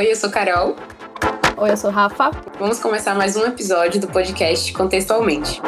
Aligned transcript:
Oi, 0.00 0.10
eu 0.10 0.16
sou 0.16 0.30
Carol. 0.30 0.76
Oi, 1.58 1.70
eu 1.70 1.76
sou 1.76 1.90
Rafa. 1.90 2.30
Vamos 2.58 2.80
começar 2.80 3.14
mais 3.14 3.36
um 3.36 3.44
episódio 3.44 4.00
do 4.00 4.08
podcast 4.08 4.72
Contextualmente. 4.72 5.60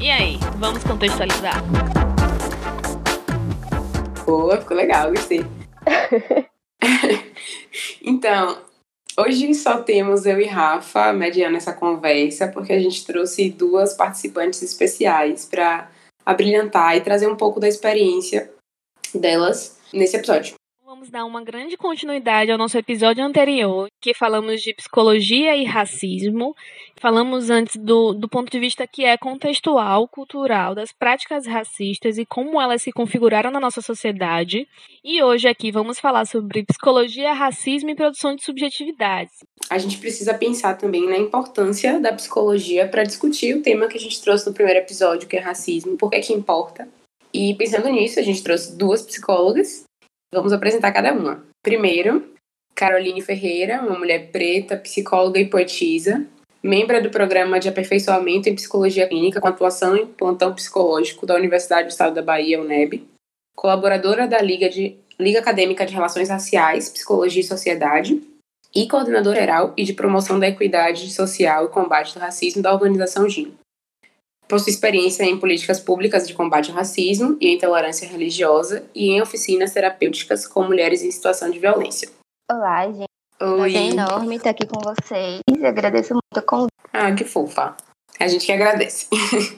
E 0.00 0.10
aí, 0.10 0.38
vamos 0.56 0.82
contextualizar? 0.84 1.62
Boa, 4.24 4.58
ficou 4.62 4.78
legal, 4.78 5.10
gostei. 5.10 5.44
então, 8.02 8.56
hoje 9.14 9.52
só 9.52 9.82
temos 9.82 10.24
eu 10.24 10.40
e 10.40 10.46
Rafa 10.46 11.12
mediando 11.12 11.58
essa 11.58 11.74
conversa, 11.74 12.48
porque 12.48 12.72
a 12.72 12.80
gente 12.80 13.04
trouxe 13.04 13.50
duas 13.50 13.92
participantes 13.92 14.62
especiais 14.62 15.44
para 15.44 15.90
abrilhantar 16.24 16.96
e 16.96 17.02
trazer 17.02 17.28
um 17.28 17.36
pouco 17.36 17.60
da 17.60 17.68
experiência 17.68 18.50
delas 19.14 19.78
nesse 19.92 20.16
episódio 20.16 20.59
vamos 21.00 21.10
dar 21.10 21.24
uma 21.24 21.42
grande 21.42 21.78
continuidade 21.78 22.52
ao 22.52 22.58
nosso 22.58 22.76
episódio 22.76 23.24
anterior, 23.24 23.88
que 24.02 24.12
falamos 24.12 24.60
de 24.60 24.74
psicologia 24.74 25.56
e 25.56 25.64
racismo. 25.64 26.54
Falamos 27.00 27.48
antes 27.48 27.76
do, 27.76 28.12
do 28.12 28.28
ponto 28.28 28.52
de 28.52 28.60
vista 28.60 28.86
que 28.86 29.06
é 29.06 29.16
contextual, 29.16 30.06
cultural, 30.06 30.74
das 30.74 30.92
práticas 30.92 31.46
racistas 31.46 32.18
e 32.18 32.26
como 32.26 32.60
elas 32.60 32.82
se 32.82 32.92
configuraram 32.92 33.50
na 33.50 33.58
nossa 33.58 33.80
sociedade. 33.80 34.68
E 35.02 35.22
hoje 35.22 35.48
aqui 35.48 35.72
vamos 35.72 35.98
falar 35.98 36.26
sobre 36.26 36.66
psicologia, 36.66 37.32
racismo 37.32 37.88
e 37.88 37.94
produção 37.94 38.36
de 38.36 38.44
subjetividades. 38.44 39.32
A 39.70 39.78
gente 39.78 39.96
precisa 39.96 40.34
pensar 40.34 40.76
também 40.76 41.08
na 41.08 41.16
importância 41.16 41.98
da 41.98 42.12
psicologia 42.12 42.86
para 42.86 43.04
discutir 43.04 43.56
o 43.56 43.62
tema 43.62 43.88
que 43.88 43.96
a 43.96 44.00
gente 44.00 44.20
trouxe 44.20 44.46
no 44.46 44.52
primeiro 44.52 44.80
episódio, 44.80 45.26
que 45.26 45.36
é 45.38 45.40
racismo, 45.40 45.96
por 45.96 46.10
que 46.10 46.20
que 46.20 46.34
importa. 46.34 46.86
E 47.32 47.54
pensando 47.54 47.88
nisso, 47.88 48.20
a 48.20 48.22
gente 48.22 48.42
trouxe 48.42 48.76
duas 48.76 49.00
psicólogas 49.00 49.88
Vamos 50.32 50.52
apresentar 50.52 50.92
cada 50.92 51.12
uma. 51.12 51.44
Primeiro, 51.62 52.32
Caroline 52.74 53.20
Ferreira, 53.20 53.82
uma 53.82 53.98
mulher 53.98 54.30
preta, 54.30 54.76
psicóloga 54.76 55.40
e 55.40 55.50
poetisa, 55.50 56.24
membro 56.62 57.02
do 57.02 57.10
programa 57.10 57.58
de 57.58 57.68
aperfeiçoamento 57.68 58.48
em 58.48 58.54
psicologia 58.54 59.08
clínica 59.08 59.40
com 59.40 59.48
atuação 59.48 59.96
em 59.96 60.06
plantão 60.06 60.54
psicológico 60.54 61.26
da 61.26 61.34
Universidade 61.34 61.88
do 61.88 61.90
Estado 61.90 62.14
da 62.14 62.22
Bahia, 62.22 62.60
UNEB, 62.60 63.06
colaboradora 63.56 64.28
da 64.28 64.40
Liga, 64.40 64.68
de, 64.68 64.96
Liga 65.18 65.40
Acadêmica 65.40 65.84
de 65.84 65.94
Relações 65.94 66.28
Raciais, 66.28 66.88
Psicologia 66.88 67.40
e 67.40 67.44
Sociedade, 67.44 68.22
e 68.72 68.86
coordenadora 68.86 69.40
geral 69.40 69.74
e 69.76 69.82
de 69.82 69.92
promoção 69.92 70.38
da 70.38 70.46
equidade 70.46 71.10
social 71.12 71.64
e 71.64 71.68
combate 71.70 72.16
ao 72.16 72.22
racismo 72.22 72.62
da 72.62 72.72
organização 72.72 73.28
GIM 73.28 73.52
possui 74.50 74.72
experiência 74.72 75.22
em 75.22 75.38
políticas 75.38 75.78
públicas 75.78 76.26
de 76.26 76.34
combate 76.34 76.70
ao 76.70 76.76
racismo 76.76 77.38
e 77.40 77.46
à 77.46 77.52
intolerância 77.52 78.06
religiosa 78.06 78.84
e 78.92 79.10
em 79.10 79.22
oficinas 79.22 79.72
terapêuticas 79.72 80.46
com 80.46 80.64
mulheres 80.64 81.02
em 81.02 81.10
situação 81.10 81.48
de 81.48 81.60
violência. 81.60 82.10
Olá, 82.50 82.84
gente. 82.86 83.04
Oi. 83.40 83.76
É 83.76 83.86
enorme 83.86 84.36
estar 84.36 84.50
aqui 84.50 84.66
com 84.66 84.80
vocês. 84.80 85.40
Eu 85.48 85.66
agradeço 85.66 86.12
muito 86.12 86.36
a 86.36 86.42
convite. 86.42 86.72
Ah, 86.92 87.14
que 87.14 87.24
fofa. 87.24 87.76
A 88.18 88.26
gente 88.26 88.44
que 88.44 88.52
agradece. 88.52 89.06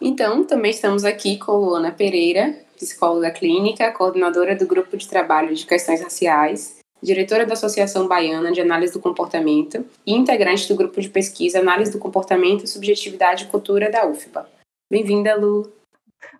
então, 0.00 0.42
também 0.42 0.70
estamos 0.70 1.04
aqui 1.04 1.38
com 1.38 1.52
Luana 1.52 1.92
Pereira, 1.92 2.58
psicóloga 2.74 3.30
clínica, 3.30 3.92
coordenadora 3.92 4.56
do 4.56 4.66
grupo 4.66 4.96
de 4.96 5.06
trabalho 5.06 5.54
de 5.54 5.66
questões 5.66 6.00
raciais 6.00 6.75
diretora 7.02 7.46
da 7.46 7.52
Associação 7.52 8.08
Baiana 8.08 8.52
de 8.52 8.60
Análise 8.60 8.92
do 8.92 9.00
Comportamento 9.00 9.84
e 10.06 10.14
integrante 10.14 10.68
do 10.68 10.74
grupo 10.74 11.00
de 11.00 11.08
pesquisa 11.08 11.60
Análise 11.60 11.92
do 11.92 11.98
Comportamento, 11.98 12.66
Subjetividade 12.66 13.44
e 13.44 13.48
Cultura 13.48 13.90
da 13.90 14.06
UFBA. 14.06 14.48
Bem-vinda, 14.90 15.34
Lu. 15.34 15.72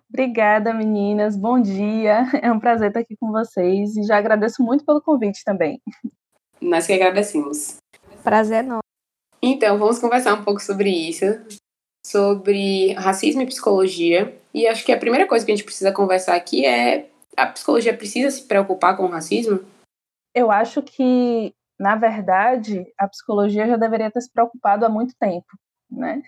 Obrigada, 0.09 0.73
meninas. 0.73 1.35
Bom 1.35 1.61
dia. 1.61 2.25
É 2.41 2.51
um 2.51 2.59
prazer 2.59 2.89
estar 2.89 3.01
aqui 3.01 3.15
com 3.19 3.31
vocês 3.31 3.95
e 3.97 4.03
já 4.03 4.17
agradeço 4.17 4.63
muito 4.63 4.85
pelo 4.85 5.01
convite 5.01 5.43
também. 5.43 5.81
Nós 6.61 6.87
que 6.87 6.93
agradecemos. 6.93 7.77
Prazer 8.23 8.63
não. 8.63 8.79
Então, 9.41 9.77
vamos 9.77 9.99
conversar 9.99 10.33
um 10.33 10.43
pouco 10.43 10.59
sobre 10.61 10.89
isso, 10.89 11.25
sobre 12.05 12.93
racismo 12.93 13.41
e 13.41 13.45
psicologia. 13.45 14.35
E 14.53 14.65
acho 14.65 14.83
que 14.83 14.91
a 14.91 14.97
primeira 14.97 15.27
coisa 15.27 15.45
que 15.45 15.51
a 15.51 15.55
gente 15.55 15.65
precisa 15.65 15.91
conversar 15.91 16.35
aqui 16.35 16.65
é 16.65 17.09
a 17.35 17.45
psicologia 17.45 17.95
precisa 17.95 18.31
se 18.31 18.41
preocupar 18.43 18.97
com 18.97 19.03
o 19.03 19.09
racismo? 19.09 19.59
Eu 20.37 20.51
acho 20.51 20.83
que, 20.83 21.53
na 21.79 21.95
verdade, 21.95 22.85
a 22.99 23.07
psicologia 23.07 23.67
já 23.67 23.75
deveria 23.75 24.11
ter 24.11 24.21
se 24.21 24.31
preocupado 24.31 24.85
há 24.85 24.89
muito 24.89 25.15
tempo, 25.19 25.47
né? 25.89 26.21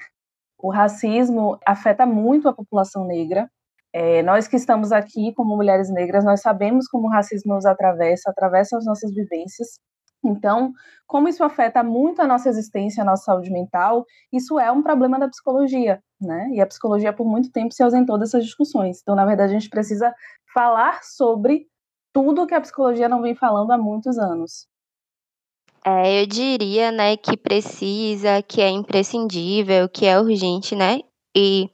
O 0.58 0.72
racismo 0.72 1.59
afeta 1.66 2.06
muito 2.08 2.50
a 2.50 2.53
população 2.53 3.06
negra. 3.06 3.50
É, 3.94 4.24
nós 4.24 4.47
que 4.47 4.56
estamos 4.56 4.92
aqui 4.92 5.31
como 5.36 5.56
mulheres 5.56 5.92
negras, 5.92 6.25
nós 6.25 6.42
sabemos 6.42 6.88
como 6.88 7.08
o 7.08 7.12
racismo 7.12 7.53
nos 7.53 7.66
atravessa, 7.66 8.31
atravessa 8.31 8.78
as 8.78 8.86
nossas 8.86 9.14
vivências. 9.14 9.80
Então, 10.24 10.74
como 11.08 11.30
isso 11.30 11.44
afeta 11.44 11.84
muito 11.84 12.22
a 12.22 12.28
nossa 12.28 12.50
existência, 12.50 13.03
a 13.03 13.06
nossa 13.06 13.24
saúde 13.26 13.52
mental, 13.52 14.06
isso 14.34 14.59
é 14.59 14.72
um 14.72 14.81
problema 14.81 15.20
da 15.20 15.30
psicologia, 15.30 16.02
né? 16.20 16.50
E 16.52 16.59
a 16.59 16.68
psicologia 16.68 17.14
por 17.14 17.28
muito 17.28 17.52
tempo 17.52 17.74
se 17.74 17.84
ausentou 17.84 18.18
dessas 18.18 18.44
discussões. 18.44 19.00
Então, 19.02 19.16
na 19.16 19.26
verdade, 19.26 19.52
a 19.56 19.59
gente 19.59 19.70
precisa 19.70 20.14
falar 20.53 21.03
sobre 21.03 21.68
tudo 22.24 22.46
que 22.46 22.53
a 22.53 22.59
psicologia 22.59 23.07
não 23.07 23.22
vem 23.22 23.34
falando 23.34 23.72
há 23.72 23.78
muitos 23.78 24.18
anos. 24.18 24.68
É, 25.85 26.22
eu 26.22 26.28
diria, 26.28 26.91
né, 26.91 27.16
que 27.16 27.38
precisa, 27.38 28.41
que 28.41 28.62
é 28.62 28.69
imprescindível, 28.69 29.88
que 29.88 30.06
é 30.06 30.19
urgente, 30.19 30.75
né? 30.75 31.00
E 31.35 31.69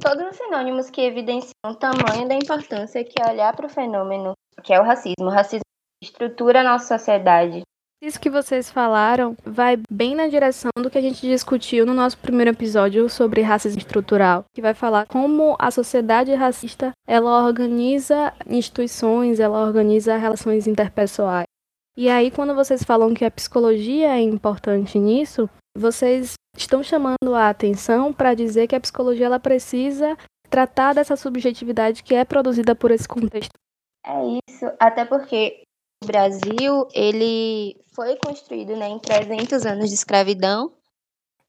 todos 0.00 0.24
os 0.30 0.36
sinônimos 0.36 0.88
que 0.88 1.02
evidenciam 1.02 1.52
o 1.66 1.74
tamanho 1.74 2.26
da 2.26 2.34
importância 2.34 3.04
que 3.04 3.20
é 3.20 3.30
olhar 3.30 3.54
para 3.54 3.66
o 3.66 3.68
fenômeno 3.68 4.32
que 4.64 4.72
é 4.72 4.80
o 4.80 4.84
racismo. 4.84 5.26
O 5.26 5.30
racismo 5.30 5.60
estrutura 6.02 6.60
a 6.60 6.64
nossa 6.64 6.96
sociedade, 6.98 7.62
isso 8.02 8.18
que 8.18 8.28
vocês 8.28 8.68
falaram 8.68 9.36
vai 9.44 9.78
bem 9.88 10.16
na 10.16 10.26
direção 10.26 10.70
do 10.76 10.90
que 10.90 10.98
a 10.98 11.00
gente 11.00 11.20
discutiu 11.20 11.86
no 11.86 11.94
nosso 11.94 12.18
primeiro 12.18 12.50
episódio 12.50 13.08
sobre 13.08 13.42
racismo 13.42 13.78
estrutural, 13.78 14.44
que 14.52 14.60
vai 14.60 14.74
falar 14.74 15.06
como 15.06 15.54
a 15.56 15.70
sociedade 15.70 16.34
racista 16.34 16.90
ela 17.06 17.46
organiza 17.46 18.34
instituições, 18.48 19.38
ela 19.38 19.64
organiza 19.64 20.16
relações 20.16 20.66
interpessoais. 20.66 21.46
E 21.96 22.08
aí, 22.08 22.30
quando 22.30 22.54
vocês 22.54 22.82
falam 22.82 23.14
que 23.14 23.24
a 23.24 23.30
psicologia 23.30 24.16
é 24.16 24.20
importante 24.20 24.98
nisso, 24.98 25.48
vocês 25.76 26.34
estão 26.56 26.82
chamando 26.82 27.34
a 27.36 27.48
atenção 27.48 28.12
para 28.12 28.34
dizer 28.34 28.66
que 28.66 28.74
a 28.74 28.80
psicologia 28.80 29.26
ela 29.26 29.38
precisa 29.38 30.16
tratar 30.50 30.94
dessa 30.94 31.16
subjetividade 31.16 32.02
que 32.02 32.14
é 32.14 32.24
produzida 32.24 32.74
por 32.74 32.90
esse 32.90 33.06
contexto. 33.06 33.52
É 34.04 34.38
isso, 34.50 34.66
até 34.80 35.04
porque 35.04 35.62
Brasil, 36.02 36.86
ele 36.92 37.76
foi 37.94 38.16
construído 38.16 38.76
né, 38.76 38.88
em 38.88 38.98
300 38.98 39.64
anos 39.64 39.88
de 39.88 39.94
escravidão, 39.94 40.72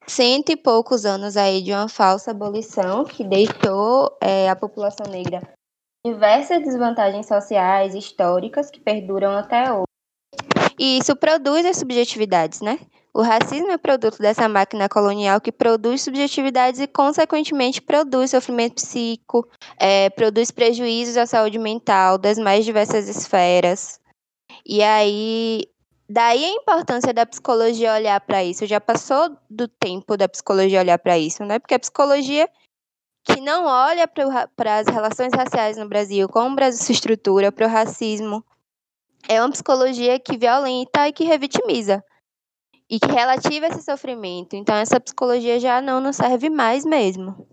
cento 0.07 0.51
e 0.51 0.55
poucos 0.55 1.05
anos 1.05 1.35
aí 1.37 1.61
de 1.61 1.71
uma 1.71 1.87
falsa 1.87 2.31
abolição 2.31 3.05
que 3.05 3.23
deixou 3.23 4.17
é, 4.21 4.49
a 4.49 4.55
população 4.55 5.05
negra 5.11 5.41
diversas 6.05 6.61
desvantagens 6.61 7.25
sociais 7.25 7.95
históricas 7.95 8.69
que 8.69 8.79
perduram 8.79 9.31
até 9.37 9.71
hoje. 9.71 9.85
E 10.77 10.97
isso 10.97 11.15
produz 11.15 11.65
as 11.65 11.77
subjetividades, 11.77 12.59
né? 12.59 12.79
O 13.13 13.21
racismo 13.21 13.69
é 13.69 13.77
produto 13.77 14.17
dessa 14.17 14.49
máquina 14.49 14.89
colonial 14.89 15.39
que 15.39 15.51
produz 15.51 16.01
subjetividades 16.01 16.81
e, 16.81 16.87
consequentemente, 16.87 17.79
produz 17.79 18.31
sofrimento 18.31 18.75
psíquico, 18.75 19.47
é, 19.79 20.09
produz 20.09 20.49
prejuízos 20.49 21.15
à 21.15 21.25
saúde 21.27 21.59
mental 21.59 22.17
das 22.17 22.39
mais 22.39 22.65
diversas 22.65 23.07
esferas. 23.07 24.01
E 24.65 24.81
aí, 24.81 25.63
daí 26.09 26.45
a 26.45 26.49
importância 26.49 27.13
da 27.13 27.25
psicologia 27.25 27.93
olhar 27.93 28.19
para 28.21 28.43
isso. 28.43 28.65
Já 28.65 28.79
passou 28.79 29.37
do 29.49 29.67
tempo 29.67 30.15
da 30.15 30.27
psicologia 30.29 30.79
olhar 30.79 30.97
para 30.99 31.17
isso, 31.17 31.43
né? 31.43 31.59
Porque 31.59 31.75
a 31.75 31.79
psicologia 31.79 32.49
que 33.25 33.39
não 33.39 33.65
olha 33.65 34.07
para 34.07 34.77
as 34.79 34.87
relações 34.87 35.33
raciais 35.33 35.77
no 35.77 35.87
Brasil, 35.87 36.27
como 36.27 36.51
o 36.51 36.55
Brasil 36.55 36.81
se 36.81 36.91
estrutura, 36.91 37.51
para 37.51 37.65
o 37.65 37.69
racismo, 37.69 38.43
é 39.27 39.41
uma 39.41 39.51
psicologia 39.51 40.19
que 40.19 40.37
violenta 40.37 41.07
e 41.07 41.13
que 41.13 41.23
revitimiza. 41.23 42.03
E 42.89 42.99
que 42.99 43.07
relativa 43.07 43.67
esse 43.67 43.81
sofrimento. 43.81 44.55
Então, 44.55 44.75
essa 44.75 44.99
psicologia 44.99 45.59
já 45.59 45.81
não 45.81 46.01
nos 46.01 46.17
serve 46.17 46.49
mais 46.49 46.85
mesmo. 46.85 47.47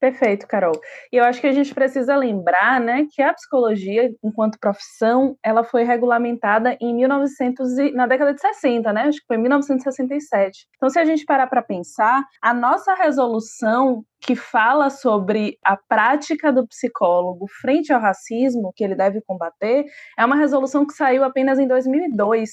Perfeito, 0.00 0.46
Carol. 0.46 0.72
E 1.12 1.16
eu 1.18 1.24
acho 1.24 1.42
que 1.42 1.46
a 1.46 1.52
gente 1.52 1.74
precisa 1.74 2.16
lembrar, 2.16 2.80
né, 2.80 3.06
que 3.14 3.20
a 3.20 3.34
psicologia, 3.34 4.10
enquanto 4.24 4.58
profissão, 4.58 5.36
ela 5.44 5.62
foi 5.62 5.84
regulamentada 5.84 6.74
em 6.80 6.94
1900 6.94 7.78
e, 7.78 7.92
na 7.92 8.06
década 8.06 8.32
de 8.32 8.40
60, 8.40 8.90
né? 8.94 9.02
Acho 9.02 9.20
que 9.20 9.26
foi 9.26 9.36
1967. 9.36 10.66
Então, 10.74 10.88
se 10.88 10.98
a 10.98 11.04
gente 11.04 11.26
parar 11.26 11.48
para 11.48 11.60
pensar, 11.60 12.24
a 12.40 12.54
nossa 12.54 12.94
resolução 12.94 14.02
que 14.22 14.34
fala 14.34 14.88
sobre 14.88 15.58
a 15.62 15.76
prática 15.76 16.50
do 16.50 16.66
psicólogo 16.66 17.46
frente 17.60 17.92
ao 17.92 18.00
racismo 18.00 18.72
que 18.74 18.82
ele 18.82 18.94
deve 18.94 19.20
combater, 19.20 19.84
é 20.18 20.24
uma 20.24 20.36
resolução 20.36 20.86
que 20.86 20.94
saiu 20.94 21.24
apenas 21.24 21.58
em 21.58 21.68
2002. 21.68 22.50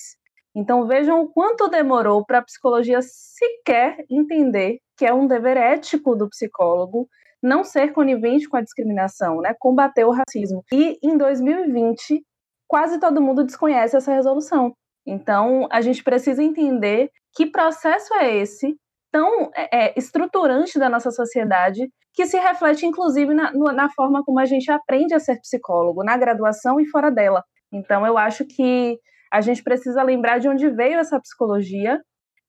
Então 0.53 0.85
vejam 0.85 1.21
o 1.21 1.29
quanto 1.29 1.69
demorou 1.69 2.25
para 2.25 2.39
a 2.39 2.43
psicologia 2.43 2.99
sequer 3.01 4.03
entender 4.09 4.79
que 4.97 5.05
é 5.05 5.13
um 5.13 5.27
dever 5.27 5.55
ético 5.55 6.15
do 6.15 6.27
psicólogo 6.27 7.07
não 7.41 7.63
ser 7.63 7.93
conivente 7.93 8.47
com 8.49 8.57
a 8.57 8.61
discriminação, 8.61 9.41
né? 9.41 9.53
combater 9.59 10.05
o 10.05 10.11
racismo. 10.11 10.63
E 10.71 10.97
em 11.03 11.17
2020, 11.17 12.23
quase 12.67 12.99
todo 12.99 13.21
mundo 13.21 13.43
desconhece 13.43 13.95
essa 13.95 14.13
resolução. 14.13 14.73
Então, 15.05 15.67
a 15.71 15.79
gente 15.81 16.03
precisa 16.03 16.43
entender 16.43 17.09
que 17.33 17.45
processo 17.45 18.13
é 18.15 18.35
esse 18.35 18.75
tão 19.11 19.49
é, 19.55 19.85
é 19.85 19.93
estruturante 19.97 20.77
da 20.77 20.89
nossa 20.89 21.11
sociedade 21.11 21.89
que 22.13 22.25
se 22.25 22.37
reflete 22.37 22.85
inclusive 22.85 23.33
na, 23.33 23.51
na 23.53 23.89
forma 23.91 24.23
como 24.23 24.39
a 24.39 24.45
gente 24.45 24.71
aprende 24.71 25.13
a 25.13 25.19
ser 25.19 25.39
psicólogo, 25.39 26.03
na 26.03 26.17
graduação 26.17 26.79
e 26.79 26.85
fora 26.87 27.11
dela. 27.11 27.43
Então, 27.71 28.05
eu 28.05 28.17
acho 28.17 28.43
que 28.45 28.99
a 29.31 29.39
gente 29.39 29.63
precisa 29.63 30.01
lembrar 30.03 30.39
de 30.39 30.49
onde 30.49 30.69
veio 30.69 30.99
essa 30.99 31.19
psicologia, 31.19 32.01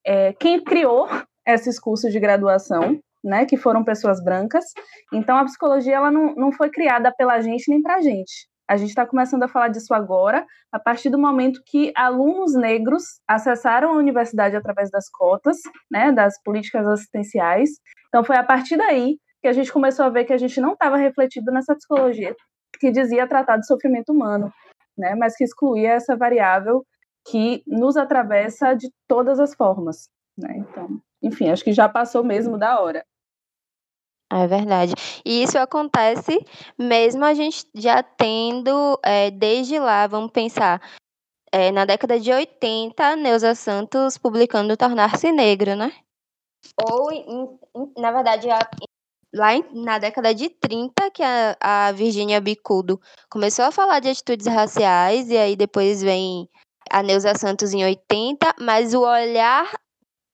é, 0.05 0.33
quem 0.33 0.63
criou 0.63 1.07
esses 1.47 1.79
cursos 1.79 2.13
de 2.13 2.19
graduação, 2.19 2.99
né, 3.29 3.45
que 3.45 3.57
foram 3.57 3.85
pessoas 3.85 4.25
brancas. 4.25 4.65
Então, 5.13 5.37
a 5.37 5.45
psicologia 5.45 5.97
ela 5.97 6.11
não, 6.11 6.35
não 6.35 6.51
foi 6.51 6.71
criada 6.71 7.13
pela 7.17 7.41
gente 7.41 7.69
nem 7.71 7.83
para 7.83 7.97
a 7.97 8.01
gente. 8.01 8.49
A 8.67 8.77
gente 8.77 8.89
está 8.89 9.07
começando 9.07 9.43
a 9.43 9.49
falar 9.49 9.69
disso 9.69 9.93
agora, 9.95 10.47
a 10.73 10.79
partir 10.79 11.11
do 11.11 11.19
momento 11.19 11.63
que 11.65 11.93
alunos 11.95 12.55
negros 12.55 13.05
acessaram 13.27 13.91
a 13.91 13.97
universidade 13.97 14.57
através 14.57 14.91
das 14.91 15.09
cotas, 15.11 15.59
né, 15.91 16.11
das 16.11 16.41
políticas 16.43 16.87
assistenciais. 16.87 17.71
Então, 18.09 18.25
foi 18.25 18.37
a 18.37 18.45
partir 18.45 18.77
daí 18.77 19.19
que 19.43 19.49
a 19.49 19.53
gente 19.53 19.73
começou 19.73 20.07
a 20.07 20.09
ver 20.09 20.25
que 20.25 20.33
a 20.33 20.39
gente 20.39 20.61
não 20.61 20.73
estava 20.73 20.97
refletido 20.97 21.53
nessa 21.53 21.75
psicologia 21.75 22.35
que 22.81 22.91
dizia 22.91 23.27
tratar 23.27 23.57
do 23.59 23.67
sofrimento 23.67 24.13
humano, 24.13 24.51
né, 24.97 25.15
mas 25.15 25.37
que 25.37 25.45
excluía 25.45 25.93
essa 25.93 26.17
variável 26.17 26.83
que 27.31 27.63
nos 27.67 27.97
atravessa 27.97 28.75
de 28.75 28.91
todas 29.07 29.39
as 29.39 29.55
formas. 29.55 30.09
Né? 30.37 30.59
Então, 30.59 31.01
enfim, 31.23 31.51
acho 31.51 31.65
que 31.65 31.73
já 31.73 31.89
passou 31.89 32.25
mesmo 32.25 32.57
da 32.57 32.81
hora. 32.81 33.05
É 34.31 34.47
verdade. 34.47 34.93
E 35.25 35.43
isso 35.43 35.59
acontece 35.59 36.45
mesmo 36.79 37.25
a 37.25 37.33
gente 37.33 37.67
já 37.75 38.03
tendo, 38.03 38.99
é, 39.03 39.31
desde 39.31 39.79
lá, 39.79 40.07
vamos 40.07 40.31
pensar, 40.31 40.83
é, 41.51 41.73
na 41.73 41.87
década 41.87 42.21
de 42.21 42.31
80, 42.31 43.17
Neuza 43.17 43.55
Santos 43.55 44.19
publicando 44.19 44.77
Tornar-se 44.77 45.33
Negro, 45.33 45.75
né? 45.75 45.93
Ou, 46.91 47.11
em, 47.11 47.59
em, 47.75 47.93
na 47.97 48.13
verdade, 48.13 48.51
a, 48.51 48.59
lá 49.35 49.55
em, 49.55 49.65
na 49.73 49.99
década 49.99 50.35
de 50.35 50.51
30, 50.51 51.11
que 51.11 51.23
a, 51.23 51.57
a 51.59 51.93
Virginia 51.93 52.39
Bicudo 52.39 53.01
começou 53.31 53.65
a 53.65 53.73
falar 53.73 54.01
de 54.01 54.11
atitudes 54.11 54.47
raciais, 54.47 55.31
e 55.31 55.39
aí 55.39 55.57
depois 55.57 56.03
vem 56.03 56.51
a 56.91 57.03
Neuza 57.03 57.35
Santos 57.35 57.73
em 57.73 57.83
80, 57.83 58.57
mas 58.61 58.93
o 58.93 59.01
olhar 59.01 59.73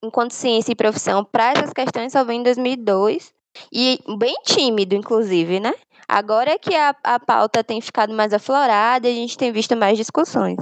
enquanto 0.03 0.33
ciência 0.33 0.73
e 0.73 0.77
profissão 0.77 1.25
para 1.25 1.53
essas 1.53 1.73
questões 1.73 2.13
só 2.13 2.25
vem 2.25 2.41
em 2.41 2.43
2002 2.43 3.33
e 3.73 3.99
bem 4.19 4.35
tímido, 4.45 4.95
inclusive, 4.95 5.61
né? 5.61 5.75
Agora 6.09 6.51
é 6.51 6.59
que 6.59 6.75
a, 6.75 6.95
a 7.03 7.19
pauta 7.19 7.65
tem 7.65 7.81
ficado 7.81 8.13
mais 8.13 8.33
aflorada 8.33 9.09
e 9.09 9.13
a 9.13 9.15
gente 9.15 9.39
tem 9.39 9.51
visto 9.51 9.75
mais 9.77 9.97
discussões. 9.97 10.57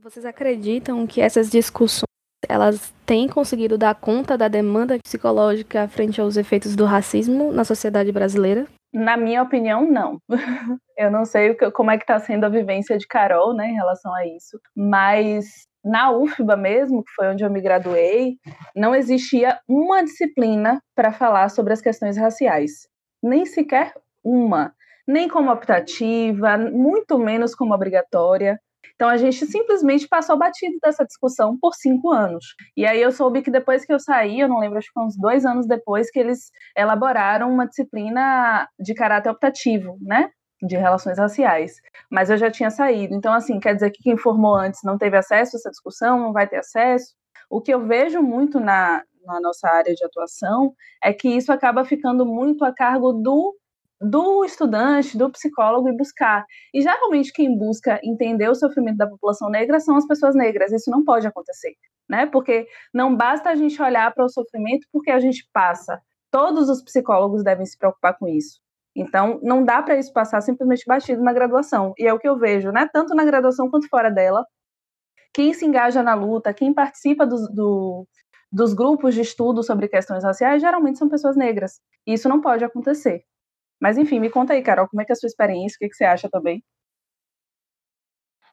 Vocês 0.00 0.24
acreditam 0.24 1.06
que 1.06 1.20
essas 1.20 1.50
discussões 1.50 2.08
elas 2.48 2.94
têm 3.04 3.28
conseguido 3.28 3.76
dar 3.76 3.94
conta 3.94 4.38
da 4.38 4.46
demanda 4.46 4.98
psicológica 5.02 5.88
frente 5.88 6.20
aos 6.20 6.36
efeitos 6.36 6.76
do 6.76 6.84
racismo 6.84 7.52
na 7.52 7.64
sociedade 7.64 8.12
brasileira? 8.12 8.66
Na 8.92 9.16
minha 9.16 9.42
opinião, 9.42 9.90
não. 9.90 10.18
Eu 10.96 11.10
não 11.10 11.24
sei 11.24 11.54
como 11.72 11.90
é 11.90 11.96
que 11.96 12.04
está 12.04 12.18
sendo 12.18 12.44
a 12.44 12.48
vivência 12.48 12.96
de 12.96 13.06
Carol, 13.06 13.54
né, 13.54 13.68
em 13.68 13.74
relação 13.74 14.12
a 14.14 14.26
isso, 14.26 14.58
mas 14.74 15.67
na 15.84 16.10
UFBA 16.10 16.56
mesmo, 16.56 17.02
que 17.02 17.12
foi 17.12 17.28
onde 17.28 17.44
eu 17.44 17.50
me 17.50 17.60
graduei, 17.60 18.36
não 18.74 18.94
existia 18.94 19.58
uma 19.68 20.02
disciplina 20.02 20.82
para 20.94 21.12
falar 21.12 21.48
sobre 21.48 21.72
as 21.72 21.80
questões 21.80 22.16
raciais. 22.16 22.88
Nem 23.22 23.46
sequer 23.46 23.94
uma. 24.24 24.74
Nem 25.06 25.28
como 25.28 25.50
optativa, 25.50 26.58
muito 26.58 27.18
menos 27.18 27.54
como 27.54 27.74
obrigatória. 27.74 28.60
Então 28.94 29.08
a 29.08 29.16
gente 29.16 29.46
simplesmente 29.46 30.08
passou 30.08 30.36
batido 30.36 30.76
dessa 30.82 31.04
discussão 31.04 31.56
por 31.60 31.72
cinco 31.74 32.10
anos. 32.10 32.44
E 32.76 32.84
aí 32.84 33.00
eu 33.00 33.12
soube 33.12 33.42
que 33.42 33.50
depois 33.50 33.84
que 33.84 33.92
eu 33.92 34.00
saí, 34.00 34.40
eu 34.40 34.48
não 34.48 34.58
lembro, 34.58 34.76
acho 34.76 34.88
que 34.88 34.92
foi 34.92 35.04
uns 35.04 35.16
dois 35.16 35.46
anos 35.46 35.66
depois, 35.68 36.10
que 36.10 36.18
eles 36.18 36.50
elaboraram 36.76 37.50
uma 37.50 37.66
disciplina 37.66 38.68
de 38.78 38.94
caráter 38.94 39.30
optativo, 39.30 39.96
né? 40.02 40.30
De 40.62 40.76
relações 40.76 41.18
raciais, 41.18 41.80
mas 42.10 42.30
eu 42.30 42.36
já 42.36 42.50
tinha 42.50 42.70
saído. 42.70 43.14
Então, 43.14 43.32
assim, 43.32 43.60
quer 43.60 43.74
dizer 43.74 43.90
que 43.90 44.02
quem 44.02 44.16
formou 44.16 44.56
antes 44.56 44.80
não 44.82 44.98
teve 44.98 45.16
acesso 45.16 45.56
a 45.56 45.58
essa 45.58 45.70
discussão, 45.70 46.18
não 46.18 46.32
vai 46.32 46.48
ter 46.48 46.56
acesso. 46.56 47.14
O 47.50 47.60
que 47.60 47.72
eu 47.72 47.86
vejo 47.86 48.20
muito 48.22 48.60
na, 48.60 49.02
na 49.24 49.40
nossa 49.40 49.68
área 49.68 49.94
de 49.94 50.04
atuação 50.04 50.74
é 51.02 51.12
que 51.12 51.28
isso 51.28 51.52
acaba 51.52 51.84
ficando 51.84 52.26
muito 52.26 52.64
a 52.64 52.72
cargo 52.72 53.12
do 53.12 53.54
do 54.00 54.44
estudante, 54.44 55.18
do 55.18 55.30
psicólogo 55.30 55.88
e 55.88 55.96
buscar. 55.96 56.44
E 56.72 56.80
geralmente 56.80 57.32
quem 57.32 57.56
busca 57.56 58.00
entender 58.04 58.48
o 58.48 58.54
sofrimento 58.54 58.96
da 58.96 59.08
população 59.08 59.50
negra 59.50 59.80
são 59.80 59.96
as 59.96 60.06
pessoas 60.06 60.34
negras. 60.34 60.72
Isso 60.72 60.90
não 60.90 61.04
pode 61.04 61.26
acontecer, 61.26 61.74
né? 62.08 62.26
Porque 62.26 62.66
não 62.94 63.16
basta 63.16 63.50
a 63.50 63.56
gente 63.56 63.80
olhar 63.82 64.12
para 64.14 64.24
o 64.24 64.28
sofrimento 64.28 64.86
porque 64.92 65.10
a 65.10 65.18
gente 65.18 65.48
passa. 65.52 66.00
Todos 66.30 66.68
os 66.68 66.82
psicólogos 66.82 67.42
devem 67.42 67.66
se 67.66 67.76
preocupar 67.76 68.16
com 68.16 68.28
isso. 68.28 68.60
Então, 68.98 69.38
não 69.44 69.64
dá 69.64 69.80
para 69.80 69.96
isso 69.96 70.12
passar 70.12 70.40
simplesmente 70.40 70.84
batido 70.84 71.22
na 71.22 71.32
graduação. 71.32 71.94
E 71.96 72.06
é 72.06 72.12
o 72.12 72.18
que 72.18 72.28
eu 72.28 72.36
vejo, 72.36 72.72
né? 72.72 72.88
Tanto 72.92 73.14
na 73.14 73.24
graduação 73.24 73.70
quanto 73.70 73.88
fora 73.88 74.10
dela. 74.10 74.44
Quem 75.32 75.54
se 75.54 75.64
engaja 75.64 76.02
na 76.02 76.14
luta, 76.14 76.52
quem 76.52 76.74
participa 76.74 77.24
do, 77.24 77.48
do, 77.48 78.06
dos 78.50 78.74
grupos 78.74 79.14
de 79.14 79.20
estudo 79.20 79.62
sobre 79.62 79.86
questões 79.86 80.24
raciais, 80.24 80.60
geralmente 80.60 80.98
são 80.98 81.08
pessoas 81.08 81.36
negras. 81.36 81.80
E 82.04 82.14
isso 82.14 82.28
não 82.28 82.40
pode 82.40 82.64
acontecer. 82.64 83.22
Mas, 83.80 83.96
enfim, 83.96 84.18
me 84.18 84.30
conta 84.30 84.54
aí, 84.54 84.62
Carol, 84.62 84.88
como 84.88 85.00
é 85.00 85.04
que 85.04 85.12
é 85.12 85.14
a 85.14 85.16
sua 85.16 85.28
experiência? 85.28 85.76
O 85.76 85.78
que, 85.78 85.90
que 85.90 85.94
você 85.94 86.04
acha 86.04 86.28
também? 86.28 86.60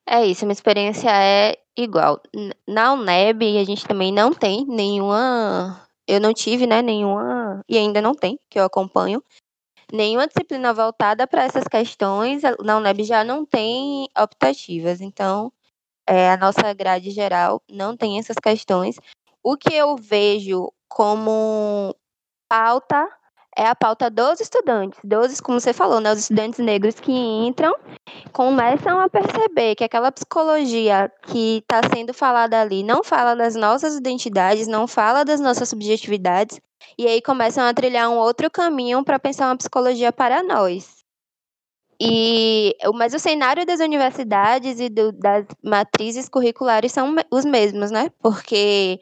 É 0.07 0.24
isso, 0.24 0.45
minha 0.45 0.53
experiência 0.53 1.09
é 1.09 1.56
igual. 1.75 2.21
Na 2.68 2.94
UNEB, 2.94 3.57
a 3.57 3.63
gente 3.63 3.88
também 3.88 4.13
não 4.13 4.31
tem 4.31 4.63
nenhuma. 4.68 5.81
Eu 6.07 6.19
não 6.21 6.31
tive, 6.31 6.68
né, 6.68 6.83
nenhuma. 6.83 7.62
E 7.68 7.80
ainda 7.80 8.00
não 8.00 8.13
tem, 8.13 8.39
que 8.48 8.59
eu 8.59 8.63
acompanho 8.63 9.24
nenhuma 9.91 10.27
disciplina 10.27 10.73
voltada 10.73 11.27
para 11.27 11.43
essas 11.43 11.65
questões. 11.65 12.41
Na 12.63 12.77
UNEB 12.77 13.03
já 13.03 13.23
não 13.23 13.45
tem 13.45 14.09
optativas, 14.17 15.01
então 15.01 15.51
é, 16.07 16.29
a 16.31 16.37
nossa 16.37 16.73
grade 16.73 17.11
geral 17.11 17.61
não 17.69 17.95
tem 17.95 18.19
essas 18.19 18.37
questões. 18.37 18.97
O 19.43 19.57
que 19.57 19.73
eu 19.73 19.95
vejo 19.95 20.71
como 20.87 21.95
pauta 22.47 23.07
é 23.57 23.65
a 23.65 23.75
pauta 23.75 24.09
dos 24.09 24.41
estudantes, 24.41 24.99
dos, 25.03 25.39
como 25.39 25.59
você 25.59 25.71
falou, 25.71 26.01
né, 26.01 26.12
os 26.12 26.19
estudantes 26.19 26.59
negros 26.59 27.00
que 27.00 27.12
entram, 27.12 27.74
começam 28.33 29.00
a 29.00 29.07
perceber 29.07 29.75
que 29.75 29.83
aquela 29.83 30.12
psicologia 30.12 31.12
que 31.24 31.59
está 31.59 31.81
sendo 31.93 32.13
falada 32.13 32.59
ali 32.59 32.83
não 32.83 33.03
fala 33.03 33.33
das 33.35 33.55
nossas 33.55 33.95
identidades, 33.95 34.67
não 34.67 34.88
fala 34.88 35.24
das 35.24 35.39
nossas 35.39 35.69
subjetividades, 35.69 36.59
e 36.97 37.07
aí 37.07 37.21
começam 37.21 37.65
a 37.65 37.74
trilhar 37.74 38.09
um 38.09 38.17
outro 38.17 38.51
caminho 38.51 39.03
para 39.03 39.19
pensar 39.19 39.47
uma 39.47 39.57
psicologia 39.57 40.12
para 40.12 40.43
nós. 40.43 40.95
E, 42.00 42.75
mas 42.93 43.13
o 43.13 43.19
cenário 43.19 43.65
das 43.65 43.79
universidades 43.79 44.81
e 44.81 44.89
do, 44.89 45.13
das 45.13 45.45
matrizes 45.63 46.27
curriculares 46.27 46.91
são 46.91 47.15
os 47.31 47.45
mesmos, 47.45 47.89
né? 47.89 48.12
Porque 48.21 49.00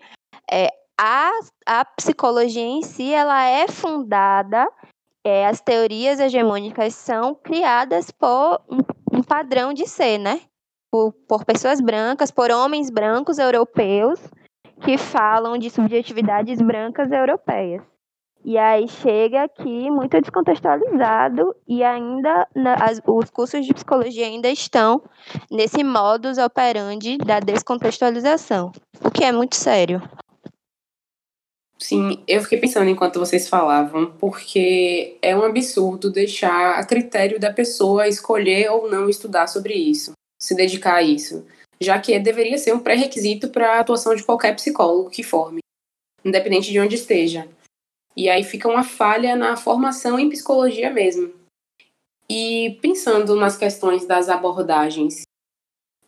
é, 0.49 0.69
a, 0.99 1.31
a 1.65 1.85
psicologia 1.85 2.61
em 2.61 2.81
si 2.81 3.13
ela 3.13 3.43
é 3.43 3.67
fundada, 3.67 4.69
é, 5.23 5.47
as 5.47 5.61
teorias 5.61 6.19
hegemônicas 6.19 6.93
são 6.95 7.33
criadas 7.33 8.11
por 8.11 8.61
um, 8.69 8.79
um 9.17 9.23
padrão 9.23 9.73
de 9.73 9.87
ser, 9.87 10.17
né? 10.17 10.41
Por, 10.91 11.11
por 11.27 11.45
pessoas 11.45 11.81
brancas, 11.81 12.29
por 12.29 12.51
homens 12.51 12.89
brancos 12.89 13.39
europeus, 13.39 14.19
que 14.83 14.97
falam 14.97 15.57
de 15.57 15.69
subjetividades 15.69 16.61
brancas 16.61 17.11
europeias. 17.11 17.81
E 18.45 18.57
aí 18.57 18.89
chega 18.89 19.43
aqui 19.43 19.89
muito 19.89 20.19
descontextualizado 20.19 21.55
e 21.65 21.81
ainda 21.81 22.45
na, 22.53 22.73
as, 22.73 23.01
os 23.07 23.29
cursos 23.29 23.65
de 23.65 23.73
psicologia 23.73 24.25
ainda 24.27 24.49
estão 24.49 25.01
nesse 25.49 25.81
modus 25.81 26.37
operandi 26.37 27.17
da 27.19 27.39
descontextualização, 27.39 28.73
o 29.01 29.09
que 29.09 29.23
é 29.23 29.31
muito 29.31 29.55
sério. 29.55 30.01
Sim, 31.77 32.23
eu 32.27 32.41
fiquei 32.41 32.59
pensando 32.59 32.89
enquanto 32.89 33.19
vocês 33.19 33.49
falavam, 33.49 34.13
porque 34.19 35.17
é 35.21 35.35
um 35.35 35.43
absurdo 35.43 36.09
deixar 36.09 36.79
a 36.79 36.85
critério 36.85 37.39
da 37.39 37.51
pessoa 37.51 38.07
escolher 38.07 38.71
ou 38.71 38.89
não 38.89 39.09
estudar 39.09 39.47
sobre 39.47 39.73
isso, 39.73 40.13
se 40.41 40.55
dedicar 40.55 40.95
a 40.95 41.03
isso 41.03 41.45
já 41.83 41.99
que 41.99 42.17
deveria 42.17 42.57
ser 42.57 42.73
um 42.73 42.79
pré-requisito 42.79 43.49
para 43.49 43.75
a 43.75 43.79
atuação 43.79 44.15
de 44.15 44.23
qualquer 44.23 44.55
psicólogo 44.55 45.09
que 45.09 45.21
forme, 45.21 45.59
independente 46.23 46.71
de 46.71 46.79
onde 46.79 46.95
esteja. 46.95 47.47
E 48.15 48.29
aí 48.29 48.43
fica 48.43 48.67
uma 48.67 48.83
falha 48.83 49.35
na 49.35 49.57
formação 49.57 50.17
em 50.17 50.29
psicologia 50.29 50.89
mesmo. 50.89 51.33
E 52.29 52.79
pensando 52.81 53.35
nas 53.35 53.57
questões 53.57 54.05
das 54.05 54.29
abordagens, 54.29 55.23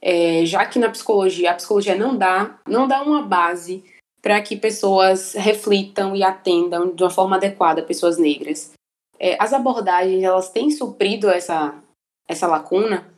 é, 0.01 0.45
já 0.45 0.65
que 0.65 0.79
na 0.79 0.89
psicologia 0.89 1.51
a 1.51 1.55
psicologia 1.55 1.95
não 1.95 2.15
dá, 2.15 2.59
não 2.67 2.87
dá 2.87 3.01
uma 3.01 3.23
base 3.23 3.83
para 4.25 4.41
que 4.41 4.57
pessoas 4.57 5.33
reflitam 5.35 6.15
e 6.15 6.23
atendam 6.23 6.95
de 6.95 7.03
uma 7.03 7.11
forma 7.11 7.35
adequada 7.35 7.83
pessoas 7.83 8.17
negras. 8.17 8.73
É, 9.19 9.37
as 9.39 9.53
abordagens 9.53 10.23
elas 10.23 10.49
têm 10.49 10.71
suprido 10.71 11.29
essa 11.29 11.79
essa 12.27 12.47
lacuna 12.47 13.13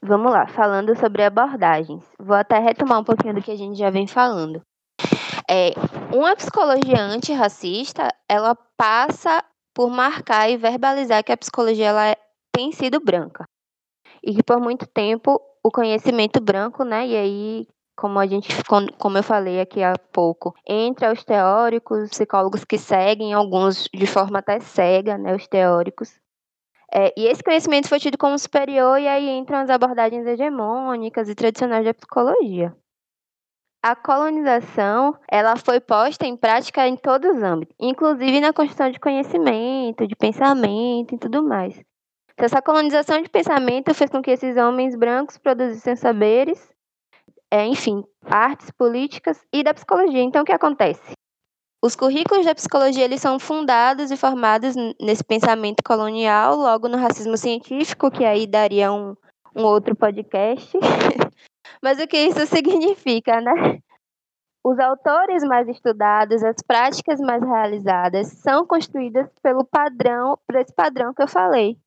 Vamos 0.00 0.30
lá, 0.30 0.46
falando 0.46 0.94
sobre 0.94 1.24
abordagens. 1.24 2.04
Vou 2.16 2.36
até 2.36 2.58
retomar 2.58 3.00
um 3.00 3.04
pouquinho 3.04 3.34
do 3.34 3.42
que 3.42 3.50
a 3.50 3.56
gente 3.56 3.76
já 3.76 3.90
vem 3.90 4.06
falando. 4.06 4.60
É, 5.50 5.70
uma 6.14 6.36
psicologia 6.36 7.00
antirracista, 7.00 8.14
ela 8.28 8.54
passa 8.76 9.42
por 9.74 9.90
marcar 9.90 10.48
e 10.48 10.56
verbalizar 10.56 11.24
que 11.24 11.32
a 11.32 11.36
psicologia 11.36 11.86
ela 11.86 12.06
é, 12.06 12.16
tem 12.54 12.70
sido 12.70 13.00
branca. 13.00 13.44
E 14.22 14.34
que 14.34 14.42
por 14.44 14.60
muito 14.60 14.86
tempo 14.86 15.40
o 15.64 15.70
conhecimento 15.70 16.40
branco, 16.40 16.84
né, 16.84 17.06
e 17.06 17.16
aí 17.16 17.66
como 18.00 18.18
a 18.18 18.26
gente, 18.26 18.48
como 18.98 19.18
eu 19.18 19.22
falei 19.22 19.60
aqui 19.60 19.82
há 19.82 19.92
pouco, 20.10 20.54
entre 20.66 21.06
os 21.06 21.22
teóricos, 21.22 22.08
psicólogos 22.08 22.64
que 22.64 22.78
seguem, 22.78 23.34
alguns 23.34 23.90
de 23.92 24.06
forma 24.06 24.38
até 24.38 24.58
cega, 24.58 25.18
né, 25.18 25.36
os 25.36 25.46
teóricos. 25.46 26.18
É, 26.90 27.12
e 27.14 27.26
esse 27.26 27.42
conhecimento 27.42 27.90
foi 27.90 28.00
tido 28.00 28.16
como 28.16 28.38
superior, 28.38 28.98
e 28.98 29.06
aí 29.06 29.28
entram 29.28 29.58
as 29.58 29.68
abordagens 29.68 30.26
hegemônicas 30.26 31.28
e 31.28 31.34
tradicionais 31.34 31.84
da 31.84 31.92
psicologia. 31.92 32.74
A 33.82 33.94
colonização, 33.94 35.14
ela 35.30 35.54
foi 35.56 35.78
posta 35.78 36.26
em 36.26 36.38
prática 36.38 36.88
em 36.88 36.96
todos 36.96 37.36
os 37.36 37.42
âmbitos, 37.42 37.76
inclusive 37.78 38.40
na 38.40 38.52
construção 38.54 38.90
de 38.90 38.98
conhecimento, 38.98 40.06
de 40.06 40.16
pensamento 40.16 41.14
e 41.14 41.18
tudo 41.18 41.42
mais. 41.42 41.78
Então, 42.32 42.46
essa 42.46 42.62
colonização 42.62 43.20
de 43.20 43.28
pensamento 43.28 43.92
fez 43.92 44.10
com 44.10 44.22
que 44.22 44.30
esses 44.30 44.56
homens 44.56 44.96
brancos 44.96 45.36
produzissem 45.36 45.94
saberes 45.96 46.69
é, 47.50 47.66
enfim, 47.66 48.04
artes 48.24 48.70
políticas 48.70 49.44
e 49.52 49.62
da 49.62 49.74
psicologia. 49.74 50.22
Então, 50.22 50.42
o 50.42 50.44
que 50.44 50.52
acontece? 50.52 51.12
Os 51.82 51.96
currículos 51.96 52.44
da 52.44 52.54
psicologia 52.54 53.04
eles 53.04 53.22
são 53.22 53.38
fundados 53.38 54.10
e 54.10 54.16
formados 54.16 54.74
nesse 55.00 55.24
pensamento 55.24 55.82
colonial, 55.82 56.54
logo 56.54 56.88
no 56.88 56.98
racismo 56.98 57.36
científico, 57.36 58.10
que 58.10 58.24
aí 58.24 58.46
daria 58.46 58.92
um, 58.92 59.16
um 59.56 59.64
outro 59.64 59.96
podcast. 59.96 60.70
Mas 61.82 61.98
o 61.98 62.06
que 62.06 62.18
isso 62.18 62.44
significa, 62.46 63.40
né? 63.40 63.80
Os 64.62 64.78
autores 64.78 65.42
mais 65.42 65.66
estudados, 65.68 66.44
as 66.44 66.56
práticas 66.66 67.18
mais 67.18 67.42
realizadas 67.42 68.28
são 68.28 68.66
construídas 68.66 69.26
pelo 69.42 69.64
padrão, 69.64 70.38
por 70.46 70.56
esse 70.56 70.74
padrão 70.74 71.14
que 71.14 71.22
eu 71.22 71.28
falei. 71.28 71.78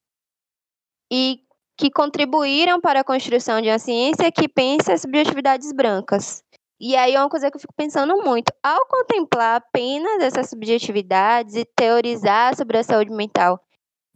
E 1.12 1.40
que 1.84 1.92
contribuíram 1.92 2.80
para 2.80 3.02
a 3.02 3.04
construção 3.04 3.60
de 3.60 3.68
uma 3.68 3.78
ciência 3.78 4.32
que 4.32 4.48
pensa 4.48 4.94
as 4.94 5.02
subjetividades 5.02 5.74
brancas. 5.74 6.42
E 6.80 6.96
aí 6.96 7.14
é 7.14 7.20
uma 7.20 7.28
coisa 7.28 7.52
que 7.52 7.58
eu 7.58 7.60
fico 7.60 7.74
pensando 7.76 8.16
muito. 8.24 8.54
Ao 8.64 8.86
contemplar 8.86 9.58
apenas 9.58 10.24
essas 10.24 10.50
subjetividades 10.50 11.56
e 11.56 11.66
teorizar 11.66 12.56
sobre 12.56 12.78
a 12.78 12.84
saúde 12.86 13.12
mental 13.12 13.60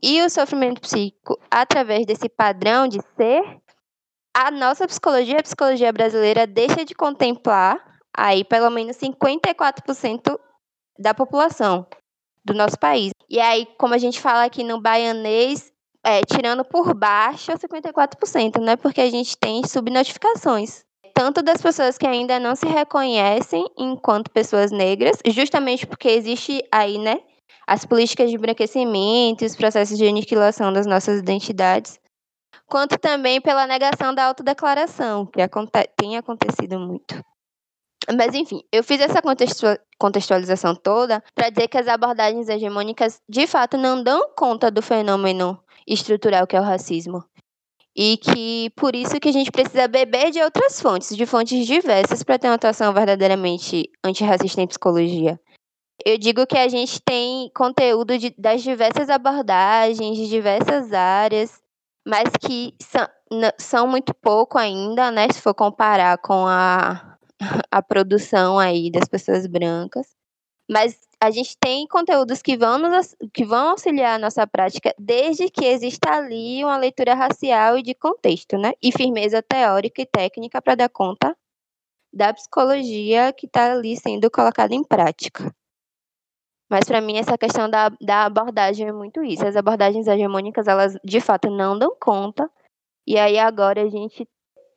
e 0.02 0.22
o 0.22 0.30
sofrimento 0.30 0.80
psíquico 0.80 1.38
através 1.52 2.06
desse 2.06 2.30
padrão 2.30 2.88
de 2.88 3.02
ser, 3.18 3.44
a 4.34 4.50
nossa 4.50 4.88
psicologia, 4.88 5.40
a 5.40 5.44
psicologia 5.44 5.92
brasileira, 5.92 6.48
deixa 6.48 6.86
de 6.86 6.96
contemplar 6.96 7.84
aí 8.16 8.46
pelo 8.46 8.70
menos 8.70 8.96
54% 8.96 10.40
da 10.98 11.14
população 11.14 11.86
do 12.46 12.54
nosso 12.54 12.80
país. 12.80 13.12
E 13.30 13.42
aí, 13.42 13.68
como 13.78 13.94
a 13.94 13.98
gente 13.98 14.22
fala 14.22 14.46
aqui 14.46 14.64
no 14.64 14.82
baianês, 14.82 15.70
é, 16.08 16.22
tirando 16.22 16.64
por 16.64 16.94
baixo 16.94 17.52
54%, 17.52 18.62
né? 18.62 18.78
Porque 18.78 19.02
a 19.02 19.10
gente 19.10 19.38
tem 19.38 19.62
subnotificações. 19.68 20.86
Tanto 21.14 21.42
das 21.42 21.62
pessoas 21.62 21.98
que 21.98 22.08
ainda 22.08 22.40
não 22.40 22.56
se 22.56 22.66
reconhecem 22.66 23.68
enquanto 23.78 24.32
pessoas 24.32 24.72
negras, 24.72 25.18
justamente 25.26 25.86
porque 25.86 26.08
existe 26.08 26.64
aí, 26.72 26.98
né? 26.98 27.20
As 27.68 27.84
políticas 27.84 28.30
de 28.30 28.38
embranquecimento, 28.38 29.44
os 29.44 29.58
processos 29.58 29.98
de 29.98 30.08
aniquilação 30.08 30.72
das 30.72 30.86
nossas 30.86 31.20
identidades, 31.20 32.00
quanto 32.68 32.98
também 32.98 33.42
pela 33.42 33.68
negação 33.68 34.14
da 34.16 34.28
autodeclaração, 34.28 35.26
que 35.26 35.42
aconte 35.42 35.72
tem 35.98 36.16
acontecido 36.16 36.80
muito. 36.80 37.22
Mas, 38.16 38.34
enfim, 38.34 38.62
eu 38.72 38.82
fiz 38.82 39.02
essa 39.02 39.22
contextualização 40.00 40.74
toda 40.74 41.22
para 41.36 41.50
dizer 41.50 41.68
que 41.68 41.78
as 41.78 41.90
abordagens 41.90 42.48
hegemônicas, 42.48 43.20
de 43.28 43.46
fato, 43.46 43.76
não 43.76 44.02
dão 44.02 44.30
conta 44.38 44.72
do 44.72 44.82
fenômeno 44.82 45.62
estrutural 45.88 46.46
que 46.46 46.56
é 46.56 46.60
o 46.60 46.64
racismo. 46.64 47.24
E 47.96 48.18
que 48.18 48.70
por 48.76 48.96
isso 48.96 49.20
que 49.20 49.30
a 49.30 49.32
gente 49.32 49.52
precisa 49.52 49.88
beber 49.88 50.30
de 50.30 50.40
outras 50.42 50.80
fontes, 50.80 51.16
de 51.16 51.26
fontes 51.26 51.66
diversas, 51.66 52.22
para 52.22 52.38
ter 52.38 52.48
uma 52.48 52.54
atuação 52.54 52.94
verdadeiramente 52.94 53.90
antirracista 54.04 54.62
em 54.62 54.68
psicologia. 54.68 55.40
Eu 56.06 56.18
digo 56.18 56.46
que 56.46 56.58
a 56.58 56.68
gente 56.68 57.02
tem 57.02 57.50
conteúdo 57.56 58.18
de, 58.20 58.30
das 58.38 58.62
diversas 58.62 59.10
abordagens, 59.10 60.16
de 60.16 60.30
diversas 60.30 60.94
áreas, 60.94 61.60
mas 62.06 62.30
que 62.40 62.76
são, 62.80 63.08
são 63.58 63.88
muito 63.88 64.14
pouco 64.14 64.60
ainda, 64.60 65.10
né, 65.10 65.28
se 65.32 65.42
for 65.42 65.56
comparar 65.56 66.20
com 66.20 66.46
a, 66.46 67.18
a 67.72 67.82
produção 67.82 68.60
aí 68.60 68.92
das 68.92 69.08
pessoas 69.08 69.48
brancas. 69.48 70.16
Mas 70.70 71.07
a 71.20 71.32
gente 71.32 71.58
tem 71.58 71.88
conteúdos 71.88 72.42
que 72.42 72.56
vão, 72.56 72.78
nos, 72.78 73.16
que 73.34 73.44
vão 73.44 73.70
auxiliar 73.70 74.16
a 74.16 74.20
nossa 74.20 74.46
prática, 74.46 74.94
desde 75.00 75.50
que 75.50 75.66
exista 75.66 76.12
ali 76.12 76.64
uma 76.64 76.78
leitura 76.78 77.16
racial 77.16 77.78
e 77.78 77.84
de 77.84 77.96
contexto, 77.96 78.58
né? 78.58 78.74
E 78.82 78.92
firmeza 78.92 79.42
teórica 79.42 80.02
e 80.02 80.06
técnica 80.06 80.62
para 80.62 80.76
dar 80.76 80.90
conta 80.90 81.36
da 82.14 82.34
psicologia 82.34 83.34
que 83.34 83.48
está 83.48 83.74
ali 83.74 83.98
sendo 83.98 84.30
colocada 84.30 84.76
em 84.76 84.84
prática. 84.84 85.52
Mas 86.70 86.86
para 86.86 87.02
mim 87.02 87.18
essa 87.18 87.38
questão 87.38 87.70
da, 87.70 87.90
da 88.02 88.26
abordagem 88.26 88.88
é 88.88 88.92
muito 88.92 89.24
isso. 89.24 89.46
As 89.46 89.56
abordagens 89.56 90.06
hegemônicas, 90.06 90.68
elas 90.68 90.96
de 91.04 91.20
fato 91.20 91.50
não 91.50 91.78
dão 91.78 91.96
conta. 92.00 92.50
E 93.08 93.18
aí 93.18 93.40
agora 93.40 93.82
a 93.82 93.90
gente 93.90 94.28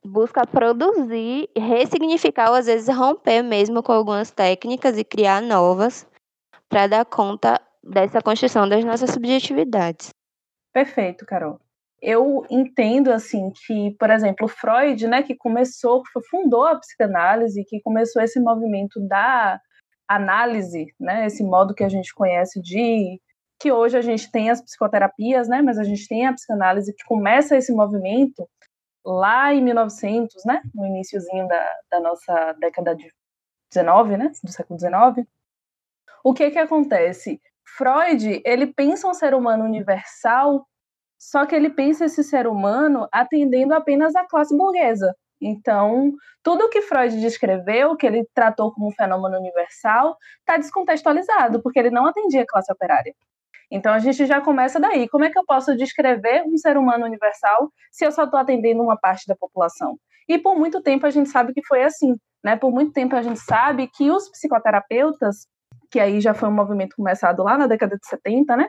busca 0.03 0.47
produzir, 0.47 1.51
ressignificar 1.55 2.51
ou 2.51 2.55
às 2.55 2.67
vezes 2.67 2.95
romper 2.95 3.43
mesmo 3.43 3.83
com 3.83 3.93
algumas 3.93 4.31
técnicas 4.31 4.97
e 4.97 5.05
criar 5.05 5.43
novas 5.43 6.07
para 6.71 6.87
dar 6.87 7.05
conta 7.05 7.61
dessa 7.83 8.23
construção 8.23 8.67
das 8.69 8.85
nossas 8.85 9.11
subjetividades. 9.11 10.11
Perfeito, 10.73 11.27
Carol. 11.27 11.59
Eu 12.01 12.47
entendo 12.49 13.13
assim 13.13 13.51
que, 13.51 13.91
por 13.99 14.09
exemplo, 14.09 14.49
Freud, 14.49 15.07
né, 15.07 15.23
que 15.23 15.35
começou, 15.35 16.03
fundou 16.31 16.65
a 16.65 16.79
psicanálise, 16.79 17.65
que 17.65 17.81
começou 17.83 18.23
esse 18.23 18.41
movimento 18.41 19.01
da 19.07 19.61
análise, 20.09 20.87
né, 20.99 21.27
esse 21.27 21.43
modo 21.43 21.75
que 21.75 21.85
a 21.85 21.89
gente 21.89 22.15
conhece 22.15 22.61
de 22.63 23.21
que 23.61 23.71
hoje 23.71 23.99
a 23.99 24.01
gente 24.01 24.31
tem 24.31 24.49
as 24.49 24.63
psicoterapias, 24.63 25.47
né, 25.47 25.61
mas 25.61 25.77
a 25.77 25.83
gente 25.83 26.09
tem 26.09 26.27
a 26.27 26.33
psicanálise 26.33 26.95
que 26.95 27.05
começa 27.05 27.57
esse 27.57 27.73
movimento 27.73 28.49
lá 29.05 29.53
em 29.53 29.63
1900, 29.63 30.45
né, 30.47 30.63
no 30.75 30.87
iníciozinho 30.87 31.47
da, 31.47 31.79
da 31.91 32.01
nossa 32.01 32.53
década 32.55 32.97
de 32.97 33.13
19, 33.71 34.17
né, 34.17 34.33
do 34.43 34.51
século 34.51 34.79
19 34.79 35.27
o 36.25 36.35
que 36.35 36.51
que 36.51 36.59
acontece? 36.59 37.41
Freud, 37.77 38.43
ele 38.45 38.67
pensa 38.67 39.09
um 39.09 39.15
ser 39.15 39.35
humano 39.35 39.65
universal, 39.65 40.67
só 41.19 41.47
que 41.47 41.55
ele 41.55 41.71
pensa 41.71 42.07
esse 42.07 42.25
ser 42.25 42.47
humano 42.47 43.09
atendendo 43.13 43.75
apenas 43.75 44.15
a 44.15 44.25
classe 44.25 44.57
burguesa. 44.57 45.15
Então, 45.41 46.13
tudo 46.43 46.69
que 46.69 46.83
Freud 46.83 47.19
descreveu, 47.21 47.97
que 47.97 48.07
ele 48.07 48.27
tratou 48.35 48.73
como 48.73 48.89
um 48.89 48.93
fenômeno 48.93 49.39
universal, 49.39 50.17
está 50.41 50.59
descontextualizado, 50.59 51.63
porque 51.63 51.79
ele 51.79 51.91
não 51.91 52.07
atendia 52.07 52.43
a 52.43 52.47
classe 52.47 52.71
operária. 52.71 53.15
Então, 53.71 53.93
a 53.93 53.99
gente 53.99 54.27
já 54.27 54.41
começa 54.41 54.81
daí. 54.81 55.09
Como 55.09 55.25
é 55.25 55.31
que 55.31 55.39
eu 55.39 55.45
posso 55.47 55.77
descrever 55.77 56.43
um 56.47 56.59
ser 56.59 56.77
humano 56.77 57.07
universal 57.07 57.71
se 57.91 58.05
eu 58.05 58.13
só 58.13 58.25
estou 58.25 58.39
atendendo 58.39 58.83
uma 58.83 58.99
parte 58.99 59.27
da 59.27 59.37
população? 59.37 59.99
E 60.29 60.39
por 60.39 60.57
muito 60.57 60.83
tempo 60.83 61.07
a 61.07 61.11
gente 61.11 61.29
sabe 61.29 61.53
que 61.55 61.65
foi 61.65 61.83
assim. 61.83 62.17
Né? 62.43 62.57
Por 62.57 62.71
muito 62.71 62.93
tempo 62.93 63.15
a 63.17 63.23
gente 63.23 63.41
sabe 63.41 63.89
que 63.89 64.11
os 64.11 64.29
psicoterapeutas 64.29 65.47
que 65.91 65.99
aí 66.01 66.21
já 66.21 66.35
foi 66.35 66.49
um 66.49 66.55
movimento 66.55 66.97
começado 66.97 67.43
lá 67.43 67.59
na 67.59 67.67
década 67.67 67.97
de 67.97 68.07
70, 68.07 68.57
né? 68.57 68.69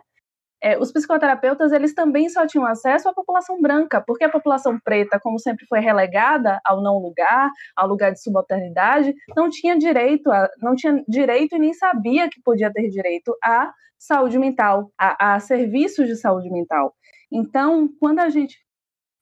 É, 0.63 0.77
os 0.77 0.91
psicoterapeutas 0.91 1.71
eles 1.71 1.93
também 1.95 2.29
só 2.29 2.45
tinham 2.45 2.67
acesso 2.67 3.09
à 3.09 3.13
população 3.13 3.59
branca, 3.59 3.99
porque 4.05 4.23
a 4.23 4.29
população 4.29 4.79
preta, 4.79 5.19
como 5.19 5.39
sempre 5.39 5.65
foi 5.65 5.79
relegada 5.79 6.59
ao 6.63 6.83
não 6.83 6.99
lugar, 6.99 7.49
ao 7.75 7.87
lugar 7.87 8.11
de 8.11 8.21
subalternidade, 8.21 9.13
não 9.35 9.49
tinha 9.49 9.75
direito, 9.75 10.31
a, 10.31 10.47
não 10.61 10.75
tinha 10.75 11.03
direito 11.07 11.55
e 11.55 11.59
nem 11.59 11.73
sabia 11.73 12.29
que 12.29 12.41
podia 12.43 12.71
ter 12.71 12.89
direito 12.89 13.35
à 13.43 13.73
saúde 13.97 14.37
mental, 14.37 14.91
a, 14.97 15.35
a 15.35 15.39
serviços 15.39 16.07
de 16.07 16.15
saúde 16.15 16.51
mental. 16.51 16.93
Então, 17.31 17.89
quando 17.99 18.19
a 18.19 18.29
gente, 18.29 18.57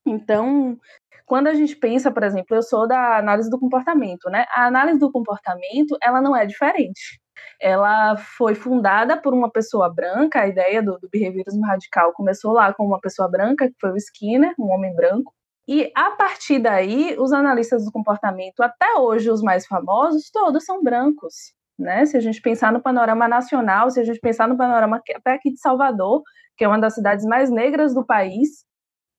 então, 0.05 0.77
quando 1.25 1.47
a 1.47 1.53
gente 1.53 1.75
pensa, 1.75 2.11
por 2.11 2.23
exemplo, 2.23 2.55
eu 2.55 2.63
sou 2.63 2.87
da 2.87 3.17
análise 3.17 3.49
do 3.49 3.59
comportamento, 3.59 4.29
né? 4.29 4.45
A 4.49 4.65
análise 4.65 4.99
do 4.99 5.11
comportamento, 5.11 5.97
ela 6.01 6.21
não 6.21 6.35
é 6.35 6.45
diferente 6.45 7.19
ela 7.59 8.17
foi 8.17 8.55
fundada 8.55 9.17
por 9.17 9.33
uma 9.33 9.49
pessoa 9.49 9.93
branca, 9.93 10.41
a 10.41 10.47
ideia 10.47 10.81
do, 10.81 10.97
do 10.99 11.09
behaviorismo 11.09 11.65
radical 11.65 12.13
começou 12.13 12.53
lá 12.53 12.73
com 12.73 12.85
uma 12.85 12.99
pessoa 12.99 13.29
branca, 13.29 13.67
que 13.67 13.75
foi 13.79 13.91
o 13.91 13.97
Skinner, 13.97 14.53
um 14.59 14.69
homem 14.71 14.95
branco, 14.95 15.33
e 15.71 15.91
a 15.95 16.09
partir 16.09 16.57
daí, 16.57 17.15
os 17.19 17.31
analistas 17.31 17.85
do 17.85 17.91
comportamento, 17.91 18.61
até 18.61 18.95
hoje 18.97 19.29
os 19.29 19.43
mais 19.43 19.67
famosos, 19.67 20.31
todos 20.31 20.65
são 20.65 20.81
brancos. 20.81 21.53
Né? 21.77 22.07
Se 22.07 22.17
a 22.17 22.19
gente 22.19 22.41
pensar 22.41 22.73
no 22.73 22.81
panorama 22.81 23.27
nacional, 23.27 23.91
se 23.91 23.99
a 23.99 24.03
gente 24.03 24.19
pensar 24.19 24.47
no 24.47 24.57
panorama 24.57 24.99
até 25.15 25.33
aqui 25.33 25.51
de 25.51 25.59
Salvador, 25.59 26.23
que 26.57 26.63
é 26.63 26.67
uma 26.67 26.79
das 26.79 26.95
cidades 26.95 27.23
mais 27.23 27.51
negras 27.51 27.93
do 27.93 28.03
país, 28.03 28.65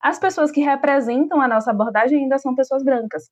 as 0.03 0.19
pessoas 0.19 0.51
que 0.51 0.61
representam 0.61 1.41
a 1.41 1.47
nossa 1.47 1.71
abordagem 1.71 2.25
ainda 2.25 2.37
são 2.37 2.53
pessoas 2.55 2.83
brancas. 2.83 3.31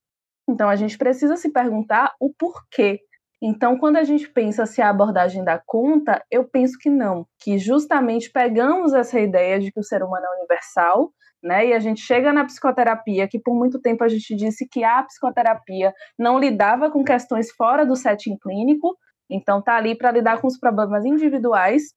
Então 0.49 0.69
a 0.69 0.77
gente 0.77 0.97
precisa 0.97 1.37
se 1.37 1.51
perguntar 1.51 2.15
o 2.21 2.33
porquê. 2.33 3.01
Então, 3.41 3.79
quando 3.79 3.97
a 3.97 4.03
gente 4.03 4.29
pensa 4.29 4.67
se 4.67 4.83
a 4.83 4.91
abordagem 4.91 5.45
dá 5.45 5.63
conta, 5.65 6.25
eu 6.31 6.45
penso 6.45 6.77
que 6.79 6.91
não, 6.91 7.25
que 7.39 7.57
justamente 7.57 8.31
pegamos 8.31 8.93
essa 8.93 9.21
ideia 9.21 9.61
de 9.61 9.71
que 9.71 9.79
o 9.79 9.85
ser 9.85 10.03
humano 10.03 10.27
é 10.27 10.37
universal, 10.39 11.13
né? 11.43 11.69
E 11.69 11.73
a 11.73 11.79
gente 11.79 12.01
chega 12.01 12.33
na 12.33 12.45
psicoterapia, 12.45 13.29
que 13.29 13.39
por 13.39 13.55
muito 13.55 13.81
tempo 13.81 14.03
a 14.03 14.09
gente 14.09 14.35
disse 14.35 14.67
que 14.69 14.83
a 14.83 15.03
psicoterapia 15.05 15.93
não 16.19 16.39
lidava 16.39 16.91
com 16.91 17.05
questões 17.05 17.51
fora 17.53 17.87
do 17.87 17.95
setting 17.95 18.37
clínico, 18.39 18.97
então 19.31 19.63
tá 19.63 19.77
ali 19.77 19.97
para 19.97 20.11
lidar 20.11 20.41
com 20.41 20.49
os 20.49 20.59
problemas 20.59 21.05
individuais, 21.05 21.95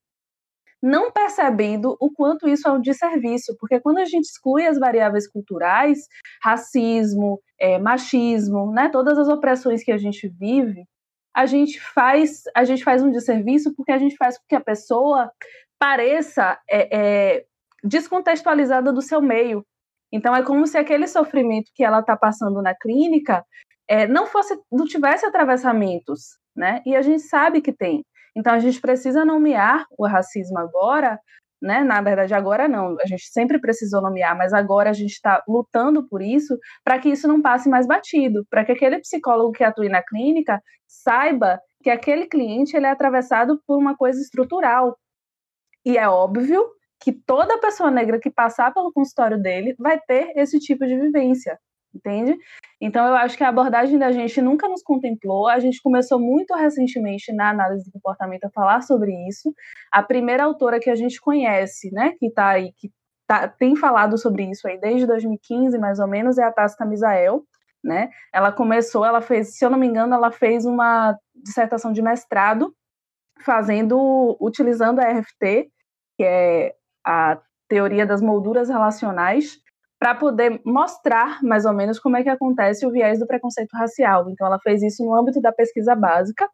não 0.81 1.11
percebendo 1.11 1.95
o 1.99 2.11
quanto 2.11 2.47
isso 2.47 2.67
é 2.67 2.71
um 2.71 2.81
desserviço, 2.81 3.55
porque 3.59 3.79
quando 3.79 3.99
a 3.99 4.05
gente 4.05 4.25
exclui 4.25 4.65
as 4.65 4.79
variáveis 4.79 5.27
culturais, 5.27 5.99
racismo, 6.43 7.39
é, 7.59 7.77
machismo, 7.77 8.71
né, 8.71 8.89
todas 8.89 9.17
as 9.17 9.27
opressões 9.27 9.83
que 9.83 9.91
a 9.91 9.97
gente 9.97 10.27
vive, 10.27 10.85
a 11.33 11.45
gente 11.45 11.79
faz 11.79 12.43
a 12.55 12.63
gente 12.63 12.83
faz 12.83 13.01
um 13.01 13.11
desserviço 13.11 13.73
porque 13.75 13.91
a 13.91 13.97
gente 13.97 14.15
faz 14.17 14.37
com 14.37 14.43
que 14.47 14.55
a 14.55 14.61
pessoa 14.61 15.31
pareça 15.79 16.59
é, 16.69 16.97
é, 16.97 17.45
descontextualizada 17.83 18.91
do 18.93 19.01
seu 19.01 19.21
meio. 19.21 19.65
Então 20.11 20.35
é 20.35 20.43
como 20.43 20.67
se 20.67 20.77
aquele 20.77 21.07
sofrimento 21.07 21.71
que 21.73 21.83
ela 21.83 22.01
está 22.01 22.15
passando 22.17 22.61
na 22.61 22.75
clínica 22.75 23.45
é, 23.87 24.07
não 24.07 24.27
fosse, 24.27 24.59
não 24.71 24.85
tivesse 24.85 25.25
atravessamentos, 25.25 26.37
né? 26.55 26.81
E 26.85 26.95
a 26.95 27.01
gente 27.01 27.23
sabe 27.23 27.61
que 27.61 27.71
tem. 27.71 28.05
Então 28.35 28.53
a 28.53 28.59
gente 28.59 28.79
precisa 28.79 29.25
nomear 29.25 29.85
o 29.97 30.05
racismo 30.05 30.57
agora, 30.59 31.19
né? 31.61 31.83
Na 31.83 32.01
verdade 32.01 32.33
agora 32.33 32.67
não, 32.67 32.97
a 32.99 33.05
gente 33.05 33.27
sempre 33.31 33.59
precisou 33.59 34.01
nomear, 34.01 34.37
mas 34.37 34.53
agora 34.53 34.89
a 34.89 34.93
gente 34.93 35.11
está 35.11 35.43
lutando 35.47 36.07
por 36.07 36.21
isso 36.21 36.57
para 36.83 36.99
que 36.99 37.09
isso 37.09 37.27
não 37.27 37.41
passe 37.41 37.69
mais 37.69 37.85
batido, 37.85 38.45
para 38.49 38.65
que 38.65 38.71
aquele 38.71 38.99
psicólogo 38.99 39.51
que 39.51 39.63
atue 39.63 39.89
na 39.89 40.01
clínica 40.01 40.61
saiba 40.87 41.59
que 41.83 41.89
aquele 41.89 42.25
cliente 42.27 42.75
ele 42.75 42.85
é 42.85 42.91
atravessado 42.91 43.61
por 43.65 43.77
uma 43.77 43.95
coisa 43.95 44.19
estrutural. 44.19 44.97
E 45.85 45.97
é 45.97 46.07
óbvio 46.07 46.65
que 46.99 47.11
toda 47.11 47.59
pessoa 47.59 47.89
negra 47.89 48.19
que 48.19 48.29
passar 48.29 48.73
pelo 48.73 48.91
consultório 48.91 49.41
dele 49.41 49.75
vai 49.79 49.99
ter 49.99 50.31
esse 50.35 50.59
tipo 50.59 50.85
de 50.85 50.95
vivência, 50.99 51.59
entende? 51.93 52.37
Então 52.79 53.05
eu 53.07 53.15
acho 53.15 53.37
que 53.37 53.43
a 53.43 53.49
abordagem 53.49 53.97
da 53.97 54.11
gente 54.11 54.41
nunca 54.41 54.67
nos 54.67 54.81
contemplou. 54.81 55.47
A 55.47 55.59
gente 55.59 55.81
começou 55.81 56.19
muito 56.19 56.53
recentemente 56.55 57.31
na 57.33 57.49
análise 57.49 57.85
do 57.85 57.91
comportamento 57.91 58.45
a 58.45 58.51
falar 58.51 58.81
sobre 58.81 59.11
isso. 59.27 59.53
A 59.91 60.01
primeira 60.01 60.43
autora 60.43 60.79
que 60.79 60.89
a 60.89 60.95
gente 60.95 61.19
conhece, 61.19 61.91
né, 61.91 62.13
que 62.19 62.27
está 62.27 62.49
aí, 62.49 62.71
que 62.73 62.91
tá, 63.27 63.47
tem 63.47 63.75
falado 63.75 64.17
sobre 64.17 64.49
isso 64.49 64.67
aí 64.67 64.79
desde 64.79 65.05
2015, 65.05 65.77
mais 65.77 65.99
ou 65.99 66.07
menos, 66.07 66.37
é 66.37 66.43
a 66.43 66.51
Tássia 66.51 66.85
Misael, 66.85 67.43
né? 67.83 68.09
Ela 68.33 68.51
começou, 68.51 69.05
ela 69.05 69.21
fez, 69.21 69.57
se 69.57 69.65
eu 69.65 69.69
não 69.69 69.77
me 69.77 69.87
engano, 69.87 70.13
ela 70.13 70.31
fez 70.31 70.65
uma 70.65 71.17
dissertação 71.35 71.91
de 71.91 72.01
mestrado 72.01 72.73
fazendo, 73.41 74.37
utilizando 74.39 74.99
a 74.99 75.11
RFT, 75.11 75.71
que 76.17 76.23
é 76.23 76.75
a 77.05 77.39
teoria 77.67 78.05
das 78.05 78.21
molduras 78.21 78.69
relacionais 78.69 79.57
para 80.01 80.15
poder 80.15 80.59
mostrar 80.65 81.43
mais 81.43 81.63
ou 81.63 81.71
menos 81.71 81.99
como 81.99 82.17
é 82.17 82.23
que 82.23 82.29
acontece 82.29 82.87
o 82.87 82.89
viés 82.89 83.19
do 83.19 83.27
preconceito 83.27 83.71
racial. 83.73 84.27
Então, 84.31 84.47
ela 84.47 84.57
fez 84.57 84.81
isso 84.81 85.05
no 85.05 85.13
âmbito 85.13 85.39
da 85.39 85.51
pesquisa 85.51 85.93
básica. 85.93 86.49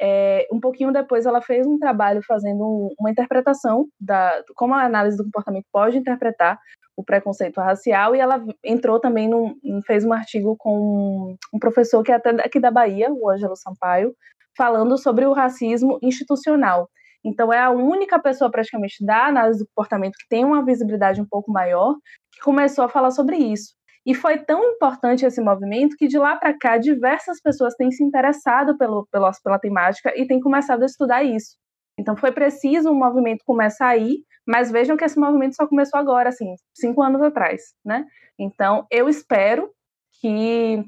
É, 0.00 0.46
um 0.50 0.58
pouquinho 0.58 0.90
depois, 0.90 1.26
ela 1.26 1.42
fez 1.42 1.66
um 1.66 1.78
trabalho 1.78 2.22
fazendo 2.26 2.90
uma 2.98 3.10
interpretação 3.10 3.86
da 4.00 4.42
como 4.54 4.72
a 4.72 4.82
análise 4.82 5.14
do 5.14 5.24
comportamento 5.24 5.66
pode 5.70 5.98
interpretar 5.98 6.58
o 6.96 7.04
preconceito 7.04 7.60
racial 7.60 8.16
e 8.16 8.18
ela 8.18 8.42
entrou 8.64 8.98
também 8.98 9.28
num, 9.28 9.54
fez 9.86 10.02
um 10.02 10.14
artigo 10.14 10.56
com 10.58 11.36
um 11.52 11.58
professor 11.58 12.02
que 12.02 12.10
é 12.10 12.14
até 12.14 12.30
aqui 12.30 12.58
da 12.58 12.70
Bahia, 12.70 13.12
o 13.12 13.28
Ângelo 13.28 13.56
Sampaio, 13.56 14.14
falando 14.56 14.96
sobre 14.96 15.26
o 15.26 15.34
racismo 15.34 15.98
institucional. 16.02 16.88
Então, 17.24 17.52
é 17.52 17.58
a 17.58 17.70
única 17.70 18.18
pessoa 18.18 18.50
praticamente 18.50 19.04
da 19.04 19.26
análise 19.26 19.60
do 19.60 19.66
comportamento 19.68 20.16
que 20.16 20.28
tem 20.28 20.44
uma 20.44 20.64
visibilidade 20.64 21.20
um 21.20 21.26
pouco 21.26 21.50
maior 21.52 21.96
que 22.32 22.40
começou 22.40 22.84
a 22.84 22.88
falar 22.88 23.10
sobre 23.10 23.36
isso. 23.36 23.74
E 24.06 24.14
foi 24.14 24.38
tão 24.38 24.62
importante 24.62 25.26
esse 25.26 25.40
movimento 25.40 25.96
que 25.96 26.06
de 26.06 26.16
lá 26.16 26.36
para 26.36 26.56
cá 26.56 26.78
diversas 26.78 27.40
pessoas 27.40 27.74
têm 27.74 27.90
se 27.90 28.04
interessado 28.04 28.78
pelo, 28.78 29.04
pelo, 29.10 29.28
pela 29.42 29.58
temática 29.58 30.12
e 30.16 30.24
têm 30.24 30.40
começado 30.40 30.84
a 30.84 30.86
estudar 30.86 31.24
isso. 31.24 31.56
Então 31.98 32.16
foi 32.16 32.30
preciso 32.30 32.90
um 32.90 32.94
movimento 32.94 33.42
começar 33.44 33.88
aí, 33.88 34.18
mas 34.46 34.70
vejam 34.70 34.96
que 34.96 35.04
esse 35.04 35.18
movimento 35.18 35.56
só 35.56 35.66
começou 35.66 35.98
agora, 35.98 36.28
assim, 36.28 36.54
cinco 36.72 37.02
anos 37.02 37.20
atrás, 37.20 37.74
né? 37.84 38.04
Então 38.38 38.86
eu 38.92 39.08
espero 39.08 39.72
que 40.20 40.84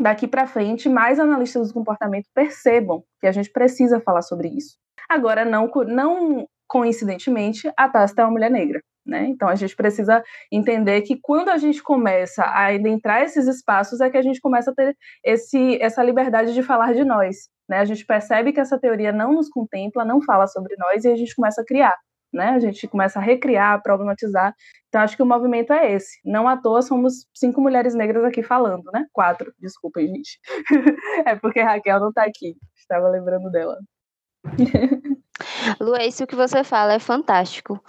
daqui 0.00 0.26
para 0.26 0.46
frente 0.46 0.88
mais 0.88 1.20
analistas 1.20 1.68
do 1.68 1.74
comportamento 1.74 2.28
percebam 2.34 3.04
que 3.20 3.26
a 3.26 3.32
gente 3.32 3.50
precisa 3.50 4.00
falar 4.00 4.22
sobre 4.22 4.48
isso. 4.48 4.78
Agora, 5.08 5.44
não, 5.44 5.70
não 5.86 6.46
coincidentemente, 6.66 7.70
a 7.76 7.88
Tasta 7.88 8.22
é 8.22 8.24
uma 8.24 8.32
mulher 8.32 8.50
negra. 8.50 8.80
Né? 9.06 9.26
Então 9.28 9.48
a 9.48 9.54
gente 9.54 9.76
precisa 9.76 10.22
entender 10.50 11.02
que 11.02 11.18
quando 11.20 11.50
a 11.50 11.58
gente 11.58 11.82
começa 11.82 12.42
a 12.42 12.68
adentrar 12.68 13.22
esses 13.22 13.46
espaços 13.46 14.00
é 14.00 14.08
que 14.08 14.16
a 14.16 14.22
gente 14.22 14.40
começa 14.40 14.70
a 14.70 14.74
ter 14.74 14.96
esse, 15.22 15.80
essa 15.82 16.02
liberdade 16.02 16.54
de 16.54 16.62
falar 16.62 16.94
de 16.94 17.04
nós. 17.04 17.48
Né? 17.68 17.78
A 17.78 17.84
gente 17.84 18.04
percebe 18.06 18.52
que 18.52 18.60
essa 18.60 18.78
teoria 18.78 19.12
não 19.12 19.34
nos 19.34 19.48
contempla, 19.50 20.04
não 20.04 20.22
fala 20.22 20.46
sobre 20.46 20.74
nós 20.78 21.04
e 21.04 21.08
a 21.08 21.16
gente 21.16 21.34
começa 21.34 21.60
a 21.60 21.64
criar. 21.64 21.94
Né? 22.32 22.48
A 22.48 22.58
gente 22.58 22.88
começa 22.88 23.18
a 23.18 23.22
recriar, 23.22 23.74
a 23.74 23.80
problematizar. 23.80 24.54
Então 24.88 25.02
acho 25.02 25.16
que 25.16 25.22
o 25.22 25.26
movimento 25.26 25.72
é 25.72 25.92
esse. 25.92 26.18
Não 26.24 26.48
à 26.48 26.56
toa 26.56 26.80
somos 26.82 27.26
cinco 27.34 27.60
mulheres 27.60 27.94
negras 27.94 28.24
aqui 28.24 28.42
falando, 28.42 28.84
né? 28.92 29.04
Quatro, 29.12 29.52
desculpem, 29.60 30.08
gente. 30.08 30.38
é 31.26 31.36
porque 31.36 31.60
Raquel 31.60 32.00
não 32.00 32.08
está 32.08 32.24
aqui. 32.24 32.56
Estava 32.76 33.08
lembrando 33.08 33.50
dela. 33.50 33.76
Lu, 35.80 35.94
é 35.96 36.06
isso 36.06 36.26
que 36.26 36.36
você 36.36 36.62
fala 36.62 36.94
é 36.94 36.98
fantástico. 36.98 37.82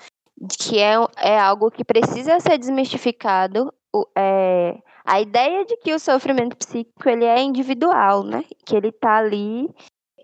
Que 0.60 0.80
é, 0.80 0.96
é 1.18 1.40
algo 1.40 1.72
que 1.72 1.84
precisa 1.84 2.40
ser 2.40 2.58
desmistificado. 2.58 3.74
É, 4.18 4.78
a 5.06 5.22
ideia 5.22 5.64
de 5.66 5.78
que 5.78 5.94
o 5.94 6.00
sofrimento 6.00 6.58
psíquico 6.58 7.08
ele 7.08 7.26
é 7.26 7.42
individual, 7.42 8.24
né? 8.24 8.44
Que 8.66 8.76
ele 8.76 8.92
tá 8.92 9.18
ali, 9.18 9.70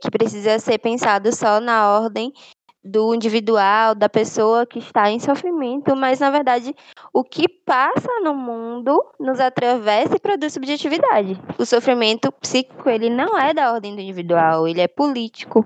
que 0.01 0.09
precisa 0.09 0.59
ser 0.59 0.79
pensado 0.79 1.33
só 1.33 1.59
na 1.59 1.89
ordem 1.99 2.33
do 2.83 3.13
individual, 3.13 3.93
da 3.93 4.09
pessoa 4.09 4.65
que 4.65 4.79
está 4.79 5.11
em 5.11 5.19
sofrimento, 5.19 5.95
mas 5.95 6.19
na 6.19 6.31
verdade 6.31 6.75
o 7.13 7.23
que 7.23 7.47
passa 7.47 8.19
no 8.23 8.33
mundo 8.33 9.03
nos 9.19 9.39
atravessa 9.39 10.15
e 10.15 10.19
produz 10.19 10.53
subjetividade. 10.53 11.39
O 11.57 11.65
sofrimento 11.65 12.31
psíquico, 12.31 12.89
ele 12.89 13.09
não 13.09 13.37
é 13.37 13.53
da 13.53 13.71
ordem 13.71 13.95
do 13.95 14.01
individual, 14.01 14.67
ele 14.67 14.81
é 14.81 14.87
político, 14.87 15.65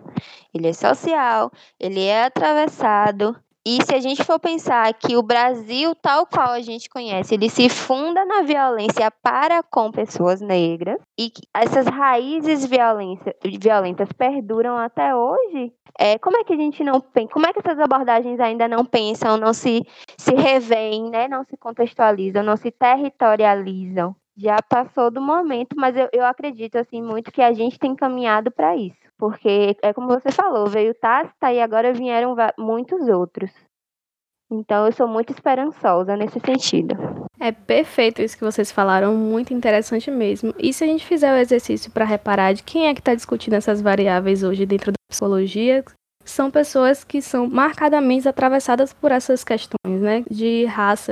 ele 0.53 0.67
é 0.67 0.73
social, 0.73 1.51
ele 1.79 2.03
é 2.03 2.25
atravessado. 2.25 3.35
E 3.67 3.83
se 3.83 3.95
a 3.95 3.99
gente 3.99 4.23
for 4.23 4.39
pensar 4.39 4.93
que 4.93 5.17
o 5.17 5.23
Brasil, 5.23 5.95
tal 5.95 6.27
qual 6.27 6.49
a 6.49 6.61
gente 6.61 6.87
conhece, 6.87 7.33
ele 7.33 7.49
se 7.49 7.67
funda 7.67 8.23
na 8.23 8.43
violência 8.43 9.09
para 9.09 9.63
com 9.63 9.91
pessoas 9.91 10.39
negras 10.39 10.99
e 11.17 11.31
que 11.31 11.41
essas 11.51 11.87
raízes 11.87 12.63
violentas 12.63 14.09
perduram 14.15 14.77
até 14.77 15.15
hoje, 15.15 15.73
é, 15.97 16.19
como 16.19 16.37
é 16.37 16.43
que 16.43 16.53
a 16.53 16.57
gente 16.57 16.83
não 16.83 17.01
pensa, 17.01 17.33
como 17.33 17.47
é 17.47 17.53
que 17.53 17.59
essas 17.59 17.79
abordagens 17.79 18.39
ainda 18.39 18.67
não 18.67 18.85
pensam, 18.85 19.35
não 19.35 19.51
se, 19.51 19.81
se 20.15 20.35
revêem, 20.35 21.09
né, 21.09 21.27
não 21.27 21.43
se 21.43 21.57
contextualizam, 21.57 22.43
não 22.43 22.57
se 22.57 22.69
territorializam? 22.69 24.15
Já 24.37 24.61
passou 24.61 25.09
do 25.09 25.21
momento, 25.21 25.75
mas 25.75 25.95
eu, 25.95 26.07
eu 26.13 26.23
acredito 26.23 26.75
assim 26.75 27.01
muito 27.01 27.31
que 27.31 27.41
a 27.41 27.53
gente 27.53 27.79
tem 27.79 27.95
caminhado 27.95 28.51
para 28.51 28.75
isso. 28.75 29.04
Porque 29.17 29.77
é 29.81 29.93
como 29.93 30.07
você 30.07 30.31
falou, 30.31 30.67
veio 30.67 30.93
Tácita 30.93 31.51
e 31.51 31.61
agora 31.61 31.93
vieram 31.93 32.35
muitos 32.57 33.07
outros. 33.07 33.51
Então 34.51 34.85
eu 34.85 34.91
sou 34.91 35.07
muito 35.07 35.31
esperançosa 35.31 36.15
nesse 36.15 36.39
sentido. 36.39 36.95
É 37.39 37.51
perfeito 37.51 38.21
isso 38.21 38.37
que 38.37 38.43
vocês 38.43 38.71
falaram, 38.71 39.15
muito 39.15 39.53
interessante 39.53 40.11
mesmo. 40.11 40.53
E 40.57 40.71
se 40.73 40.83
a 40.83 40.87
gente 40.87 41.05
fizer 41.05 41.33
o 41.33 41.37
exercício 41.37 41.91
para 41.91 42.05
reparar 42.05 42.53
de 42.53 42.63
quem 42.63 42.87
é 42.87 42.93
que 42.93 43.01
está 43.01 43.15
discutindo 43.15 43.53
essas 43.53 43.81
variáveis 43.81 44.43
hoje 44.43 44.65
dentro 44.65 44.91
da 44.91 44.97
psicologia, 45.09 45.83
são 46.23 46.49
pessoas 46.49 47.03
que 47.03 47.21
são 47.21 47.47
marcadamente 47.47 48.27
atravessadas 48.27 48.93
por 48.93 49.11
essas 49.11 49.43
questões, 49.43 50.01
né, 50.01 50.23
de 50.29 50.65
raça. 50.65 51.11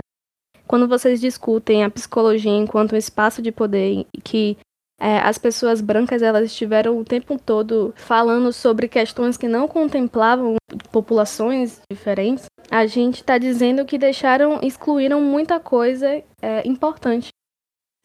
Quando 0.68 0.88
vocês 0.88 1.20
discutem 1.20 1.84
a 1.84 1.90
psicologia 1.90 2.52
enquanto 2.52 2.94
um 2.94 2.98
espaço 2.98 3.42
de 3.42 3.52
poder 3.52 4.06
que 4.24 4.58
é, 5.00 5.20
as 5.20 5.38
pessoas 5.38 5.82
brancas 5.82 6.22
elas 6.22 6.46
estiveram 6.46 6.98
o 6.98 7.04
tempo 7.04 7.38
todo 7.38 7.94
falando 7.96 8.54
sobre 8.54 8.88
questões 8.88 9.38
que 9.38 9.48
não 9.48 9.68
contemplavam 9.68 10.56
populações 10.92 11.82
diferentes, 11.92 12.46
a 12.70 12.86
gente 12.86 13.16
está 13.16 13.38
dizendo 13.38 13.86
que 13.86 13.98
deixaram, 13.98 14.60
excluíram 14.62 15.22
muita 15.22 15.60
coisa 15.60 16.24
é, 16.42 16.68
importante. 16.68 17.30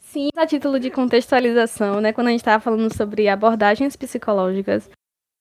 Sim, 0.01 0.29
a 0.37 0.47
título 0.47 0.81
de 0.81 0.91
contextualização, 0.91 2.01
né, 2.01 2.13
quando 2.13 2.29
a 2.29 2.31
gente 2.31 2.41
estava 2.41 2.63
falando 2.63 2.93
sobre 2.95 3.29
abordagens 3.29 3.95
psicológicas, 3.95 4.89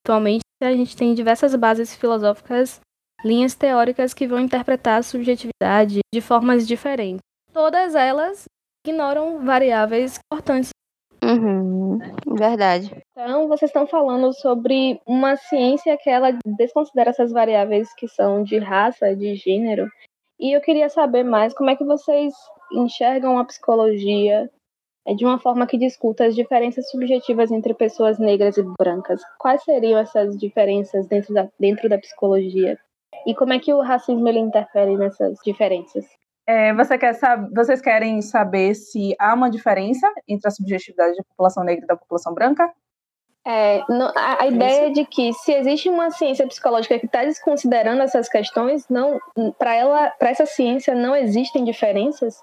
atualmente 0.05 0.41
a 0.61 0.71
gente 0.73 0.95
tem 0.95 1.13
diversas 1.13 1.55
bases 1.55 1.95
filosóficas, 1.95 2.81
linhas 3.23 3.55
teóricas 3.55 4.13
que 4.13 4.27
vão 4.27 4.39
interpretar 4.39 4.99
a 4.99 5.03
subjetividade 5.03 5.99
de 6.13 6.21
formas 6.21 6.67
diferentes. 6.67 7.21
todas 7.53 7.95
elas 7.95 8.45
ignoram 8.85 9.43
variáveis 9.43 10.19
importantes. 10.19 10.69
Uhum, 11.23 11.99
verdade. 12.37 12.95
Então, 13.11 13.47
vocês 13.47 13.69
estão 13.69 13.87
falando 13.87 14.31
sobre 14.33 15.01
uma 15.05 15.35
ciência 15.35 15.97
que 15.97 16.09
ela 16.09 16.37
desconsidera 16.45 17.09
essas 17.09 17.31
variáveis 17.31 17.93
que 17.95 18.07
são 18.07 18.43
de 18.43 18.57
raça, 18.57 19.15
de 19.15 19.35
gênero. 19.35 19.89
E 20.39 20.55
eu 20.55 20.61
queria 20.61 20.89
saber 20.89 21.23
mais 21.23 21.53
como 21.53 21.69
é 21.69 21.75
que 21.75 21.83
vocês 21.83 22.33
enxergam 22.71 23.39
a 23.39 23.45
psicologia 23.45 24.49
é 25.07 25.13
de 25.13 25.25
uma 25.25 25.39
forma 25.39 25.65
que 25.65 25.77
discuta 25.77 26.25
as 26.25 26.35
diferenças 26.35 26.89
subjetivas 26.91 27.49
entre 27.49 27.73
pessoas 27.73 28.19
negras 28.19 28.57
e 28.57 28.63
brancas. 28.77 29.21
Quais 29.39 29.63
seriam 29.63 29.97
essas 29.97 30.37
diferenças 30.37 31.07
dentro 31.07 31.33
da, 31.33 31.47
dentro 31.57 31.87
da 31.87 31.97
psicologia? 31.97 32.77
E 33.25 33.33
como 33.33 33.53
é 33.53 33.59
que 33.59 33.73
o 33.73 33.81
racismo 33.81 34.27
ele 34.27 34.39
interfere 34.39 34.97
nessas 34.97 35.37
diferenças? 35.45 36.05
É, 36.47 36.73
você 36.73 36.97
quer 36.97 37.13
saber, 37.13 37.53
vocês 37.53 37.81
querem 37.81 38.21
saber 38.21 38.73
se 38.73 39.13
há 39.19 39.33
uma 39.33 39.49
diferença 39.49 40.09
entre 40.25 40.47
a 40.47 40.51
subjetividade 40.51 41.17
da 41.17 41.23
população 41.23 41.61
negra 41.61 41.83
e 41.83 41.87
da 41.87 41.97
população 41.97 42.33
branca? 42.33 42.71
É, 43.45 43.81
a, 44.15 44.43
a 44.43 44.47
ideia 44.47 44.87
é 44.87 44.89
de 44.89 45.05
que 45.05 45.33
se 45.33 45.53
existe 45.53 45.89
uma 45.89 46.09
ciência 46.09 46.47
psicológica 46.47 46.97
que 46.99 47.05
está 47.05 47.23
desconsiderando 47.23 48.01
essas 48.01 48.29
questões, 48.29 48.87
não 48.89 49.19
para 49.57 49.75
ela, 49.75 50.09
para 50.11 50.29
essa 50.29 50.45
ciência 50.45 50.95
não 50.95 51.13
existem 51.15 51.65
diferenças. 51.65 52.41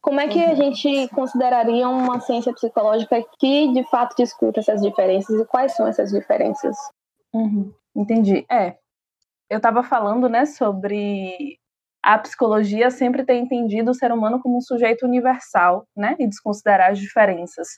Como 0.00 0.20
é 0.20 0.28
que 0.28 0.42
a 0.42 0.50
uhum. 0.50 0.56
gente 0.56 1.08
consideraria 1.08 1.88
uma 1.88 2.20
ciência 2.20 2.52
psicológica 2.52 3.22
que 3.38 3.72
de 3.72 3.84
fato 3.90 4.16
discuta 4.16 4.60
essas 4.60 4.80
diferenças 4.80 5.38
e 5.38 5.44
quais 5.44 5.72
são 5.72 5.86
essas 5.86 6.10
diferenças? 6.10 6.76
Uhum, 7.34 7.72
entendi. 7.94 8.46
É, 8.50 8.76
eu 9.50 9.58
estava 9.58 9.82
falando, 9.82 10.28
né, 10.28 10.46
sobre 10.46 11.58
a 12.08 12.16
psicologia 12.16 12.90
sempre 12.90 13.22
ter 13.22 13.34
entendido 13.34 13.90
o 13.90 13.94
ser 13.94 14.10
humano 14.10 14.40
como 14.40 14.56
um 14.56 14.62
sujeito 14.62 15.04
universal, 15.04 15.86
né, 15.94 16.16
e 16.18 16.26
desconsiderar 16.26 16.90
as 16.90 16.98
diferenças. 16.98 17.68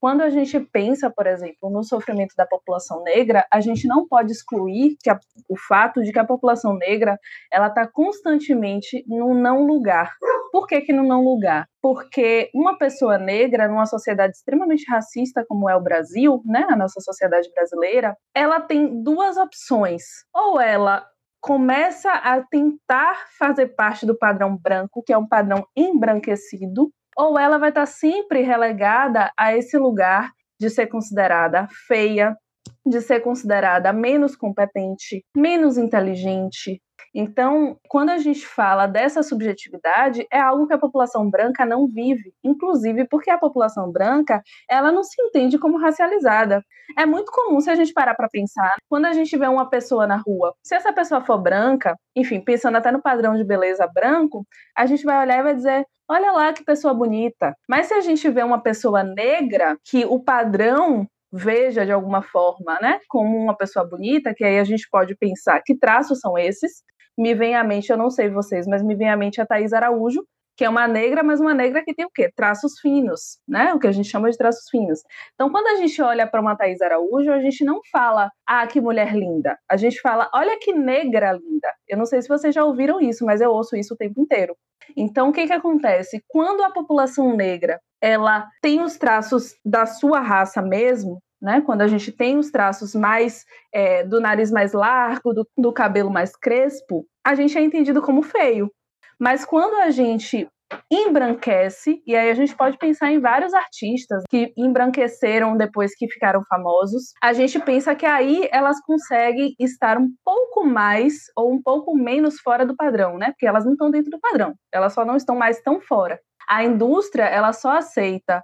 Quando 0.00 0.22
a 0.22 0.30
gente 0.30 0.58
pensa, 0.58 1.08
por 1.08 1.28
exemplo, 1.28 1.70
no 1.70 1.84
sofrimento 1.84 2.34
da 2.36 2.44
população 2.44 3.04
negra, 3.04 3.46
a 3.52 3.60
gente 3.60 3.86
não 3.86 4.04
pode 4.08 4.32
excluir 4.32 4.96
que 5.00 5.08
a, 5.08 5.16
o 5.48 5.56
fato 5.56 6.02
de 6.02 6.10
que 6.10 6.18
a 6.18 6.24
população 6.24 6.76
negra 6.76 7.16
ela 7.52 7.68
está 7.68 7.86
constantemente 7.86 9.04
no 9.06 9.32
não 9.32 9.64
lugar. 9.64 10.12
Por 10.50 10.66
que, 10.66 10.80
que 10.80 10.92
no 10.92 11.04
não 11.04 11.22
lugar? 11.22 11.68
Porque 11.80 12.50
uma 12.52 12.76
pessoa 12.78 13.16
negra, 13.16 13.68
numa 13.68 13.86
sociedade 13.86 14.32
extremamente 14.32 14.84
racista 14.90 15.44
como 15.46 15.70
é 15.70 15.76
o 15.76 15.82
Brasil, 15.82 16.42
né, 16.44 16.66
a 16.68 16.76
nossa 16.76 17.00
sociedade 17.00 17.48
brasileira, 17.54 18.16
ela 18.34 18.60
tem 18.60 19.04
duas 19.04 19.36
opções. 19.36 20.02
Ou 20.34 20.60
ela 20.60 21.06
começa 21.40 22.10
a 22.10 22.42
tentar 22.42 23.26
fazer 23.38 23.68
parte 23.68 24.04
do 24.04 24.16
padrão 24.16 24.56
branco, 24.56 25.02
que 25.02 25.12
é 25.12 25.18
um 25.18 25.26
padrão 25.26 25.66
embranquecido, 25.76 26.90
ou 27.16 27.38
ela 27.38 27.58
vai 27.58 27.70
estar 27.70 27.86
sempre 27.86 28.42
relegada 28.42 29.32
a 29.36 29.56
esse 29.56 29.76
lugar 29.76 30.32
de 30.60 30.70
ser 30.70 30.86
considerada 30.86 31.68
feia, 31.86 32.36
de 32.84 33.00
ser 33.00 33.20
considerada 33.20 33.92
menos 33.92 34.34
competente, 34.36 35.24
menos 35.36 35.78
inteligente, 35.78 36.80
então, 37.14 37.76
quando 37.88 38.10
a 38.10 38.18
gente 38.18 38.46
fala 38.46 38.86
dessa 38.86 39.22
subjetividade, 39.22 40.26
é 40.30 40.38
algo 40.40 40.66
que 40.66 40.74
a 40.74 40.78
população 40.78 41.28
branca 41.28 41.64
não 41.64 41.86
vive, 41.86 42.32
inclusive 42.44 43.06
porque 43.08 43.30
a 43.30 43.38
população 43.38 43.90
branca, 43.90 44.42
ela 44.68 44.92
não 44.92 45.02
se 45.02 45.20
entende 45.20 45.58
como 45.58 45.78
racializada. 45.78 46.62
É 46.96 47.04
muito 47.06 47.30
comum 47.32 47.60
se 47.60 47.70
a 47.70 47.74
gente 47.74 47.92
parar 47.92 48.14
para 48.14 48.28
pensar, 48.28 48.76
quando 48.88 49.06
a 49.06 49.12
gente 49.12 49.36
vê 49.36 49.46
uma 49.46 49.68
pessoa 49.68 50.06
na 50.06 50.16
rua, 50.16 50.54
se 50.62 50.74
essa 50.74 50.92
pessoa 50.92 51.20
for 51.24 51.38
branca, 51.38 51.96
enfim, 52.16 52.40
pensando 52.40 52.76
até 52.76 52.90
no 52.90 53.02
padrão 53.02 53.36
de 53.36 53.44
beleza 53.44 53.86
branco, 53.86 54.44
a 54.76 54.86
gente 54.86 55.04
vai 55.04 55.18
olhar 55.18 55.38
e 55.38 55.42
vai 55.42 55.54
dizer: 55.54 55.86
olha 56.08 56.32
lá 56.32 56.52
que 56.52 56.64
pessoa 56.64 56.94
bonita. 56.94 57.54
Mas 57.68 57.86
se 57.86 57.94
a 57.94 58.00
gente 58.00 58.28
vê 58.30 58.42
uma 58.42 58.60
pessoa 58.62 59.02
negra, 59.02 59.76
que 59.84 60.04
o 60.06 60.22
padrão 60.22 61.06
veja 61.32 61.84
de 61.84 61.92
alguma 61.92 62.22
forma, 62.22 62.78
né, 62.80 63.00
como 63.08 63.36
uma 63.36 63.56
pessoa 63.56 63.84
bonita, 63.86 64.34
que 64.34 64.44
aí 64.44 64.58
a 64.58 64.64
gente 64.64 64.88
pode 64.90 65.14
pensar 65.16 65.60
que 65.64 65.76
traços 65.76 66.20
são 66.20 66.38
esses, 66.38 66.82
me 67.18 67.34
vem 67.34 67.56
à 67.56 67.64
mente, 67.64 67.90
eu 67.90 67.96
não 67.98 68.10
sei 68.10 68.30
vocês, 68.30 68.66
mas 68.66 68.82
me 68.82 68.94
vem 68.94 69.10
à 69.10 69.16
mente 69.16 69.40
a 69.40 69.46
Thaís 69.46 69.72
Araújo, 69.72 70.24
que 70.56 70.64
é 70.64 70.68
uma 70.68 70.88
negra, 70.88 71.22
mas 71.22 71.40
uma 71.40 71.54
negra 71.54 71.84
que 71.84 71.94
tem 71.94 72.04
o 72.04 72.10
quê? 72.12 72.32
Traços 72.34 72.80
finos, 72.80 73.38
né? 73.46 73.72
O 73.74 73.78
que 73.78 73.86
a 73.86 73.92
gente 73.92 74.08
chama 74.08 74.28
de 74.28 74.36
traços 74.36 74.68
finos. 74.68 75.00
Então, 75.34 75.50
quando 75.50 75.68
a 75.68 75.76
gente 75.76 76.02
olha 76.02 76.26
para 76.26 76.40
uma 76.40 76.56
Thaís 76.56 76.80
Araújo, 76.80 77.30
a 77.30 77.40
gente 77.40 77.64
não 77.64 77.80
fala, 77.92 78.28
ah, 78.44 78.66
que 78.66 78.80
mulher 78.80 79.14
linda. 79.14 79.56
A 79.70 79.76
gente 79.76 80.00
fala, 80.00 80.28
olha 80.34 80.58
que 80.60 80.72
negra 80.72 81.32
linda. 81.32 81.68
Eu 81.86 81.96
não 81.96 82.04
sei 82.04 82.20
se 82.22 82.28
vocês 82.28 82.52
já 82.52 82.64
ouviram 82.64 83.00
isso, 83.00 83.24
mas 83.24 83.40
eu 83.40 83.50
ouço 83.52 83.76
isso 83.76 83.94
o 83.94 83.96
tempo 83.96 84.20
inteiro. 84.20 84.56
Então, 84.96 85.28
o 85.28 85.32
que 85.32 85.46
que 85.46 85.52
acontece? 85.52 86.22
Quando 86.26 86.62
a 86.62 86.72
população 86.72 87.36
negra, 87.36 87.80
ela 88.00 88.48
tem 88.60 88.82
os 88.82 88.96
traços 88.96 89.54
da 89.64 89.86
sua 89.86 90.20
raça 90.20 90.60
mesmo, 90.60 91.20
né? 91.40 91.60
Quando 91.60 91.82
a 91.82 91.86
gente 91.86 92.12
tem 92.12 92.36
os 92.36 92.50
traços 92.50 92.94
mais 92.94 93.44
é, 93.72 94.04
do 94.04 94.20
nariz 94.20 94.50
mais 94.50 94.72
largo, 94.72 95.32
do, 95.32 95.48
do 95.56 95.72
cabelo 95.72 96.10
mais 96.10 96.36
crespo, 96.36 97.06
a 97.24 97.34
gente 97.34 97.56
é 97.56 97.62
entendido 97.62 98.02
como 98.02 98.22
feio. 98.22 98.70
Mas 99.18 99.44
quando 99.44 99.74
a 99.74 99.90
gente 99.90 100.48
embranquece, 100.90 102.02
e 102.06 102.14
aí 102.14 102.30
a 102.30 102.34
gente 102.34 102.54
pode 102.54 102.76
pensar 102.76 103.10
em 103.10 103.20
vários 103.20 103.54
artistas 103.54 104.22
que 104.28 104.52
embranqueceram 104.56 105.56
depois 105.56 105.94
que 105.94 106.08
ficaram 106.08 106.42
famosos, 106.48 107.12
a 107.22 107.32
gente 107.32 107.58
pensa 107.58 107.94
que 107.94 108.04
aí 108.04 108.48
elas 108.52 108.80
conseguem 108.82 109.54
estar 109.58 109.96
um 109.98 110.10
pouco 110.24 110.64
mais 110.64 111.14
ou 111.36 111.52
um 111.52 111.62
pouco 111.62 111.96
menos 111.96 112.38
fora 112.40 112.66
do 112.66 112.76
padrão, 112.76 113.16
né? 113.16 113.30
Porque 113.30 113.46
elas 113.46 113.64
não 113.64 113.72
estão 113.72 113.90
dentro 113.90 114.10
do 114.10 114.20
padrão, 114.20 114.54
elas 114.72 114.92
só 114.92 115.04
não 115.04 115.16
estão 115.16 115.36
mais 115.36 115.60
tão 115.62 115.80
fora. 115.80 116.20
A 116.48 116.64
indústria, 116.64 117.24
ela 117.24 117.52
só 117.52 117.76
aceita 117.76 118.42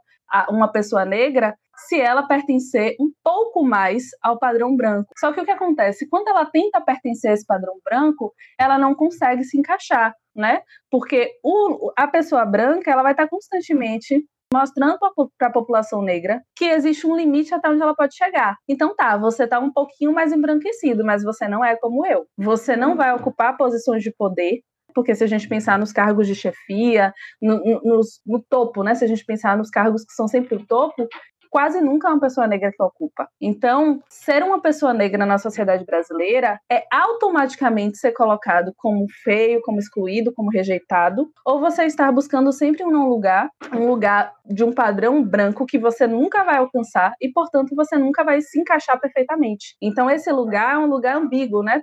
uma 0.49 0.71
pessoa 0.71 1.05
negra 1.05 1.55
se 1.77 2.01
ela 2.01 2.27
pertencer 2.27 2.95
um 3.01 3.11
pouco 3.23 3.65
mais 3.65 4.05
ao 4.23 4.39
padrão 4.39 4.77
branco. 4.77 5.13
Só 5.19 5.33
que 5.33 5.41
o 5.41 5.45
que 5.45 5.51
acontece? 5.51 6.09
Quando 6.09 6.29
ela 6.29 6.47
tenta 6.47 6.81
pertencer 6.81 7.31
a 7.31 7.35
esse 7.35 7.47
padrão 7.47 7.75
branco, 7.85 8.33
ela 8.59 8.79
não 8.79 8.95
consegue 8.95 9.45
se 9.45 9.59
encaixar, 9.59 10.15
né? 10.35 10.63
Porque 10.91 11.33
o, 11.43 11.93
a 11.97 12.07
pessoa 12.07 12.45
branca 12.45 12.91
ela 12.91 13.03
vai 13.03 13.13
estar 13.13 13.29
constantemente 13.29 14.25
mostrando 14.53 14.99
para 15.37 15.49
a 15.49 15.53
população 15.53 16.01
negra 16.01 16.41
que 16.57 16.67
existe 16.67 17.07
um 17.07 17.17
limite 17.17 17.53
até 17.53 17.69
onde 17.69 17.83
ela 17.83 17.95
pode 17.95 18.15
chegar. 18.15 18.57
Então 18.69 18.95
tá, 18.95 19.17
você 19.17 19.49
tá 19.49 19.59
um 19.59 19.73
pouquinho 19.73 20.13
mais 20.13 20.33
embranquecido, 20.33 21.05
mas 21.05 21.25
você 21.25 21.49
não 21.49 21.65
é 21.65 21.77
como 21.77 22.07
eu. 22.07 22.25
Você 22.39 22.77
não 22.77 22.95
vai 22.95 23.13
ocupar 23.13 23.57
posições 23.57 24.03
de 24.03 24.13
poder, 24.13 24.61
porque 24.95 25.15
se 25.15 25.25
a 25.25 25.27
gente 25.27 25.49
pensar 25.49 25.79
nos 25.79 25.93
cargos 25.93 26.27
de 26.27 26.35
chefia, 26.35 27.13
no, 27.43 27.59
no, 27.83 28.01
no, 28.27 28.43
topo, 28.49 28.83
né? 28.83 28.95
Se 28.95 29.05
a 29.05 29.09
gente 29.09 29.25
pensar 29.25 29.57
nos 29.57 29.71
cargos 29.71 30.05
que 30.05 30.13
são 30.13 30.29
sempre 30.29 30.55
o 30.55 30.65
topo, 30.65 31.09
quase 31.55 31.81
nunca 31.81 32.09
é 32.09 32.11
uma 32.11 32.19
pessoa 32.19 32.49
negra 32.49 32.73
que 32.73 32.83
ocupa. 32.83 33.29
Então, 33.41 34.03
ser 34.09 34.43
uma 34.43 34.61
pessoa 34.61 34.93
negra 34.93 35.25
na 35.25 35.39
sociedade 35.39 35.85
brasileira 35.85 36.59
é 36.69 36.83
automaticamente 36.91 37.97
ser 37.97 38.11
colocado 38.11 38.73
como 38.77 39.07
feio, 39.23 39.63
como 39.63 39.79
excluído, 39.79 40.35
como 40.35 40.51
rejeitado, 40.51 41.31
ou 41.47 41.61
você 41.61 41.85
estar 41.85 42.11
buscando 42.11 42.51
sempre 42.51 42.83
um 42.83 43.09
lugar, 43.09 43.49
um 43.73 43.87
lugar 43.87 44.33
de 44.45 44.65
um 44.65 44.73
padrão 44.73 45.23
branco 45.23 45.65
que 45.65 45.79
você 45.79 46.09
nunca 46.09 46.43
vai 46.43 46.57
alcançar 46.57 47.15
e, 47.21 47.31
portanto, 47.31 47.73
você 47.77 47.97
nunca 47.97 48.25
vai 48.25 48.41
se 48.41 48.59
encaixar 48.59 49.01
perfeitamente. 49.01 49.77
Então, 49.81 50.11
esse 50.11 50.33
lugar 50.33 50.75
é 50.75 50.79
um 50.79 50.87
lugar 50.87 51.17
ambíguo, 51.17 51.63
né? 51.63 51.81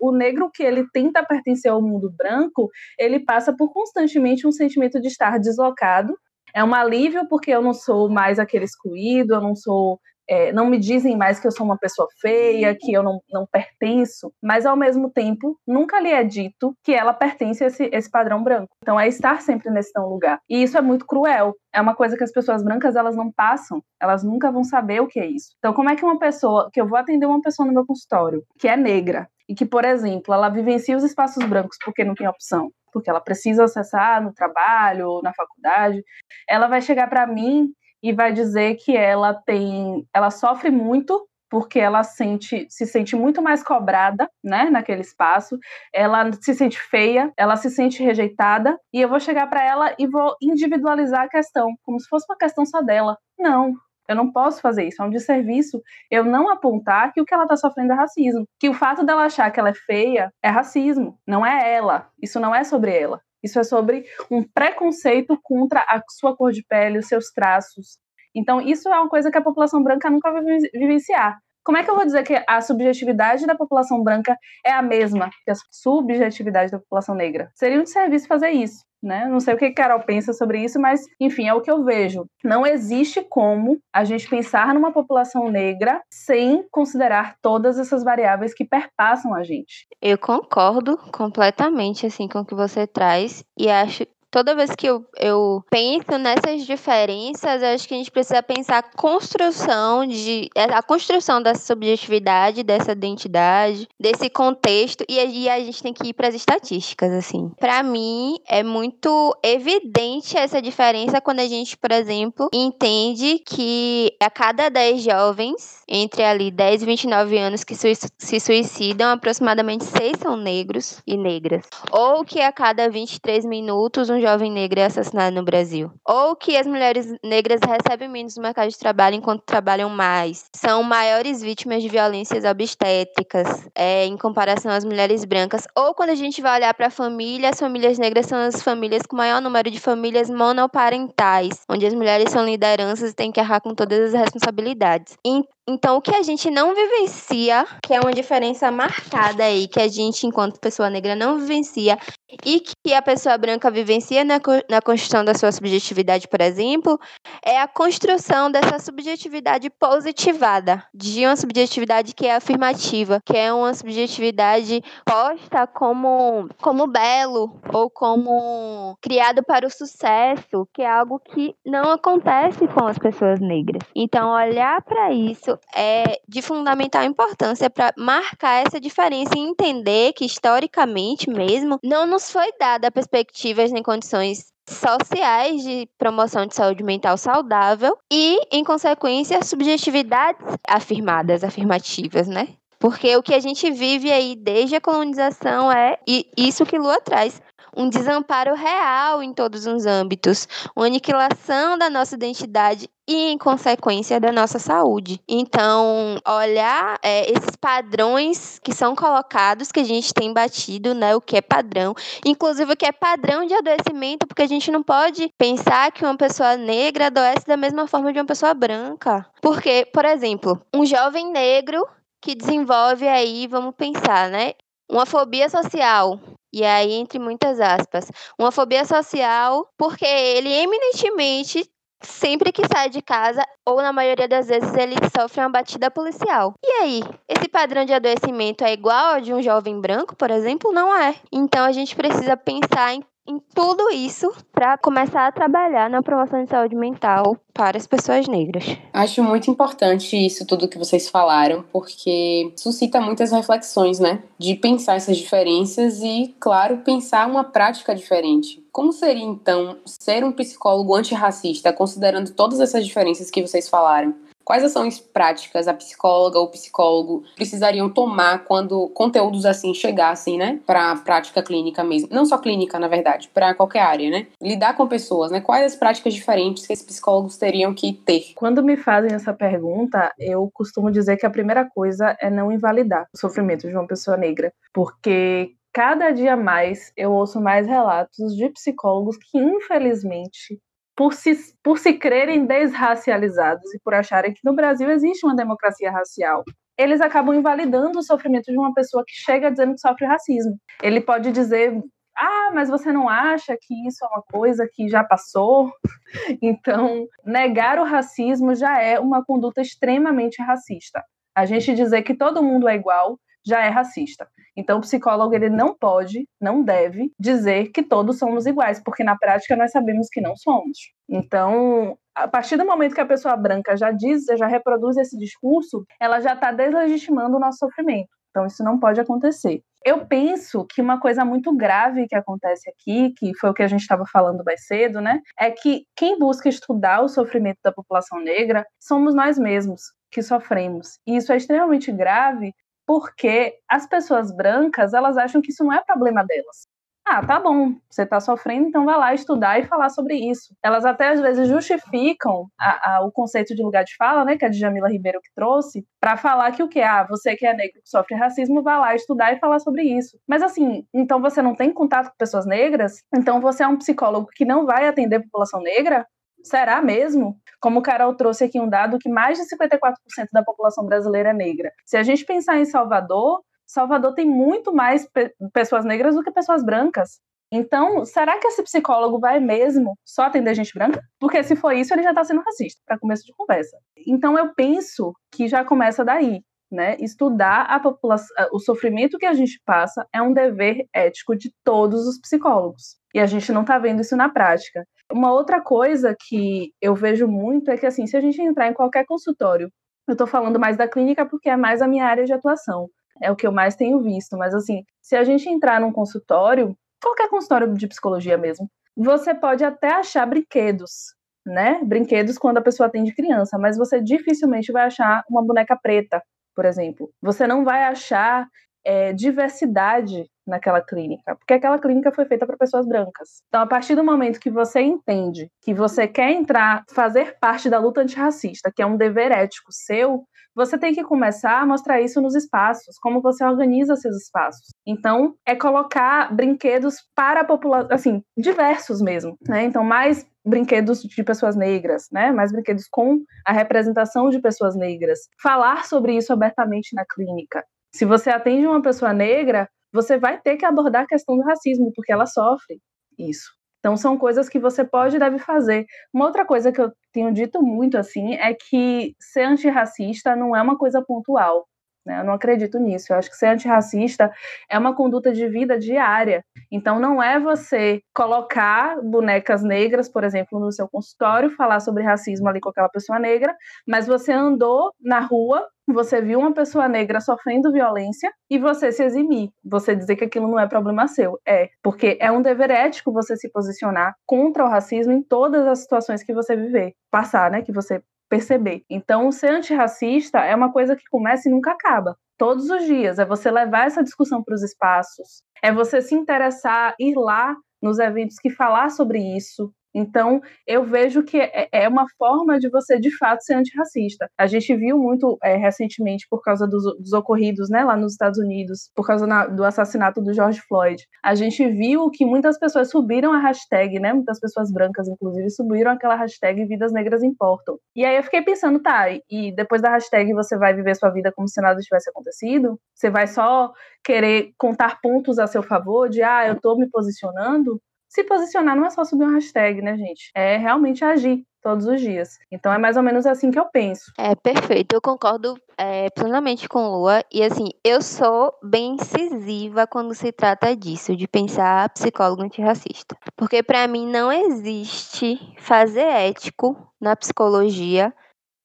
O 0.00 0.10
negro 0.10 0.50
que 0.52 0.64
ele 0.64 0.88
tenta 0.92 1.24
pertencer 1.24 1.70
ao 1.70 1.80
mundo 1.80 2.12
branco, 2.18 2.68
ele 2.98 3.20
passa 3.20 3.54
por 3.56 3.72
constantemente 3.72 4.44
um 4.44 4.50
sentimento 4.50 5.00
de 5.00 5.06
estar 5.06 5.38
deslocado 5.38 6.18
é 6.54 6.62
um 6.64 6.74
alívio 6.74 7.28
porque 7.28 7.50
eu 7.50 7.60
não 7.60 7.74
sou 7.74 8.08
mais 8.08 8.38
aquele 8.38 8.64
excluído, 8.64 9.34
eu 9.34 9.40
não 9.40 9.56
sou. 9.56 10.00
É, 10.28 10.52
não 10.52 10.66
me 10.66 10.78
dizem 10.78 11.16
mais 11.16 11.38
que 11.38 11.46
eu 11.46 11.52
sou 11.52 11.66
uma 11.66 11.78
pessoa 11.78 12.08
feia, 12.20 12.76
que 12.78 12.92
eu 12.92 13.02
não, 13.02 13.20
não 13.30 13.46
pertenço, 13.46 14.32
mas 14.42 14.64
ao 14.64 14.76
mesmo 14.76 15.10
tempo 15.10 15.58
nunca 15.66 16.00
lhe 16.00 16.10
é 16.10 16.24
dito 16.24 16.74
que 16.82 16.92
ela 16.92 17.12
pertence 17.12 17.62
a 17.62 17.66
esse, 17.66 17.90
esse 17.92 18.10
padrão 18.10 18.42
branco. 18.42 18.74
Então 18.82 18.98
é 18.98 19.06
estar 19.06 19.40
sempre 19.42 19.70
nesse 19.70 19.90
não 19.94 20.08
lugar. 20.08 20.40
E 20.48 20.62
isso 20.62 20.78
é 20.78 20.80
muito 20.80 21.06
cruel. 21.06 21.54
É 21.72 21.80
uma 21.80 21.94
coisa 21.94 22.16
que 22.16 22.24
as 22.24 22.32
pessoas 22.32 22.62
brancas 22.62 22.96
elas 22.96 23.16
não 23.16 23.30
passam, 23.32 23.82
elas 24.00 24.22
nunca 24.22 24.50
vão 24.50 24.64
saber 24.64 25.00
o 25.00 25.06
que 25.06 25.20
é 25.20 25.26
isso. 25.26 25.54
Então 25.58 25.72
como 25.72 25.90
é 25.90 25.96
que 25.96 26.04
uma 26.04 26.18
pessoa, 26.18 26.70
que 26.72 26.80
eu 26.80 26.88
vou 26.88 26.98
atender 26.98 27.26
uma 27.26 27.40
pessoa 27.40 27.66
no 27.66 27.74
meu 27.74 27.84
consultório, 27.86 28.42
que 28.58 28.68
é 28.68 28.76
negra, 28.76 29.28
e 29.48 29.54
que, 29.54 29.66
por 29.66 29.84
exemplo, 29.84 30.32
ela 30.32 30.48
vivencia 30.48 30.96
os 30.96 31.04
espaços 31.04 31.44
brancos 31.44 31.76
porque 31.84 32.04
não 32.04 32.14
tem 32.14 32.26
opção, 32.26 32.70
porque 32.92 33.10
ela 33.10 33.20
precisa 33.20 33.64
acessar 33.64 34.22
no 34.22 34.32
trabalho 34.32 35.08
ou 35.08 35.22
na 35.22 35.34
faculdade, 35.34 36.02
ela 36.48 36.66
vai 36.66 36.80
chegar 36.80 37.08
para 37.08 37.26
mim 37.26 37.70
e 38.04 38.12
vai 38.12 38.34
dizer 38.34 38.76
que 38.76 38.94
ela 38.94 39.32
tem, 39.32 40.06
ela 40.12 40.30
sofre 40.30 40.70
muito 40.70 41.26
porque 41.48 41.78
ela 41.78 42.02
sente, 42.02 42.66
se 42.68 42.84
sente 42.84 43.16
muito 43.16 43.40
mais 43.40 43.62
cobrada, 43.62 44.28
né, 44.42 44.68
naquele 44.70 45.00
espaço. 45.00 45.56
Ela 45.92 46.30
se 46.32 46.52
sente 46.52 46.78
feia, 46.78 47.32
ela 47.36 47.56
se 47.56 47.70
sente 47.70 48.02
rejeitada, 48.02 48.78
e 48.92 49.00
eu 49.00 49.08
vou 49.08 49.20
chegar 49.20 49.46
para 49.46 49.64
ela 49.64 49.94
e 49.98 50.06
vou 50.06 50.36
individualizar 50.42 51.22
a 51.22 51.28
questão, 51.28 51.68
como 51.82 51.98
se 51.98 52.08
fosse 52.08 52.26
uma 52.28 52.36
questão 52.36 52.66
só 52.66 52.82
dela. 52.82 53.16
Não, 53.38 53.72
eu 54.08 54.16
não 54.16 54.30
posso 54.32 54.60
fazer 54.60 54.84
isso. 54.84 55.00
É 55.00 55.06
um 55.06 55.10
desserviço 55.10 55.80
eu 56.10 56.24
não 56.24 56.50
apontar 56.50 57.12
que 57.12 57.20
o 57.20 57.24
que 57.24 57.32
ela 57.32 57.44
está 57.44 57.56
sofrendo 57.56 57.92
é 57.92 57.96
racismo. 57.96 58.44
Que 58.60 58.68
o 58.68 58.74
fato 58.74 59.04
dela 59.04 59.24
achar 59.24 59.50
que 59.50 59.58
ela 59.58 59.70
é 59.70 59.74
feia 59.74 60.30
é 60.42 60.48
racismo. 60.50 61.18
Não 61.26 61.46
é 61.46 61.72
ela. 61.72 62.10
Isso 62.22 62.38
não 62.38 62.54
é 62.54 62.64
sobre 62.64 62.94
ela. 62.94 63.20
Isso 63.44 63.60
é 63.60 63.62
sobre 63.62 64.04
um 64.30 64.42
preconceito 64.42 65.38
contra 65.42 65.80
a 65.80 66.02
sua 66.08 66.34
cor 66.34 66.50
de 66.50 66.64
pele, 66.64 66.98
os 66.98 67.06
seus 67.06 67.26
traços. 67.26 67.98
Então, 68.34 68.60
isso 68.60 68.88
é 68.88 68.98
uma 68.98 69.08
coisa 69.08 69.30
que 69.30 69.38
a 69.38 69.42
população 69.42 69.82
branca 69.82 70.10
nunca 70.10 70.32
vai 70.32 70.42
vivenciar. 70.72 71.38
Como 71.62 71.78
é 71.78 71.84
que 71.84 71.90
eu 71.90 71.94
vou 71.94 72.04
dizer 72.04 72.22
que 72.24 72.42
a 72.46 72.60
subjetividade 72.60 73.46
da 73.46 73.54
população 73.54 74.02
branca 74.02 74.36
é 74.64 74.72
a 74.72 74.82
mesma 74.82 75.30
que 75.44 75.50
a 75.50 75.54
subjetividade 75.70 76.70
da 76.70 76.78
população 76.78 77.14
negra? 77.14 77.50
Seria 77.54 77.80
um 77.80 77.84
desserviço 77.84 78.26
fazer 78.26 78.50
isso. 78.50 78.84
Né? 79.04 79.26
Não 79.28 79.38
sei 79.38 79.52
o 79.52 79.58
que 79.58 79.70
Carol 79.70 80.00
pensa 80.00 80.32
sobre 80.32 80.64
isso, 80.64 80.80
mas, 80.80 81.02
enfim, 81.20 81.46
é 81.46 81.52
o 81.52 81.60
que 81.60 81.70
eu 81.70 81.84
vejo. 81.84 82.24
Não 82.42 82.66
existe 82.66 83.22
como 83.28 83.78
a 83.92 84.02
gente 84.02 84.26
pensar 84.26 84.72
numa 84.72 84.92
população 84.92 85.50
negra 85.50 86.00
sem 86.10 86.66
considerar 86.70 87.36
todas 87.42 87.78
essas 87.78 88.02
variáveis 88.02 88.54
que 88.54 88.64
perpassam 88.64 89.34
a 89.34 89.44
gente. 89.44 89.86
Eu 90.00 90.16
concordo 90.16 90.96
completamente 91.12 92.06
assim 92.06 92.26
com 92.26 92.38
o 92.38 92.46
que 92.46 92.54
você 92.54 92.86
traz 92.86 93.44
e 93.58 93.68
acho 93.68 94.06
toda 94.34 94.52
vez 94.56 94.70
que 94.76 94.84
eu, 94.84 95.06
eu 95.16 95.62
penso 95.70 96.18
nessas 96.18 96.66
diferenças, 96.66 97.62
acho 97.62 97.86
que 97.86 97.94
a 97.94 97.96
gente 97.96 98.10
precisa 98.10 98.42
pensar 98.42 98.78
a 98.78 98.82
construção 98.82 100.04
de 100.04 100.50
a 100.56 100.82
construção 100.82 101.40
dessa 101.40 101.64
subjetividade, 101.64 102.64
dessa 102.64 102.90
identidade, 102.90 103.86
desse 103.98 104.28
contexto 104.28 105.04
e 105.08 105.20
aí 105.20 105.48
a 105.48 105.60
gente 105.60 105.80
tem 105.80 105.92
que 105.92 106.08
ir 106.08 106.14
para 106.14 106.26
as 106.26 106.34
estatísticas 106.34 107.12
assim. 107.12 107.52
Para 107.60 107.80
mim 107.84 108.36
é 108.48 108.64
muito 108.64 109.36
evidente 109.40 110.36
essa 110.36 110.60
diferença 110.60 111.20
quando 111.20 111.38
a 111.38 111.46
gente, 111.46 111.76
por 111.76 111.92
exemplo, 111.92 112.48
entende 112.52 113.38
que 113.38 114.16
a 114.20 114.28
cada 114.28 114.68
10 114.68 115.00
jovens 115.00 115.84
entre 115.88 116.24
ali 116.24 116.50
10 116.50 116.82
e 116.82 116.86
29 116.86 117.38
anos 117.38 117.62
que 117.62 117.76
se 117.76 118.40
suicidam, 118.40 119.12
aproximadamente 119.12 119.84
6 119.84 120.18
são 120.18 120.36
negros 120.36 121.00
e 121.06 121.16
negras. 121.16 121.64
Ou 121.92 122.24
que 122.24 122.40
a 122.40 122.50
cada 122.50 122.90
23 122.90 123.44
minutos 123.44 124.10
um 124.10 124.23
jovem 124.24 124.50
negro 124.50 124.80
é 124.80 124.86
assassinado 124.86 125.36
no 125.36 125.44
Brasil. 125.44 125.92
Ou 126.06 126.34
que 126.34 126.56
as 126.56 126.66
mulheres 126.66 127.14
negras 127.22 127.60
recebem 127.66 128.08
menos 128.08 128.36
no 128.36 128.42
mercado 128.42 128.70
de 128.70 128.78
trabalho 128.78 129.16
enquanto 129.16 129.42
trabalham 129.42 129.90
mais. 129.90 130.46
São 130.54 130.82
maiores 130.82 131.42
vítimas 131.42 131.82
de 131.82 131.88
violências 131.88 132.44
obstétricas 132.44 133.68
é, 133.74 134.06
em 134.06 134.16
comparação 134.16 134.72
às 134.72 134.84
mulheres 134.84 135.24
brancas. 135.24 135.66
Ou 135.76 135.94
quando 135.94 136.10
a 136.10 136.14
gente 136.14 136.40
vai 136.40 136.58
olhar 136.58 136.72
para 136.74 136.86
a 136.86 136.90
família, 136.90 137.50
as 137.50 137.60
famílias 137.60 137.98
negras 137.98 138.26
são 138.26 138.38
as 138.38 138.62
famílias 138.62 139.02
com 139.06 139.16
maior 139.16 139.40
número 139.40 139.70
de 139.70 139.78
famílias 139.78 140.30
monoparentais, 140.30 141.62
onde 141.68 141.86
as 141.86 141.94
mulheres 141.94 142.30
são 142.30 142.44
lideranças 142.44 143.10
e 143.10 143.14
têm 143.14 143.30
que 143.30 143.40
arcar 143.40 143.60
com 143.60 143.74
todas 143.74 144.14
as 144.14 144.20
responsabilidades. 144.20 145.16
Então, 145.24 145.53
o 145.66 146.00
que 146.00 146.14
a 146.14 146.22
gente 146.22 146.50
não 146.50 146.74
vivencia, 146.74 147.66
que 147.82 147.94
é 147.94 148.00
uma 148.00 148.12
diferença 148.12 148.70
marcada 148.70 149.44
aí, 149.44 149.66
que 149.66 149.80
a 149.80 149.88
gente, 149.88 150.26
enquanto 150.26 150.60
pessoa 150.60 150.90
negra, 150.90 151.16
não 151.16 151.38
vivencia, 151.38 151.98
e 152.44 152.60
que 152.60 152.92
a 152.92 153.00
pessoa 153.00 153.38
branca 153.38 153.70
vivencia 153.70 154.24
na, 154.24 154.40
na 154.68 154.82
construção 154.82 155.24
da 155.24 155.34
sua 155.34 155.52
subjetividade, 155.52 156.28
por 156.28 156.40
exemplo, 156.40 156.98
é 157.44 157.58
a 157.58 157.68
construção 157.68 158.50
dessa 158.50 158.78
subjetividade 158.78 159.70
positivada, 159.70 160.84
de 160.92 161.24
uma 161.24 161.36
subjetividade 161.36 162.14
que 162.14 162.26
é 162.26 162.34
afirmativa, 162.34 163.20
que 163.24 163.36
é 163.36 163.52
uma 163.52 163.72
subjetividade 163.72 164.82
posta 165.04 165.66
como, 165.66 166.48
como 166.60 166.86
belo 166.86 167.60
ou 167.72 167.88
como 167.88 168.96
criado 169.00 169.42
para 169.42 169.66
o 169.66 169.70
sucesso, 169.70 170.68
que 170.74 170.82
é 170.82 170.90
algo 170.90 171.18
que 171.18 171.54
não 171.64 171.92
acontece 171.92 172.66
com 172.68 172.86
as 172.86 172.98
pessoas 172.98 173.40
negras. 173.40 173.82
Então, 173.94 174.30
olhar 174.30 174.82
para 174.82 175.12
isso 175.12 175.53
é 175.74 176.18
de 176.28 176.42
fundamental 176.42 177.04
importância 177.04 177.68
para 177.70 177.92
marcar 177.96 178.66
essa 178.66 178.80
diferença 178.80 179.32
e 179.36 179.40
entender 179.40 180.12
que, 180.12 180.24
historicamente 180.24 181.28
mesmo, 181.28 181.78
não 181.82 182.06
nos 182.06 182.30
foi 182.30 182.52
dada 182.58 182.90
perspectivas 182.90 183.70
nem 183.72 183.82
condições 183.82 184.52
sociais 184.68 185.62
de 185.62 185.88
promoção 185.98 186.46
de 186.46 186.54
saúde 186.54 186.82
mental 186.82 187.18
saudável 187.18 187.96
e, 188.10 188.38
em 188.50 188.64
consequência, 188.64 189.42
subjetividades 189.42 190.56
afirmadas, 190.66 191.44
afirmativas, 191.44 192.26
né? 192.26 192.48
Porque 192.78 193.16
o 193.16 193.22
que 193.22 193.34
a 193.34 193.40
gente 193.40 193.70
vive 193.70 194.12
aí 194.12 194.36
desde 194.36 194.76
a 194.76 194.80
colonização 194.80 195.72
é 195.72 195.98
isso 196.36 196.66
que 196.66 196.78
Lua 196.78 197.00
traz, 197.00 197.40
um 197.76 197.88
desamparo 197.88 198.54
real 198.54 199.22
em 199.22 199.32
todos 199.32 199.66
os 199.66 199.86
âmbitos, 199.86 200.48
uma 200.74 200.86
aniquilação 200.86 201.76
da 201.76 201.90
nossa 201.90 202.14
identidade 202.14 202.88
e, 203.06 203.30
em 203.30 203.38
consequência, 203.38 204.18
da 204.18 204.32
nossa 204.32 204.58
saúde. 204.58 205.20
Então, 205.28 206.16
olhar 206.26 206.98
é, 207.02 207.30
esses 207.30 207.54
padrões 207.60 208.58
que 208.62 208.72
são 208.72 208.94
colocados, 208.94 209.70
que 209.70 209.80
a 209.80 209.84
gente 209.84 210.12
tem 210.14 210.32
batido, 210.32 210.94
né? 210.94 211.14
O 211.14 211.20
que 211.20 211.36
é 211.36 211.42
padrão, 211.42 211.94
inclusive 212.24 212.72
o 212.72 212.76
que 212.76 212.86
é 212.86 212.92
padrão 212.92 213.46
de 213.46 213.54
adoecimento, 213.54 214.26
porque 214.26 214.42
a 214.42 214.48
gente 214.48 214.70
não 214.70 214.82
pode 214.82 215.30
pensar 215.38 215.92
que 215.92 216.04
uma 216.04 216.16
pessoa 216.16 216.56
negra 216.56 217.06
adoece 217.06 217.46
da 217.46 217.56
mesma 217.56 217.86
forma 217.86 218.12
de 218.12 218.18
uma 218.18 218.26
pessoa 218.26 218.54
branca. 218.54 219.26
Porque, 219.40 219.86
por 219.92 220.04
exemplo, 220.04 220.60
um 220.74 220.86
jovem 220.86 221.30
negro 221.30 221.86
que 222.22 222.34
desenvolve 222.34 223.06
aí, 223.06 223.46
vamos 223.46 223.74
pensar, 223.76 224.30
né? 224.30 224.52
Uma 224.90 225.06
fobia 225.06 225.48
social, 225.48 226.20
e 226.52 226.64
aí, 226.64 226.92
entre 226.92 227.18
muitas 227.18 227.58
aspas, 227.60 228.10
uma 228.38 228.52
fobia 228.52 228.84
social, 228.84 229.66
porque 229.76 230.04
ele 230.04 230.52
eminentemente 230.52 231.68
sempre 232.02 232.52
que 232.52 232.62
sai 232.66 232.90
de 232.90 233.00
casa, 233.02 233.44
ou 233.66 233.76
na 233.76 233.92
maioria 233.92 234.28
das 234.28 234.46
vezes, 234.48 234.72
ele 234.74 234.94
sofre 235.18 235.40
uma 235.40 235.48
batida 235.48 235.90
policial. 235.90 236.54
E 236.62 236.70
aí, 236.82 237.02
esse 237.28 237.48
padrão 237.48 237.84
de 237.84 237.92
adoecimento 237.92 238.62
é 238.62 238.72
igual 238.72 239.14
ao 239.14 239.20
de 239.20 239.32
um 239.32 239.42
jovem 239.42 239.80
branco, 239.80 240.14
por 240.14 240.30
exemplo? 240.30 240.72
Não 240.72 240.94
é. 240.94 241.16
Então 241.32 241.64
a 241.64 241.72
gente 241.72 241.96
precisa 241.96 242.36
pensar 242.36 242.94
em 242.94 243.02
em 243.26 243.40
tudo 243.54 243.90
isso 243.90 244.30
para 244.52 244.76
começar 244.76 245.26
a 245.26 245.32
trabalhar 245.32 245.88
na 245.88 246.02
promoção 246.02 246.44
de 246.44 246.50
saúde 246.50 246.76
mental 246.76 247.36
para 247.52 247.78
as 247.78 247.86
pessoas 247.86 248.26
negras. 248.26 248.64
Acho 248.92 249.22
muito 249.22 249.50
importante 249.50 250.16
isso 250.16 250.46
tudo 250.46 250.68
que 250.68 250.78
vocês 250.78 251.08
falaram, 251.08 251.64
porque 251.72 252.52
suscita 252.56 253.00
muitas 253.00 253.32
reflexões, 253.32 253.98
né? 253.98 254.22
De 254.38 254.54
pensar 254.54 254.96
essas 254.96 255.16
diferenças 255.16 256.00
e, 256.02 256.34
claro, 256.38 256.78
pensar 256.78 257.26
uma 257.26 257.44
prática 257.44 257.94
diferente. 257.94 258.62
Como 258.70 258.92
seria 258.92 259.24
então 259.24 259.78
ser 259.86 260.24
um 260.24 260.32
psicólogo 260.32 260.94
antirracista, 260.94 261.72
considerando 261.72 262.32
todas 262.32 262.60
essas 262.60 262.84
diferenças 262.84 263.30
que 263.30 263.40
vocês 263.40 263.68
falaram? 263.68 264.14
Quais 264.44 264.62
ações 264.62 265.00
práticas 265.00 265.66
a 265.66 265.74
psicóloga 265.74 266.38
ou 266.38 266.50
psicólogo 266.50 267.24
precisariam 267.34 267.88
tomar 267.88 268.44
quando 268.44 268.88
conteúdos 268.90 269.46
assim 269.46 269.72
chegassem, 269.72 270.36
né, 270.36 270.60
para 270.66 270.90
a 270.90 270.96
prática 270.96 271.42
clínica 271.42 271.82
mesmo? 271.82 272.08
Não 272.10 272.26
só 272.26 272.38
clínica, 272.38 272.78
na 272.78 272.88
verdade, 272.88 273.28
para 273.32 273.54
qualquer 273.54 273.80
área, 273.80 274.10
né? 274.10 274.26
Lidar 274.42 274.76
com 274.76 274.86
pessoas, 274.86 275.30
né? 275.30 275.40
Quais 275.40 275.64
as 275.64 275.76
práticas 275.76 276.12
diferentes 276.12 276.66
que 276.66 276.72
esses 276.72 276.84
psicólogos 276.84 277.36
teriam 277.38 277.74
que 277.74 277.92
ter? 277.92 278.32
Quando 278.34 278.62
me 278.62 278.76
fazem 278.76 279.14
essa 279.14 279.32
pergunta, 279.32 280.12
eu 280.18 280.50
costumo 280.52 280.90
dizer 280.90 281.16
que 281.16 281.26
a 281.26 281.30
primeira 281.30 281.68
coisa 281.68 282.16
é 282.20 282.30
não 282.30 282.52
invalidar 282.52 283.06
o 283.14 283.18
sofrimento 283.18 283.68
de 283.68 283.74
uma 283.74 283.86
pessoa 283.86 284.16
negra, 284.16 284.52
porque 284.72 285.52
cada 285.72 286.10
dia 286.10 286.36
mais 286.36 286.92
eu 286.96 287.12
ouço 287.12 287.40
mais 287.40 287.66
relatos 287.66 288.36
de 288.36 288.48
psicólogos 288.50 289.16
que, 289.16 289.38
infelizmente, 289.38 290.60
por 290.96 291.14
se, 291.14 291.34
por 291.62 291.78
se 291.78 291.94
crerem 291.94 292.46
desracializados 292.46 293.74
e 293.74 293.80
por 293.80 293.94
acharem 293.94 294.32
que 294.32 294.40
no 294.44 294.54
Brasil 294.54 294.90
existe 294.90 295.26
uma 295.26 295.34
democracia 295.34 295.90
racial. 295.90 296.44
Eles 296.78 297.00
acabam 297.00 297.34
invalidando 297.34 297.98
o 297.98 298.02
sofrimento 298.02 298.50
de 298.50 298.58
uma 298.58 298.74
pessoa 298.74 299.04
que 299.06 299.14
chega 299.14 299.50
dizendo 299.50 299.74
que 299.74 299.80
sofre 299.80 300.06
racismo. 300.06 300.56
Ele 300.82 301.00
pode 301.00 301.30
dizer: 301.30 301.80
ah, 302.16 302.50
mas 302.52 302.68
você 302.68 302.92
não 302.92 303.08
acha 303.08 303.56
que 303.60 303.86
isso 303.86 304.04
é 304.04 304.08
uma 304.08 304.22
coisa 304.22 304.68
que 304.72 304.88
já 304.88 305.04
passou? 305.04 305.72
Então, 306.40 307.08
negar 307.24 307.76
o 307.80 307.84
racismo 307.84 308.54
já 308.54 308.80
é 308.80 309.00
uma 309.00 309.24
conduta 309.24 309.60
extremamente 309.60 310.40
racista. 310.40 311.02
A 311.34 311.44
gente 311.44 311.74
dizer 311.74 312.02
que 312.02 312.14
todo 312.14 312.40
mundo 312.40 312.68
é 312.68 312.76
igual 312.76 313.18
já 313.46 313.64
é 313.64 313.68
racista. 313.68 314.26
Então, 314.56 314.78
o 314.78 314.80
psicólogo 314.80 315.34
ele 315.34 315.50
não 315.50 315.74
pode, 315.74 316.28
não 316.40 316.62
deve 316.62 317.10
dizer 317.18 317.70
que 317.72 317.82
todos 317.82 318.18
somos 318.18 318.46
iguais, 318.46 318.80
porque 318.82 319.02
na 319.02 319.16
prática 319.16 319.56
nós 319.56 319.72
sabemos 319.72 320.08
que 320.10 320.20
não 320.20 320.36
somos. 320.36 320.78
Então, 321.08 321.98
a 322.14 322.28
partir 322.28 322.56
do 322.56 322.64
momento 322.64 322.94
que 322.94 323.00
a 323.00 323.06
pessoa 323.06 323.36
branca 323.36 323.76
já 323.76 323.90
diz, 323.90 324.24
já 324.38 324.46
reproduz 324.46 324.96
esse 324.96 325.18
discurso, 325.18 325.84
ela 326.00 326.20
já 326.20 326.34
está 326.34 326.52
deslegitimando 326.52 327.36
o 327.36 327.40
nosso 327.40 327.58
sofrimento. 327.58 328.08
Então, 328.30 328.46
isso 328.46 328.64
não 328.64 328.80
pode 328.80 329.00
acontecer. 329.00 329.62
Eu 329.84 330.06
penso 330.06 330.64
que 330.64 330.80
uma 330.80 330.98
coisa 330.98 331.24
muito 331.24 331.54
grave 331.54 332.08
que 332.08 332.16
acontece 332.16 332.68
aqui, 332.70 333.12
que 333.16 333.32
foi 333.38 333.50
o 333.50 333.54
que 333.54 333.62
a 333.62 333.68
gente 333.68 333.82
estava 333.82 334.04
falando 334.10 334.42
mais 334.42 334.66
cedo, 334.66 335.00
né, 335.00 335.20
é 335.38 335.50
que 335.50 335.84
quem 335.94 336.18
busca 336.18 336.48
estudar 336.48 337.02
o 337.02 337.08
sofrimento 337.08 337.58
da 337.62 337.70
população 337.70 338.18
negra 338.18 338.66
somos 338.80 339.14
nós 339.14 339.38
mesmos 339.38 339.82
que 340.10 340.22
sofremos. 340.22 340.98
E 341.06 341.16
isso 341.16 341.32
é 341.32 341.36
extremamente 341.36 341.92
grave 341.92 342.52
porque 342.86 343.58
as 343.68 343.86
pessoas 343.86 344.34
brancas, 344.34 344.94
elas 344.94 345.16
acham 345.16 345.40
que 345.42 345.50
isso 345.50 345.64
não 345.64 345.72
é 345.72 345.82
problema 345.82 346.24
delas. 346.24 346.68
ah, 347.06 347.24
tá 347.26 347.38
bom, 347.38 347.74
você 347.90 348.02
está 348.04 348.18
sofrendo, 348.18 348.66
então 348.68 348.84
vai 348.86 348.96
lá 348.98 349.14
estudar 349.14 349.58
e 349.60 349.66
falar 349.66 349.90
sobre 349.90 350.16
isso. 350.16 350.54
Elas 350.62 350.86
até 350.86 351.10
às 351.10 351.20
vezes 351.20 351.48
justificam 351.48 352.48
a, 352.58 352.96
a, 352.96 353.04
o 353.04 353.12
conceito 353.12 353.54
de 353.54 353.62
lugar 353.62 353.84
de 353.84 353.94
fala, 353.96 354.24
né, 354.24 354.38
que 354.38 354.44
a 354.44 354.48
Djamila 354.48 354.88
Ribeiro 354.90 355.20
que 355.20 355.30
trouxe, 355.34 355.86
para 356.00 356.16
falar 356.16 356.52
que 356.52 356.62
o 356.62 356.68
que? 356.68 356.80
Ah, 356.80 357.04
você 357.04 357.36
que 357.36 357.46
é 357.46 357.54
negro 357.54 357.82
que 357.82 357.90
sofre 357.90 358.16
racismo, 358.16 358.62
vai 358.62 358.78
lá 358.78 358.94
estudar 358.94 359.32
e 359.34 359.38
falar 359.38 359.58
sobre 359.58 359.82
isso. 359.82 360.18
Mas 360.26 360.42
assim, 360.42 360.86
então 360.94 361.20
você 361.20 361.42
não 361.42 361.54
tem 361.54 361.72
contato 361.72 362.08
com 362.08 362.16
pessoas 362.16 362.46
negras? 362.46 363.02
Então 363.14 363.40
você 363.40 363.62
é 363.62 363.68
um 363.68 363.76
psicólogo 363.78 364.28
que 364.34 364.44
não 364.46 364.64
vai 364.64 364.88
atender 364.88 365.16
a 365.16 365.22
população 365.22 365.60
negra? 365.60 366.06
Será 366.44 366.82
mesmo? 366.82 367.36
Como 367.60 367.80
o 367.80 367.82
Carol 367.82 368.14
trouxe 368.14 368.44
aqui 368.44 368.60
um 368.60 368.68
dado 368.68 368.98
que 368.98 369.08
mais 369.08 369.38
de 369.38 369.44
54% 369.44 369.94
da 370.30 370.44
população 370.44 370.84
brasileira 370.84 371.30
é 371.30 371.34
negra. 371.34 371.72
Se 371.86 371.96
a 371.96 372.02
gente 372.02 372.24
pensar 372.24 372.58
em 372.58 372.66
Salvador, 372.66 373.42
Salvador 373.66 374.14
tem 374.14 374.26
muito 374.26 374.72
mais 374.72 375.08
pe 375.10 375.34
pessoas 375.52 375.84
negras 375.84 376.14
do 376.14 376.22
que 376.22 376.30
pessoas 376.30 376.62
brancas. 376.62 377.18
Então, 377.50 378.04
será 378.04 378.38
que 378.38 378.48
esse 378.48 378.62
psicólogo 378.62 379.18
vai 379.18 379.38
mesmo 379.38 379.96
só 380.04 380.24
atender 380.24 380.54
gente 380.54 380.74
branca? 380.74 381.00
Porque 381.20 381.42
se 381.42 381.54
for 381.56 381.72
isso, 381.72 381.94
ele 381.94 382.02
já 382.02 382.10
está 382.10 382.24
sendo 382.24 382.42
racista, 382.42 382.82
para 382.84 382.98
começo 382.98 383.24
de 383.24 383.32
conversa. 383.32 383.76
Então, 384.06 384.36
eu 384.36 384.52
penso 384.54 385.12
que 385.32 385.48
já 385.48 385.64
começa 385.64 386.04
daí. 386.04 386.42
Né? 386.72 386.96
Estudar 386.98 387.66
a 387.66 387.78
população, 387.78 388.34
o 388.52 388.58
sofrimento 388.58 389.16
que 389.16 389.26
a 389.26 389.34
gente 389.34 389.60
passa 389.64 390.04
é 390.12 390.20
um 390.20 390.32
dever 390.32 390.84
ético 390.92 391.36
de 391.36 391.52
todos 391.62 392.04
os 392.04 392.18
psicólogos. 392.18 392.96
E 393.14 393.20
a 393.20 393.26
gente 393.26 393.52
não 393.52 393.60
está 393.60 393.78
vendo 393.78 394.00
isso 394.00 394.16
na 394.16 394.28
prática. 394.28 394.84
Uma 395.12 395.32
outra 395.32 395.60
coisa 395.60 396.16
que 396.18 396.72
eu 396.80 396.94
vejo 396.94 397.26
muito 397.26 397.70
é 397.70 397.76
que, 397.76 397.86
assim, 397.86 398.06
se 398.06 398.16
a 398.16 398.20
gente 398.20 398.40
entrar 398.40 398.68
em 398.68 398.74
qualquer 398.74 399.04
consultório, 399.06 399.70
eu 400.08 400.12
estou 400.12 400.26
falando 400.26 400.58
mais 400.58 400.76
da 400.76 400.88
clínica 400.88 401.26
porque 401.26 401.48
é 401.48 401.56
mais 401.56 401.82
a 401.82 401.88
minha 401.88 402.06
área 402.06 402.24
de 402.24 402.32
atuação 402.32 402.88
é 403.22 403.30
o 403.30 403.36
que 403.36 403.46
eu 403.46 403.52
mais 403.52 403.76
tenho 403.76 404.00
visto. 404.00 404.36
Mas 404.36 404.54
assim, 404.54 404.82
se 405.02 405.16
a 405.16 405.24
gente 405.24 405.48
entrar 405.48 405.80
num 405.80 405.92
consultório, 405.92 406.76
qualquer 407.02 407.28
consultório 407.28 407.72
de 407.74 407.86
psicologia 407.86 408.36
mesmo, 408.38 408.68
você 408.96 409.34
pode 409.34 409.64
até 409.64 409.92
achar 409.92 410.26
brinquedos, 410.26 411.14
né? 411.44 411.80
Brinquedos 411.84 412.38
quando 412.38 412.58
a 412.58 412.62
pessoa 412.62 412.86
atende 412.86 413.14
criança, 413.14 413.58
mas 413.58 413.76
você 413.76 414.00
dificilmente 414.00 414.72
vai 414.72 414.84
achar 414.84 415.22
uma 415.28 415.44
boneca 415.44 415.76
preta, 415.80 416.22
por 416.54 416.64
exemplo. 416.64 417.10
Você 417.20 417.46
não 417.46 417.64
vai 417.64 417.84
achar 417.84 418.46
é, 418.84 419.12
diversidade 419.12 420.26
naquela 420.46 420.80
clínica, 420.80 421.36
porque 421.36 421.54
aquela 421.54 421.78
clínica 421.78 422.12
foi 422.12 422.24
feita 422.24 422.46
para 422.46 422.56
pessoas 422.56 422.86
brancas. 422.86 423.42
Então, 423.48 423.62
a 423.62 423.66
partir 423.66 423.94
do 423.94 424.04
momento 424.04 424.40
que 424.40 424.50
você 424.50 424.80
entende 424.80 425.48
que 425.62 425.74
você 425.74 426.06
quer 426.06 426.32
entrar, 426.32 426.84
fazer 426.90 427.36
parte 427.40 427.68
da 427.70 427.78
luta 427.78 428.00
antirracista, 428.00 428.72
que 428.74 428.82
é 428.82 428.86
um 428.86 428.96
dever 428.96 429.32
ético 429.32 429.72
seu, 429.72 430.24
você 430.54 430.78
tem 430.78 430.94
que 430.94 431.02
começar 431.02 431.60
a 431.60 431.66
mostrar 431.66 432.00
isso 432.00 432.20
nos 432.20 432.34
espaços, 432.34 432.96
como 432.98 433.20
você 433.20 433.44
organiza 433.44 433.96
seus 433.96 434.16
espaços. 434.16 434.68
Então, 434.86 435.34
é 435.44 435.56
colocar 435.56 436.32
brinquedos 436.32 436.96
para 437.14 437.40
a 437.40 437.44
população, 437.44 437.88
assim, 437.90 438.22
diversos 438.36 439.02
mesmo, 439.02 439.36
né? 439.48 439.64
Então, 439.64 439.82
mais 439.82 440.24
brinquedos 440.46 441.02
de 441.02 441.24
pessoas 441.24 441.56
negras, 441.56 442.06
né? 442.12 442.30
Mais 442.30 442.52
brinquedos 442.52 442.86
com 442.88 443.20
a 443.44 443.52
representação 443.52 444.30
de 444.30 444.38
pessoas 444.38 444.76
negras. 444.76 445.20
Falar 445.42 445.86
sobre 445.86 446.16
isso 446.16 446.32
abertamente 446.32 446.94
na 446.94 447.04
clínica. 447.04 447.64
Se 447.92 448.04
você 448.04 448.30
atende 448.30 448.66
uma 448.66 448.82
pessoa 448.82 449.12
negra, 449.12 449.68
você 449.94 450.18
vai 450.18 450.40
ter 450.40 450.56
que 450.56 450.66
abordar 450.66 451.04
a 451.04 451.06
questão 451.06 451.36
do 451.36 451.44
racismo, 451.44 451.92
porque 451.94 452.12
ela 452.12 452.26
sofre 452.26 452.80
isso. 453.18 453.52
Então, 453.78 453.96
são 453.96 454.18
coisas 454.18 454.48
que 454.48 454.58
você 454.58 454.84
pode 454.84 455.16
e 455.16 455.18
deve 455.18 455.38
fazer. 455.38 455.86
Uma 456.12 456.26
outra 456.26 456.44
coisa 456.44 456.72
que 456.72 456.80
eu 456.80 456.90
tenho 457.12 457.32
dito 457.32 457.62
muito, 457.62 457.96
assim, 457.98 458.34
é 458.34 458.54
que 458.54 459.14
ser 459.20 459.42
antirracista 459.42 460.34
não 460.34 460.56
é 460.56 460.62
uma 460.62 460.76
coisa 460.78 461.02
pontual. 461.06 461.66
Né? 462.04 462.20
Eu 462.20 462.24
não 462.24 462.34
acredito 462.34 462.78
nisso. 462.78 463.12
Eu 463.12 463.16
acho 463.18 463.30
que 463.30 463.36
ser 463.36 463.46
antirracista 463.46 464.30
é 464.68 464.78
uma 464.78 464.94
conduta 464.94 465.32
de 465.32 465.48
vida 465.48 465.78
diária. 465.78 466.44
Então, 466.70 466.98
não 466.98 467.22
é 467.22 467.38
você 467.38 468.00
colocar 468.14 469.00
bonecas 469.02 469.62
negras, 469.62 470.08
por 470.08 470.24
exemplo, 470.24 470.58
no 470.60 470.72
seu 470.72 470.88
consultório, 470.88 471.50
falar 471.50 471.80
sobre 471.80 472.02
racismo 472.02 472.48
ali 472.48 472.60
com 472.60 472.68
aquela 472.68 472.88
pessoa 472.88 473.18
negra, 473.18 473.54
mas 473.86 474.06
você 474.06 474.32
andou 474.32 474.92
na 475.00 475.20
rua, 475.20 475.66
você 475.86 476.20
viu 476.22 476.38
uma 476.38 476.52
pessoa 476.54 476.88
negra 476.88 477.20
sofrendo 477.20 477.70
violência 477.72 478.32
e 478.50 478.58
você 478.58 478.90
se 478.90 479.04
eximir, 479.04 479.50
você 479.62 479.94
dizer 479.94 480.16
que 480.16 480.24
aquilo 480.24 480.48
não 480.48 480.58
é 480.58 480.66
problema 480.66 481.06
seu. 481.06 481.38
É, 481.46 481.68
porque 481.82 482.16
é 482.20 482.32
um 482.32 482.40
dever 482.42 482.70
ético 482.70 483.12
você 483.12 483.36
se 483.36 483.50
posicionar 483.50 484.14
contra 484.26 484.64
o 484.64 484.68
racismo 484.68 485.12
em 485.12 485.22
todas 485.22 485.66
as 485.66 485.80
situações 485.80 486.22
que 486.22 486.32
você 486.32 486.56
viver, 486.56 486.94
passar, 487.10 487.50
né, 487.50 487.62
que 487.62 487.72
você 487.72 488.02
perceber. 488.34 488.82
Então, 488.90 489.30
ser 489.30 489.50
antirracista 489.50 490.40
é 490.40 490.56
uma 490.56 490.72
coisa 490.72 490.96
que 490.96 491.04
começa 491.08 491.48
e 491.48 491.52
nunca 491.52 491.70
acaba. 491.70 492.16
Todos 492.36 492.68
os 492.68 492.84
dias. 492.84 493.20
É 493.20 493.24
você 493.24 493.48
levar 493.48 493.86
essa 493.86 494.02
discussão 494.02 494.42
para 494.42 494.56
os 494.56 494.62
espaços, 494.64 495.44
é 495.62 495.72
você 495.72 496.02
se 496.02 496.16
interessar, 496.16 496.96
ir 496.98 497.14
lá 497.14 497.54
nos 497.80 498.00
eventos 498.00 498.36
que 498.40 498.50
falar 498.50 498.90
sobre 498.90 499.18
isso, 499.36 499.72
então, 499.94 500.40
eu 500.66 500.84
vejo 500.84 501.22
que 501.22 501.38
é, 501.38 501.68
é 501.70 501.88
uma 501.88 502.04
forma 502.18 502.58
de 502.58 502.68
você, 502.68 502.98
de 502.98 503.16
fato, 503.16 503.42
ser 503.42 503.54
antirracista. 503.54 504.28
A 504.36 504.46
gente 504.46 504.74
viu 504.74 504.98
muito 504.98 505.38
é, 505.42 505.56
recentemente, 505.56 506.26
por 506.28 506.42
causa 506.42 506.66
dos, 506.66 506.82
dos, 506.98 507.12
ocorridos 507.12 507.70
né, 507.70 507.84
lá 507.84 507.96
nos 507.96 508.12
Estados 508.12 508.38
Unidos, 508.38 508.90
por 508.94 509.06
causa 509.06 509.26
na, 509.26 509.46
do 509.46 509.64
assassinato 509.64 510.20
do 510.20 510.34
George 510.34 510.60
Floyd, 510.62 511.00
a 511.22 511.34
gente 511.34 511.66
viu 511.68 512.10
que 512.10 512.24
muitas 512.24 512.58
pessoas 512.58 512.90
subiram 512.90 513.32
a 513.32 513.38
hashtag, 513.38 514.00
né, 514.00 514.12
muitas 514.12 514.40
pessoas 514.40 514.72
brancas, 514.72 515.06
inclusive, 515.06 515.48
subiram 515.50 515.92
aquela 515.92 516.16
hashtag 516.16 516.64
Vidas 516.64 516.92
Negras 516.92 517.22
Importam. 517.22 517.78
E 517.94 518.04
aí 518.04 518.16
eu 518.16 518.22
fiquei 518.24 518.42
pensando, 518.42 518.80
tá, 518.80 519.06
e 519.30 519.54
depois 519.54 519.80
da 519.80 519.90
hashtag 519.90 520.32
você 520.34 520.58
vai 520.58 520.74
viver 520.74 520.96
sua 520.96 521.10
vida 521.10 521.32
como 521.32 521.48
se 521.48 521.60
nada 521.60 521.80
tivesse 521.80 522.10
acontecido? 522.10 522.80
Você 522.94 523.10
vai 523.10 523.26
só 523.26 523.72
querer 524.02 524.52
contar 524.58 525.00
pontos 525.00 525.38
a 525.38 525.46
seu 525.46 525.62
favor 525.62 526.08
de, 526.08 526.22
ah, 526.22 526.48
eu 526.48 526.60
tô 526.60 526.76
me 526.76 526.88
posicionando? 526.90 527.80
Se 528.14 528.22
posicionar 528.22 528.76
não 528.76 528.86
é 528.86 528.90
só 528.90 529.04
subir 529.04 529.24
uma 529.24 529.34
hashtag, 529.34 529.82
né, 529.82 529.96
gente? 529.96 530.30
É 530.36 530.56
realmente 530.56 531.04
agir 531.04 531.44
todos 531.60 531.84
os 531.84 532.00
dias. 532.00 532.38
Então 532.48 532.72
é 532.72 532.78
mais 532.78 532.96
ou 532.96 533.02
menos 533.02 533.26
assim 533.26 533.50
que 533.50 533.58
eu 533.58 533.64
penso. 533.64 534.12
É 534.16 534.36
perfeito, 534.36 534.94
eu 534.94 535.00
concordo 535.00 535.56
é, 535.76 536.08
plenamente 536.10 536.68
com 536.68 536.86
Lua. 536.86 537.24
E 537.32 537.42
assim, 537.42 537.70
eu 537.82 538.00
sou 538.00 538.54
bem 538.62 538.94
incisiva 538.94 539.84
quando 539.84 540.14
se 540.14 540.30
trata 540.30 540.76
disso, 540.76 541.16
de 541.16 541.26
pensar 541.26 541.88
psicólogo 541.88 542.42
antirracista. 542.42 543.16
Porque 543.36 543.64
para 543.64 543.88
mim 543.88 544.06
não 544.06 544.30
existe 544.30 545.36
fazer 545.58 546.06
ético 546.06 546.76
na 547.00 547.16
psicologia 547.16 548.14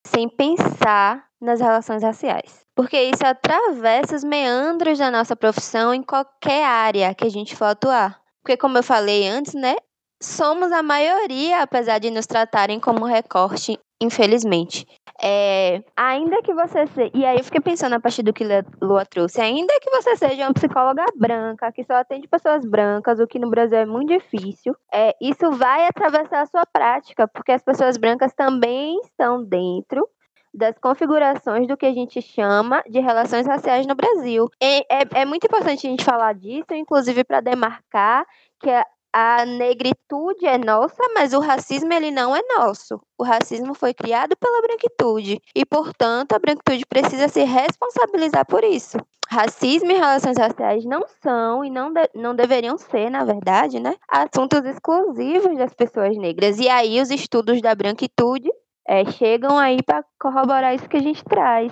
sem 0.05 0.29
pensar 0.29 1.25
nas 1.41 1.59
relações 1.59 2.03
raciais. 2.03 2.65
Porque 2.75 3.01
isso 3.01 3.25
atravessa 3.25 4.15
os 4.15 4.23
meandros 4.23 4.99
da 4.99 5.09
nossa 5.09 5.35
profissão 5.35 5.91
em 5.91 6.03
qualquer 6.03 6.63
área 6.65 7.15
que 7.15 7.25
a 7.25 7.29
gente 7.29 7.55
for 7.55 7.65
atuar. 7.65 8.21
Porque, 8.49 8.57
como 8.57 8.79
eu 8.79 8.83
falei 8.83 9.27
antes, 9.27 9.53
né? 9.53 9.75
Somos 10.19 10.71
a 10.71 10.81
maioria, 10.81 11.61
apesar 11.61 11.99
de 11.99 12.09
nos 12.09 12.25
tratarem 12.25 12.79
como 12.79 13.05
recorte, 13.05 13.77
infelizmente. 14.01 14.87
É, 15.21 15.83
ainda 15.95 16.41
que 16.41 16.51
você 16.51 16.87
seja. 16.87 17.11
E 17.13 17.27
aí 17.27 17.37
eu 17.37 17.43
fiquei 17.43 17.61
pensando 17.61 17.93
a 17.93 17.99
partir 17.99 18.23
do 18.23 18.33
que 18.33 18.43
Lua 18.81 19.05
trouxe. 19.05 19.39
Ainda 19.39 19.71
que 19.79 19.91
você 19.91 20.15
seja 20.15 20.47
uma 20.47 20.53
psicóloga 20.55 21.05
branca, 21.15 21.71
que 21.71 21.83
só 21.83 21.93
atende 21.93 22.27
pessoas 22.27 22.65
brancas, 22.65 23.19
o 23.19 23.27
que 23.27 23.37
no 23.37 23.51
Brasil 23.51 23.77
é 23.77 23.85
muito 23.85 24.11
difícil, 24.17 24.75
é, 24.91 25.15
isso 25.21 25.51
vai 25.51 25.85
atravessar 25.85 26.41
a 26.41 26.47
sua 26.47 26.65
prática, 26.65 27.27
porque 27.27 27.51
as 27.51 27.61
pessoas 27.61 27.97
brancas 27.97 28.33
também 28.33 28.99
estão 29.03 29.45
dentro 29.45 30.09
das 30.53 30.77
configurações 30.79 31.67
do 31.67 31.77
que 31.77 31.85
a 31.85 31.93
gente 31.93 32.21
chama 32.21 32.83
de 32.89 32.99
relações 32.99 33.45
raciais 33.45 33.85
no 33.85 33.95
Brasil. 33.95 34.49
É, 34.61 35.21
é, 35.21 35.25
muito 35.25 35.45
importante 35.45 35.85
a 35.85 35.89
gente 35.89 36.03
falar 36.03 36.33
disso, 36.33 36.73
inclusive 36.73 37.23
para 37.23 37.41
demarcar 37.41 38.25
que 38.59 38.69
a, 38.69 38.85
a 39.13 39.45
negritude 39.45 40.45
é 40.45 40.57
nossa, 40.57 41.01
mas 41.13 41.33
o 41.33 41.39
racismo 41.39 41.91
ele 41.93 42.11
não 42.11 42.35
é 42.35 42.41
nosso. 42.57 42.99
O 43.17 43.23
racismo 43.23 43.73
foi 43.73 43.93
criado 43.93 44.35
pela 44.37 44.61
branquitude 44.61 45.41
e, 45.55 45.65
portanto, 45.65 46.33
a 46.33 46.39
branquitude 46.39 46.85
precisa 46.85 47.27
se 47.27 47.43
responsabilizar 47.43 48.45
por 48.45 48.63
isso. 48.63 48.97
Racismo 49.29 49.91
e 49.91 49.95
relações 49.95 50.37
raciais 50.37 50.85
não 50.85 51.05
são 51.21 51.63
e 51.63 51.69
não, 51.69 51.93
de, 51.93 52.09
não 52.15 52.35
deveriam 52.35 52.77
ser, 52.77 53.11
na 53.11 53.23
verdade, 53.23 53.79
né, 53.79 53.95
assuntos 54.07 54.65
exclusivos 54.65 55.55
das 55.55 55.73
pessoas 55.73 56.17
negras. 56.17 56.57
E 56.59 56.67
aí 56.67 56.99
os 56.99 57.11
estudos 57.11 57.61
da 57.61 57.75
branquitude 57.75 58.49
é, 58.89 59.05
chegam 59.11 59.55
aí 59.55 59.83
para 59.83 60.03
corroborar 60.19 60.73
isso 60.73 60.89
que 60.89 60.97
a 60.97 61.01
gente 61.01 61.23
traz. 61.23 61.71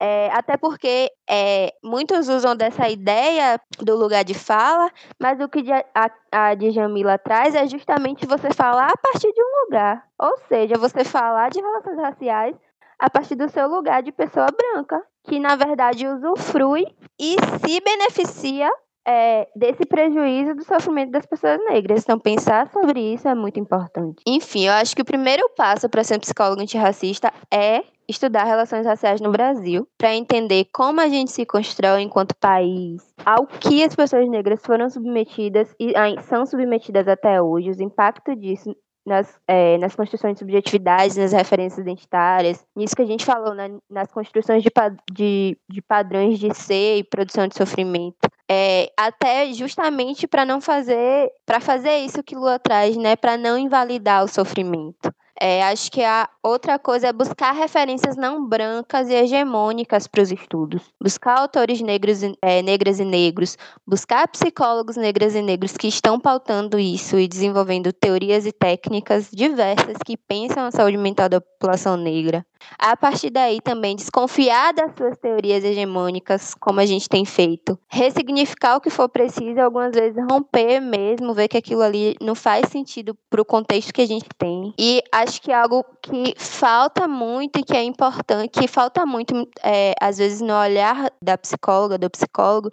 É, 0.00 0.30
até 0.32 0.56
porque 0.56 1.10
é, 1.28 1.72
muitos 1.82 2.28
usam 2.28 2.56
dessa 2.56 2.88
ideia 2.88 3.60
do 3.78 3.96
lugar 3.96 4.24
de 4.24 4.34
fala, 4.34 4.88
mas 5.20 5.40
o 5.40 5.48
que 5.48 5.64
a, 5.72 6.10
a 6.30 6.54
Djamila 6.54 7.18
traz 7.18 7.56
é 7.56 7.66
justamente 7.66 8.26
você 8.26 8.52
falar 8.52 8.88
a 8.88 8.96
partir 8.96 9.32
de 9.32 9.42
um 9.42 9.64
lugar. 9.64 10.04
Ou 10.20 10.38
seja, 10.48 10.78
você 10.78 11.04
falar 11.04 11.50
de 11.50 11.60
relações 11.60 11.96
raciais 11.96 12.56
a 12.98 13.10
partir 13.10 13.34
do 13.34 13.48
seu 13.48 13.66
lugar 13.66 14.02
de 14.02 14.12
pessoa 14.12 14.46
branca, 14.46 15.02
que 15.24 15.40
na 15.40 15.56
verdade 15.56 16.06
usufrui 16.06 16.86
e 17.20 17.36
se 17.60 17.80
beneficia 17.80 18.70
é, 19.06 19.48
desse 19.54 19.84
prejuízo 19.84 20.54
do 20.54 20.64
sofrimento 20.64 21.10
das 21.10 21.26
pessoas 21.26 21.58
negras. 21.68 22.02
Então, 22.02 22.18
pensar 22.18 22.68
sobre 22.68 23.00
isso 23.00 23.28
é 23.28 23.34
muito 23.34 23.58
importante. 23.58 24.22
Enfim, 24.26 24.66
eu 24.66 24.72
acho 24.72 24.94
que 24.94 25.02
o 25.02 25.04
primeiro 25.04 25.48
passo 25.56 25.88
para 25.88 26.04
ser 26.04 26.16
um 26.16 26.20
psicólogo 26.20 26.62
antirracista 26.62 27.32
é 27.52 27.82
estudar 28.08 28.44
relações 28.44 28.84
raciais 28.84 29.20
no 29.20 29.30
Brasil, 29.30 29.88
para 29.96 30.14
entender 30.14 30.66
como 30.72 31.00
a 31.00 31.08
gente 31.08 31.30
se 31.30 31.46
constrói 31.46 32.02
enquanto 32.02 32.36
país, 32.36 33.02
ao 33.24 33.46
que 33.46 33.82
as 33.82 33.94
pessoas 33.94 34.28
negras 34.28 34.60
foram 34.62 34.90
submetidas 34.90 35.74
e 35.80 35.94
são 36.22 36.44
submetidas 36.44 37.08
até 37.08 37.40
hoje, 37.40 37.70
os 37.70 37.80
impactos 37.80 38.38
disso 38.38 38.76
nas, 39.04 39.40
é, 39.48 39.78
nas 39.78 39.94
construções 39.94 40.34
de 40.34 40.40
subjetividades, 40.40 41.16
nas 41.16 41.32
referências 41.32 41.78
identitárias, 41.78 42.64
nisso 42.76 42.94
que 42.94 43.02
a 43.02 43.06
gente 43.06 43.24
falou, 43.24 43.54
né, 43.54 43.68
nas 43.90 44.10
construções 44.12 44.62
de, 44.62 44.70
de, 45.12 45.58
de 45.68 45.82
padrões 45.82 46.38
de 46.38 46.54
ser 46.54 46.98
e 46.98 47.04
produção 47.04 47.46
de 47.46 47.56
sofrimento. 47.56 48.28
É, 48.54 48.92
até 48.98 49.50
justamente 49.54 50.26
para 50.26 50.44
não 50.44 50.60
fazer, 50.60 51.30
para 51.46 51.58
fazer 51.58 51.96
isso 52.00 52.22
que 52.22 52.34
Lua 52.34 52.58
traz, 52.58 52.94
né, 52.98 53.16
para 53.16 53.38
não 53.38 53.56
invalidar 53.56 54.22
o 54.22 54.28
sofrimento. 54.28 55.10
É, 55.40 55.62
acho 55.64 55.90
que 55.90 56.04
a 56.04 56.28
outra 56.42 56.78
coisa 56.78 57.08
é 57.08 57.12
buscar 57.12 57.52
referências 57.52 58.14
não 58.14 58.46
brancas 58.46 59.08
e 59.08 59.14
hegemônicas 59.14 60.06
para 60.06 60.22
os 60.22 60.30
estudos. 60.30 60.82
Buscar 61.02 61.38
autores 61.38 61.80
negros, 61.80 62.20
é, 62.42 62.60
negras 62.62 63.00
e 63.00 63.04
negros, 63.04 63.56
buscar 63.86 64.28
psicólogos 64.28 64.96
negras 64.96 65.34
e 65.34 65.40
negros 65.40 65.72
que 65.72 65.88
estão 65.88 66.20
pautando 66.20 66.78
isso 66.78 67.18
e 67.18 67.26
desenvolvendo 67.26 67.92
teorias 67.92 68.44
e 68.44 68.52
técnicas 68.52 69.30
diversas 69.32 69.96
que 70.04 70.16
pensam 70.16 70.66
a 70.66 70.70
saúde 70.70 70.98
mental 70.98 71.28
da 71.28 71.40
população 71.40 71.96
negra. 71.96 72.44
A 72.78 72.96
partir 72.96 73.30
daí 73.30 73.60
também 73.60 73.96
desconfiar 73.96 74.72
das 74.72 74.94
suas 74.96 75.16
teorias 75.18 75.64
hegemônicas, 75.64 76.54
como 76.54 76.80
a 76.80 76.86
gente 76.86 77.08
tem 77.08 77.24
feito. 77.24 77.78
Ressignificar 77.88 78.76
o 78.76 78.80
que 78.80 78.90
for 78.90 79.08
preciso, 79.08 79.60
algumas 79.60 79.92
vezes 79.94 80.22
romper 80.30 80.80
mesmo, 80.80 81.34
ver 81.34 81.48
que 81.48 81.56
aquilo 81.56 81.82
ali 81.82 82.16
não 82.20 82.34
faz 82.34 82.68
sentido 82.68 83.16
para 83.30 83.40
o 83.40 83.44
contexto 83.44 83.92
que 83.92 84.02
a 84.02 84.06
gente 84.06 84.28
tem. 84.36 84.74
E 84.78 85.02
acho 85.12 85.40
que 85.40 85.52
é 85.52 85.54
algo 85.54 85.84
que 86.02 86.34
falta 86.36 87.06
muito 87.06 87.58
e 87.58 87.62
que 87.62 87.76
é 87.76 87.82
importante, 87.82 88.60
que 88.60 88.66
falta 88.66 89.06
muito, 89.06 89.48
é, 89.62 89.94
às 90.00 90.18
vezes, 90.18 90.40
no 90.40 90.54
olhar 90.54 91.10
da 91.20 91.36
psicóloga, 91.38 91.98
do 91.98 92.10
psicólogo, 92.10 92.70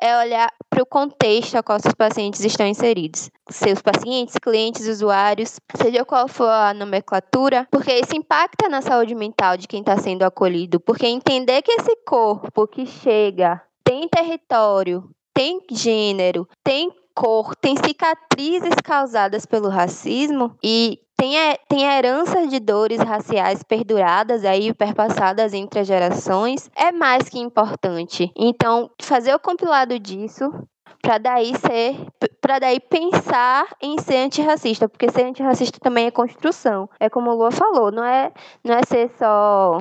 é 0.00 0.16
olhar 0.18 0.52
para 0.68 0.82
o 0.82 0.86
contexto 0.86 1.56
a 1.56 1.62
qual 1.62 1.78
seus 1.78 1.94
pacientes 1.94 2.44
estão 2.44 2.66
inseridos. 2.66 3.30
Seus 3.50 3.82
pacientes, 3.82 4.36
clientes, 4.40 4.86
usuários, 4.86 5.60
seja 5.76 6.04
qual 6.04 6.26
for 6.26 6.48
a 6.48 6.72
nomenclatura, 6.72 7.66
porque 7.70 7.92
isso 7.92 8.16
impacta 8.16 8.68
na 8.68 8.80
saúde 8.80 9.14
mental 9.14 9.56
de 9.56 9.68
quem 9.68 9.80
está 9.80 9.96
sendo 9.98 10.22
acolhido. 10.22 10.80
Porque 10.80 11.06
entender 11.06 11.62
que 11.62 11.72
esse 11.72 11.94
corpo 12.06 12.66
que 12.66 12.86
chega 12.86 13.60
tem 13.84 14.08
território, 14.08 15.10
tem 15.34 15.60
gênero, 15.70 16.48
tem 16.64 16.90
cor, 17.14 17.54
tem 17.56 17.76
cicatrizes 17.76 18.74
causadas 18.82 19.44
pelo 19.44 19.68
racismo 19.68 20.56
e 20.62 20.98
tem, 21.20 21.34
tem 21.68 21.82
heranças 21.84 22.48
de 22.48 22.58
dores 22.58 22.98
raciais 22.98 23.62
perduradas 23.62 24.42
aí, 24.42 24.72
perpassadas 24.72 25.52
entre 25.52 25.80
as 25.80 25.86
gerações, 25.86 26.70
é 26.74 26.90
mais 26.90 27.28
que 27.28 27.38
importante. 27.38 28.32
Então, 28.34 28.90
fazer 29.02 29.34
o 29.34 29.38
compilado 29.38 29.98
disso 29.98 30.50
para 31.02 31.18
daí 31.18 31.52
ser 31.58 31.96
para 32.40 32.58
daí 32.58 32.80
pensar 32.80 33.66
em 33.82 33.98
ser 33.98 34.16
antirracista, 34.16 34.88
porque 34.88 35.10
ser 35.10 35.24
antirracista 35.24 35.78
também 35.78 36.06
é 36.06 36.10
construção. 36.10 36.88
É 36.98 37.10
como 37.10 37.30
o 37.30 37.34
Lua 37.34 37.50
falou, 37.50 37.92
não 37.92 38.04
é 38.04 38.32
não 38.64 38.74
é 38.74 38.80
ser 38.88 39.10
só 39.18 39.78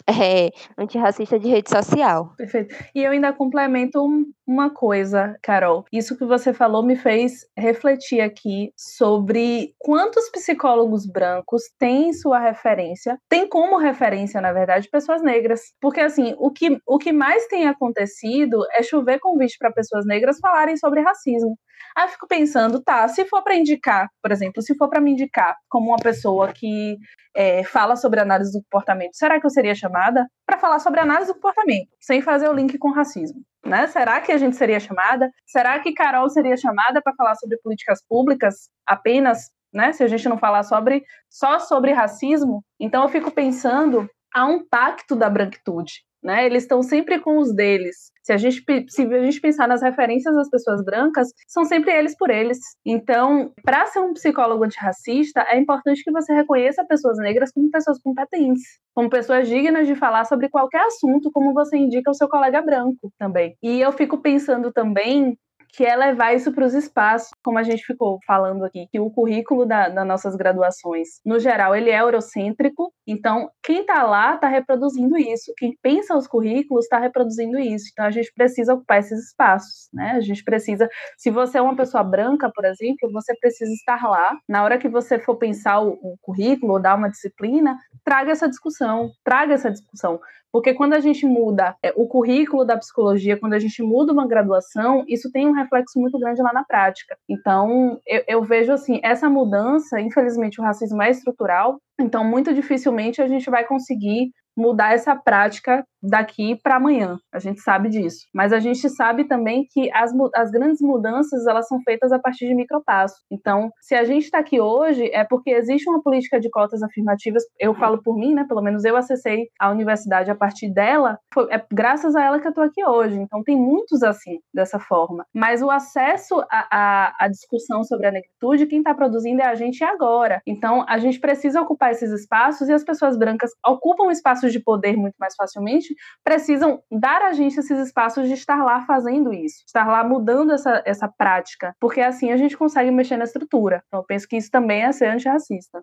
é, 0.08 0.50
antirracista 0.78 1.38
de 1.38 1.48
rede 1.48 1.70
social. 1.70 2.34
Perfeito. 2.36 2.74
E 2.94 3.02
eu 3.02 3.12
ainda 3.12 3.32
complemento 3.32 4.00
uma 4.46 4.70
coisa, 4.70 5.36
Carol. 5.42 5.84
Isso 5.92 6.16
que 6.16 6.24
você 6.24 6.52
falou 6.52 6.82
me 6.82 6.96
fez 6.96 7.46
refletir 7.56 8.20
aqui 8.20 8.72
sobre 8.76 9.74
quantos 9.78 10.28
psicólogos 10.30 11.06
brancos 11.06 11.62
têm 11.78 12.12
sua 12.12 12.38
referência, 12.38 13.18
tem 13.28 13.48
como 13.48 13.78
referência, 13.78 14.40
na 14.40 14.52
verdade, 14.52 14.88
pessoas 14.90 15.22
negras. 15.22 15.60
Porque, 15.80 16.00
assim, 16.00 16.34
o 16.38 16.50
que, 16.50 16.78
o 16.86 16.98
que 16.98 17.12
mais 17.12 17.46
tem 17.46 17.68
acontecido 17.68 18.58
é 18.72 18.82
chover 18.82 19.20
convite 19.20 19.56
para 19.58 19.72
pessoas 19.72 20.04
negras 20.06 20.38
falarem 20.40 20.76
sobre 20.76 21.00
racismo. 21.00 21.56
Aí 21.96 22.04
eu 22.04 22.08
fico 22.08 22.26
pensando, 22.26 22.82
tá, 22.82 23.06
se 23.08 23.24
for 23.24 23.42
para 23.42 23.54
indicar, 23.54 24.08
por 24.22 24.30
exemplo, 24.30 24.62
se 24.62 24.74
for 24.76 24.88
para 24.88 25.00
me 25.00 25.12
indicar 25.12 25.56
como 25.68 25.88
uma 25.88 25.98
pessoa 25.98 26.52
que 26.52 26.96
é, 27.34 27.64
fala 27.64 27.96
sobre 27.96 28.20
análise 28.20 28.52
do 28.52 28.62
comportamento, 28.64 29.14
será 29.14 29.40
que 29.40 29.46
eu 29.46 29.50
seria 29.50 29.74
chamada 29.74 30.26
para 30.46 30.58
falar 30.58 30.78
sobre 30.78 31.00
análise 31.00 31.28
do 31.28 31.34
comportamento, 31.34 31.88
sem 32.00 32.20
fazer 32.22 32.48
o 32.48 32.52
link 32.52 32.76
com 32.78 32.90
racismo? 32.90 33.42
Né? 33.64 33.86
Será 33.88 34.20
que 34.20 34.32
a 34.32 34.38
gente 34.38 34.56
seria 34.56 34.80
chamada? 34.80 35.30
Será 35.46 35.78
que 35.80 35.92
Carol 35.92 36.28
seria 36.30 36.56
chamada 36.56 37.02
para 37.02 37.14
falar 37.14 37.34
sobre 37.36 37.58
políticas 37.58 38.02
públicas 38.08 38.70
apenas? 38.86 39.50
Né? 39.72 39.92
Se 39.92 40.02
a 40.02 40.08
gente 40.08 40.28
não 40.28 40.38
falar 40.38 40.62
sobre 40.62 41.04
só 41.28 41.58
sobre 41.58 41.92
racismo, 41.92 42.64
então 42.78 43.02
eu 43.02 43.08
fico 43.08 43.30
pensando 43.30 44.08
há 44.34 44.46
um 44.46 44.66
pacto 44.66 45.14
da 45.14 45.28
branquitude, 45.28 46.02
né? 46.22 46.46
Eles 46.46 46.64
estão 46.64 46.82
sempre 46.82 47.18
com 47.20 47.38
os 47.38 47.54
deles. 47.54 48.10
Se 48.22 48.32
a, 48.32 48.36
gente, 48.36 48.62
se 48.88 49.02
a 49.02 49.24
gente 49.24 49.40
pensar 49.40 49.66
nas 49.66 49.82
referências 49.82 50.34
das 50.34 50.48
pessoas 50.48 50.84
brancas, 50.84 51.28
são 51.48 51.64
sempre 51.64 51.90
eles 51.92 52.16
por 52.16 52.30
eles. 52.30 52.58
Então, 52.84 53.52
para 53.64 53.86
ser 53.86 54.00
um 54.00 54.12
psicólogo 54.12 54.64
antirracista, 54.64 55.40
é 55.48 55.58
importante 55.58 56.04
que 56.04 56.12
você 56.12 56.32
reconheça 56.34 56.84
pessoas 56.84 57.18
negras 57.18 57.50
como 57.52 57.70
pessoas 57.70 57.98
competentes, 58.02 58.62
como 58.94 59.08
pessoas 59.08 59.48
dignas 59.48 59.86
de 59.86 59.94
falar 59.94 60.24
sobre 60.26 60.48
qualquer 60.48 60.82
assunto, 60.82 61.30
como 61.32 61.54
você 61.54 61.76
indica 61.76 62.10
o 62.10 62.14
seu 62.14 62.28
colega 62.28 62.62
branco 62.62 63.10
também. 63.18 63.56
E 63.62 63.80
eu 63.80 63.90
fico 63.92 64.18
pensando 64.18 64.70
também 64.72 65.36
que 65.72 65.84
é 65.84 65.96
levar 65.96 66.34
isso 66.34 66.52
para 66.52 66.64
os 66.64 66.74
espaços, 66.74 67.30
como 67.42 67.58
a 67.58 67.62
gente 67.62 67.84
ficou 67.84 68.18
falando 68.26 68.64
aqui, 68.64 68.86
que 68.90 69.00
o 69.00 69.10
currículo 69.10 69.66
da, 69.66 69.88
das 69.88 70.06
nossas 70.06 70.36
graduações, 70.36 71.20
no 71.24 71.38
geral, 71.38 71.74
ele 71.74 71.90
é 71.90 72.00
eurocêntrico, 72.00 72.92
então 73.06 73.50
quem 73.62 73.80
está 73.80 74.02
lá 74.02 74.34
está 74.34 74.48
reproduzindo 74.48 75.16
isso, 75.18 75.52
quem 75.56 75.76
pensa 75.82 76.16
os 76.16 76.26
currículos 76.26 76.84
está 76.84 76.98
reproduzindo 76.98 77.58
isso, 77.58 77.88
então 77.92 78.04
a 78.04 78.10
gente 78.10 78.32
precisa 78.34 78.74
ocupar 78.74 78.98
esses 78.98 79.28
espaços, 79.28 79.88
né? 79.92 80.12
A 80.12 80.20
gente 80.20 80.42
precisa, 80.44 80.88
se 81.16 81.30
você 81.30 81.58
é 81.58 81.62
uma 81.62 81.76
pessoa 81.76 82.02
branca, 82.02 82.50
por 82.54 82.64
exemplo, 82.64 83.10
você 83.12 83.34
precisa 83.38 83.72
estar 83.72 84.02
lá, 84.08 84.36
na 84.48 84.64
hora 84.64 84.78
que 84.78 84.88
você 84.88 85.18
for 85.18 85.36
pensar 85.36 85.80
o, 85.80 85.92
o 86.02 86.16
currículo 86.20 86.74
ou 86.74 86.80
dar 86.80 86.96
uma 86.96 87.10
disciplina, 87.10 87.76
traga 88.04 88.32
essa 88.32 88.48
discussão, 88.48 89.10
traga 89.24 89.54
essa 89.54 89.70
discussão, 89.70 90.20
porque 90.52 90.74
quando 90.74 90.94
a 90.94 91.00
gente 91.00 91.26
muda 91.26 91.76
é, 91.82 91.92
o 91.96 92.06
currículo 92.06 92.64
da 92.64 92.76
psicologia, 92.76 93.38
quando 93.38 93.54
a 93.54 93.58
gente 93.58 93.82
muda 93.82 94.12
uma 94.12 94.26
graduação, 94.26 95.04
isso 95.08 95.30
tem 95.30 95.46
um 95.46 95.52
reflexo 95.52 95.98
muito 95.98 96.18
grande 96.18 96.42
lá 96.42 96.52
na 96.52 96.64
prática. 96.64 97.16
Então, 97.28 98.00
eu, 98.06 98.24
eu 98.26 98.42
vejo 98.42 98.72
assim, 98.72 99.00
essa 99.02 99.28
mudança, 99.28 100.00
infelizmente 100.00 100.60
o 100.60 100.64
racismo 100.64 101.00
é 101.02 101.10
estrutural, 101.10 101.80
então 102.00 102.24
muito 102.24 102.52
dificilmente 102.52 103.22
a 103.22 103.28
gente 103.28 103.48
vai 103.50 103.64
conseguir 103.64 104.32
mudar 104.60 104.92
essa 104.92 105.16
prática 105.16 105.84
daqui 106.02 106.56
para 106.62 106.76
amanhã. 106.76 107.18
A 107.32 107.38
gente 107.38 107.60
sabe 107.60 107.88
disso. 107.88 108.26
Mas 108.34 108.52
a 108.52 108.58
gente 108.58 108.88
sabe 108.88 109.24
também 109.24 109.66
que 109.70 109.90
as, 109.92 110.12
as 110.34 110.50
grandes 110.50 110.80
mudanças 110.80 111.46
elas 111.46 111.66
são 111.68 111.80
feitas 111.82 112.12
a 112.12 112.18
partir 112.18 112.48
de 112.48 112.54
micropassos. 112.54 113.18
Então, 113.30 113.70
se 113.80 113.94
a 113.94 114.04
gente 114.04 114.24
está 114.24 114.38
aqui 114.38 114.60
hoje, 114.60 115.10
é 115.12 115.24
porque 115.24 115.50
existe 115.50 115.88
uma 115.88 116.02
política 116.02 116.40
de 116.40 116.48
cotas 116.50 116.82
afirmativas. 116.82 117.42
Eu 117.58 117.74
falo 117.74 118.02
por 118.02 118.16
mim, 118.16 118.34
né? 118.34 118.44
Pelo 118.48 118.62
menos 118.62 118.84
eu 118.84 118.96
acessei 118.96 119.48
a 119.58 119.70
universidade 119.70 120.30
a 120.30 120.34
partir 120.34 120.72
dela. 120.72 121.18
Foi, 121.32 121.46
é 121.50 121.62
graças 121.72 122.16
a 122.16 122.24
ela 122.24 122.40
que 122.40 122.46
eu 122.46 122.50
estou 122.50 122.64
aqui 122.64 122.84
hoje. 122.84 123.16
Então, 123.16 123.42
tem 123.42 123.56
muitos 123.56 124.02
assim, 124.02 124.38
dessa 124.54 124.78
forma. 124.78 125.24
Mas 125.34 125.62
o 125.62 125.70
acesso 125.70 126.42
à 126.50 127.28
discussão 127.30 127.84
sobre 127.84 128.06
a 128.06 128.12
negritude, 128.12 128.66
quem 128.66 128.78
está 128.78 128.94
produzindo 128.94 129.42
é 129.42 129.46
a 129.46 129.54
gente 129.54 129.84
agora. 129.84 130.40
Então, 130.46 130.84
a 130.88 130.98
gente 130.98 131.20
precisa 131.20 131.60
ocupar 131.60 131.90
esses 131.90 132.10
espaços 132.10 132.68
e 132.68 132.72
as 132.72 132.84
pessoas 132.84 133.18
brancas 133.18 133.50
ocupam 133.66 134.10
espaços 134.10 134.49
de 134.52 134.60
poder 134.60 134.96
muito 134.96 135.14
mais 135.18 135.34
facilmente 135.34 135.94
precisam 136.24 136.82
dar 136.90 137.22
a 137.22 137.32
gente 137.32 137.58
esses 137.58 137.78
espaços 137.78 138.28
de 138.28 138.34
estar 138.34 138.62
lá 138.64 138.82
fazendo 138.82 139.32
isso, 139.32 139.62
estar 139.66 139.86
lá 139.86 140.04
mudando 140.04 140.52
essa, 140.52 140.82
essa 140.84 141.08
prática, 141.08 141.74
porque 141.80 142.00
assim 142.00 142.30
a 142.30 142.36
gente 142.36 142.56
consegue 142.56 142.90
mexer 142.90 143.16
na 143.16 143.24
estrutura. 143.24 143.82
Então 143.86 144.00
eu 144.00 144.04
penso 144.04 144.26
que 144.28 144.36
isso 144.36 144.50
também 144.50 144.82
é 144.82 144.92
ser 144.92 145.06
antirracista. 145.06 145.82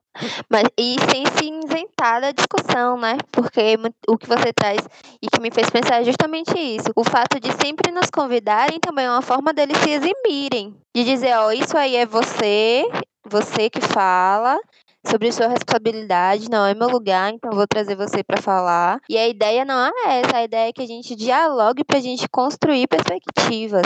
Mas 0.50 0.64
e 0.80 0.96
sem 1.10 1.26
se 1.26 1.48
isentar 1.68 2.22
da 2.22 2.32
discussão, 2.32 2.98
né? 2.98 3.18
Porque 3.32 3.78
o 4.08 4.18
que 4.18 4.28
você 4.28 4.52
traz 4.54 4.80
e 5.22 5.28
que 5.28 5.42
me 5.42 5.52
fez 5.52 5.70
pensar 5.70 6.02
é 6.02 6.04
justamente 6.04 6.58
isso. 6.58 6.92
O 6.96 7.04
fato 7.04 7.40
de 7.40 7.52
sempre 7.62 7.92
nos 7.92 8.10
convidarem 8.10 8.80
também 8.80 9.06
é 9.06 9.12
uma 9.12 9.22
forma 9.22 9.54
deles 9.54 9.78
se 9.78 9.92
eximirem. 9.92 10.76
De 10.96 11.04
dizer, 11.04 11.38
ó, 11.38 11.48
oh, 11.48 11.52
isso 11.52 11.78
aí 11.78 11.96
é 11.96 12.06
você, 12.06 12.90
você 13.26 13.70
que 13.70 13.82
fala, 13.82 14.60
sobre 15.08 15.32
sua 15.32 15.48
responsabilidade, 15.48 16.50
não 16.50 16.66
é 16.66 16.74
meu 16.74 16.90
lugar, 16.90 17.32
então 17.32 17.52
vou 17.52 17.66
trazer 17.68 17.96
você 17.96 18.24
para 18.24 18.42
falar. 18.42 19.00
E 19.10 19.18
a 19.18 19.28
ideia 19.28 19.64
não 19.64 19.86
é 19.86 20.20
essa, 20.20 20.38
a 20.38 20.44
ideia 20.44 20.70
é 20.70 20.74
que 20.74 20.82
a 20.82 20.88
gente 20.88 21.16
dialogue 21.16 21.84
para 21.84 21.98
a 21.98 22.02
gente 22.02 22.28
construir 22.30 22.88
perspectivas. 22.88 23.86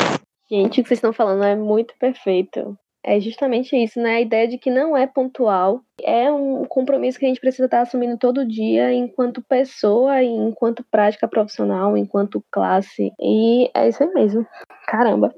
Gente, 0.51 0.81
o 0.81 0.83
que 0.83 0.89
vocês 0.89 0.97
estão 0.97 1.13
falando 1.13 1.43
é 1.43 1.55
muito 1.55 1.93
perfeito. 1.99 2.77
É 3.03 3.19
justamente 3.19 3.75
isso, 3.75 3.99
né? 3.99 4.17
A 4.17 4.21
ideia 4.21 4.47
de 4.47 4.59
que 4.59 4.69
não 4.69 4.95
é 4.95 5.07
pontual, 5.07 5.81
é 6.03 6.31
um 6.31 6.65
compromisso 6.65 7.17
que 7.17 7.25
a 7.25 7.27
gente 7.27 7.39
precisa 7.39 7.65
estar 7.65 7.81
assumindo 7.81 8.17
todo 8.17 8.47
dia 8.47 8.93
enquanto 8.93 9.41
pessoa 9.41 10.21
e 10.21 10.27
enquanto 10.27 10.85
prática 10.91 11.27
profissional, 11.27 11.97
enquanto 11.97 12.43
classe. 12.51 13.11
E 13.19 13.71
é 13.73 13.87
isso 13.87 14.03
aí 14.03 14.13
mesmo. 14.13 14.45
Caramba. 14.87 15.33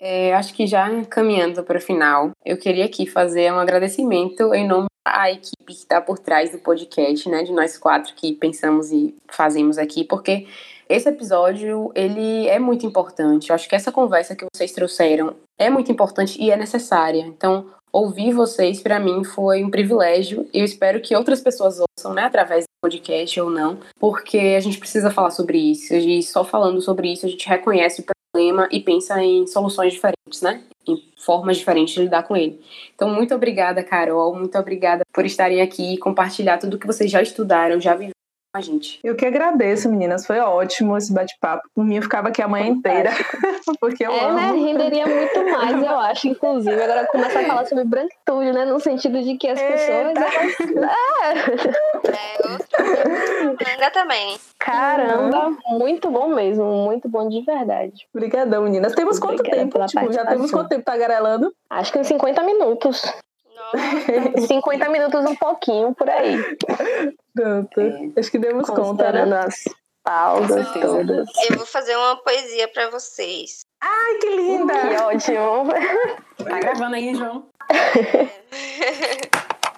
É, 0.00 0.34
acho 0.34 0.54
que 0.54 0.66
já 0.66 0.86
caminhando 1.06 1.64
para 1.64 1.78
o 1.78 1.80
final, 1.80 2.30
eu 2.44 2.58
queria 2.58 2.84
aqui 2.84 3.06
fazer 3.06 3.52
um 3.52 3.58
agradecimento 3.58 4.54
em 4.54 4.66
nome 4.66 4.86
a 5.14 5.30
equipe 5.30 5.64
que 5.66 5.72
está 5.72 6.00
por 6.00 6.18
trás 6.18 6.50
do 6.50 6.58
podcast, 6.58 7.28
né? 7.28 7.42
De 7.42 7.52
nós 7.52 7.76
quatro 7.76 8.14
que 8.14 8.32
pensamos 8.32 8.90
e 8.90 9.14
fazemos 9.28 9.78
aqui, 9.78 10.04
porque 10.04 10.46
esse 10.88 11.08
episódio, 11.08 11.92
ele 11.94 12.48
é 12.48 12.58
muito 12.58 12.86
importante. 12.86 13.50
Eu 13.50 13.54
acho 13.54 13.68
que 13.68 13.74
essa 13.74 13.92
conversa 13.92 14.34
que 14.34 14.46
vocês 14.52 14.72
trouxeram 14.72 15.36
é 15.58 15.68
muito 15.68 15.92
importante 15.92 16.40
e 16.40 16.50
é 16.50 16.56
necessária. 16.56 17.20
Então, 17.20 17.66
ouvir 17.92 18.32
vocês, 18.32 18.80
para 18.80 18.98
mim, 18.98 19.22
foi 19.22 19.62
um 19.62 19.70
privilégio. 19.70 20.48
E 20.52 20.60
eu 20.60 20.64
espero 20.64 21.00
que 21.00 21.14
outras 21.14 21.42
pessoas 21.42 21.78
ouçam, 21.78 22.14
né? 22.14 22.22
Através 22.22 22.64
do 22.64 22.68
podcast 22.80 23.38
ou 23.40 23.50
não, 23.50 23.78
porque 23.98 24.38
a 24.56 24.60
gente 24.60 24.78
precisa 24.78 25.10
falar 25.10 25.30
sobre 25.30 25.58
isso. 25.58 25.94
E 25.94 26.22
só 26.22 26.42
falando 26.42 26.80
sobre 26.80 27.12
isso, 27.12 27.26
a 27.26 27.28
gente 27.28 27.46
reconhece 27.46 28.00
o 28.00 28.04
problema 28.32 28.68
e 28.70 28.80
pensa 28.80 29.22
em 29.22 29.46
soluções 29.46 29.92
diferentes, 29.92 30.42
né? 30.42 30.62
Em 30.86 31.02
formas 31.16 31.56
diferentes 31.56 31.94
de 31.94 32.02
lidar 32.02 32.22
com 32.22 32.36
ele. 32.36 32.60
Então, 32.94 33.10
muito 33.10 33.34
obrigada, 33.34 33.82
Carol. 33.82 34.34
Muito 34.34 34.56
obrigada 34.58 35.04
por 35.12 35.24
estarem 35.24 35.60
aqui 35.60 35.94
e 35.94 35.98
compartilhar 35.98 36.58
tudo 36.58 36.78
que 36.78 36.86
vocês 36.86 37.10
já 37.10 37.20
estudaram, 37.22 37.80
já 37.80 37.94
viveram 37.94 38.17
a 38.52 38.60
gente. 38.60 38.98
Eu 39.04 39.14
que 39.14 39.26
agradeço, 39.26 39.88
meninas. 39.88 40.26
Foi 40.26 40.38
ótimo 40.38 40.96
esse 40.96 41.12
bate-papo. 41.12 41.68
Por 41.74 41.84
mim, 41.84 41.96
eu 41.96 42.02
ficava 42.02 42.28
aqui 42.28 42.40
a 42.42 42.48
manhã 42.48 42.68
inteira. 42.68 43.10
porque 43.80 44.04
eu 44.04 44.12
é, 44.12 44.24
amo. 44.24 44.34
né? 44.36 44.52
Renderia 44.52 45.06
muito 45.06 45.44
mais, 45.44 45.82
eu 45.82 45.98
acho, 45.98 46.28
inclusive. 46.28 46.82
Agora 46.82 47.06
começar 47.06 47.40
a 47.40 47.44
falar 47.44 47.66
sobre 47.66 47.84
branquitude, 47.84 48.52
né? 48.52 48.64
No 48.64 48.80
sentido 48.80 49.22
de 49.22 49.36
que 49.36 49.48
as 49.48 49.60
pessoas. 49.60 50.14
Elas... 50.16 50.34
É. 52.04 52.18
Manga 53.78 53.90
também. 53.92 54.36
Caramba, 54.58 55.56
muito 55.68 56.10
bom 56.10 56.28
mesmo. 56.28 56.64
Muito 56.64 57.08
bom 57.08 57.28
de 57.28 57.42
verdade. 57.42 58.06
Obrigadão, 58.14 58.64
meninas. 58.64 58.94
Temos 58.94 59.18
quanto 59.18 59.42
tempo? 59.42 59.84
Tipo, 59.86 60.12
já 60.12 60.24
temos 60.24 60.50
quanto 60.50 60.68
tempo 60.68 60.84
tagarelando? 60.84 61.52
Acho 61.70 61.92
que 61.92 61.98
uns 61.98 62.06
50 62.06 62.42
minutos. 62.42 63.02
50 64.46 64.88
minutos 64.88 65.24
um 65.24 65.36
pouquinho 65.36 65.94
por 65.94 66.08
aí. 66.08 66.36
Pronto. 67.34 67.80
É. 67.80 68.20
Acho 68.20 68.30
que 68.30 68.38
demos 68.38 68.68
conta, 68.68 69.12
né? 69.12 69.38
as 69.38 69.64
pausas 70.02 70.72
todas. 70.72 71.28
Eu 71.50 71.56
vou 71.56 71.66
fazer 71.66 71.96
uma 71.96 72.16
poesia 72.16 72.68
para 72.68 72.90
vocês. 72.90 73.60
Ai, 73.80 74.14
que 74.20 74.30
linda! 74.30 74.74
Que 74.74 74.96
ótimo! 74.96 75.64
Tá 76.44 76.58
gravando 76.58 76.96
aí, 76.96 77.14
João? 77.14 77.46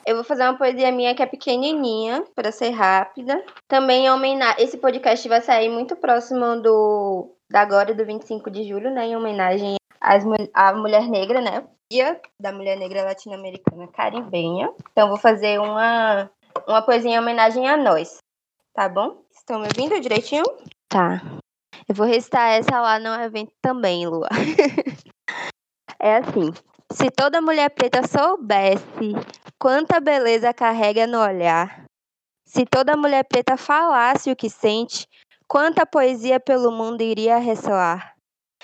Eu 0.06 0.14
vou 0.14 0.24
fazer 0.24 0.42
uma 0.44 0.56
poesia 0.56 0.90
minha 0.90 1.14
que 1.14 1.22
é 1.22 1.26
pequenininha, 1.26 2.24
para 2.34 2.50
ser 2.50 2.70
rápida. 2.70 3.44
Também 3.68 4.06
em 4.06 4.10
homenagem. 4.10 4.64
Esse 4.64 4.78
podcast 4.78 5.28
vai 5.28 5.40
sair 5.40 5.68
muito 5.68 5.94
próximo 5.94 6.60
do 6.60 7.34
da 7.50 7.60
agora, 7.60 7.92
do 7.92 8.04
25 8.04 8.50
de 8.50 8.68
julho, 8.68 8.90
né? 8.90 9.06
Em 9.06 9.16
homenagem 9.16 9.79
às, 10.00 10.24
à 10.54 10.72
mulher 10.72 11.08
negra, 11.08 11.40
né? 11.40 11.66
Dia 11.92 12.20
da 12.38 12.52
mulher 12.52 12.78
negra 12.78 13.04
latino-americana 13.04 13.88
caribenha. 13.88 14.72
Então, 14.92 15.08
vou 15.08 15.18
fazer 15.18 15.60
uma, 15.60 16.30
uma 16.66 16.82
poesia 16.82 17.10
em 17.10 17.18
homenagem 17.18 17.68
a 17.68 17.76
nós. 17.76 18.18
Tá 18.72 18.88
bom? 18.88 19.22
Estão 19.30 19.60
me 19.60 19.66
ouvindo 19.66 20.00
direitinho? 20.00 20.44
Tá. 20.88 21.20
Eu 21.88 21.94
vou 21.94 22.06
recitar 22.06 22.52
essa 22.52 22.80
lá 22.80 22.98
no 22.98 23.08
evento 23.22 23.52
também, 23.60 24.06
Lua. 24.06 24.28
é 25.98 26.16
assim. 26.16 26.52
Se 26.92 27.10
toda 27.10 27.40
mulher 27.40 27.70
preta 27.70 28.06
soubesse 28.06 29.12
quanta 29.58 30.00
beleza 30.00 30.52
carrega 30.52 31.06
no 31.06 31.20
olhar, 31.20 31.84
se 32.44 32.64
toda 32.64 32.96
mulher 32.96 33.24
preta 33.24 33.56
falasse 33.56 34.30
o 34.30 34.36
que 34.36 34.50
sente, 34.50 35.06
quanta 35.46 35.86
poesia 35.86 36.40
pelo 36.40 36.72
mundo 36.72 37.00
iria 37.00 37.38
ressoar. 37.38 38.14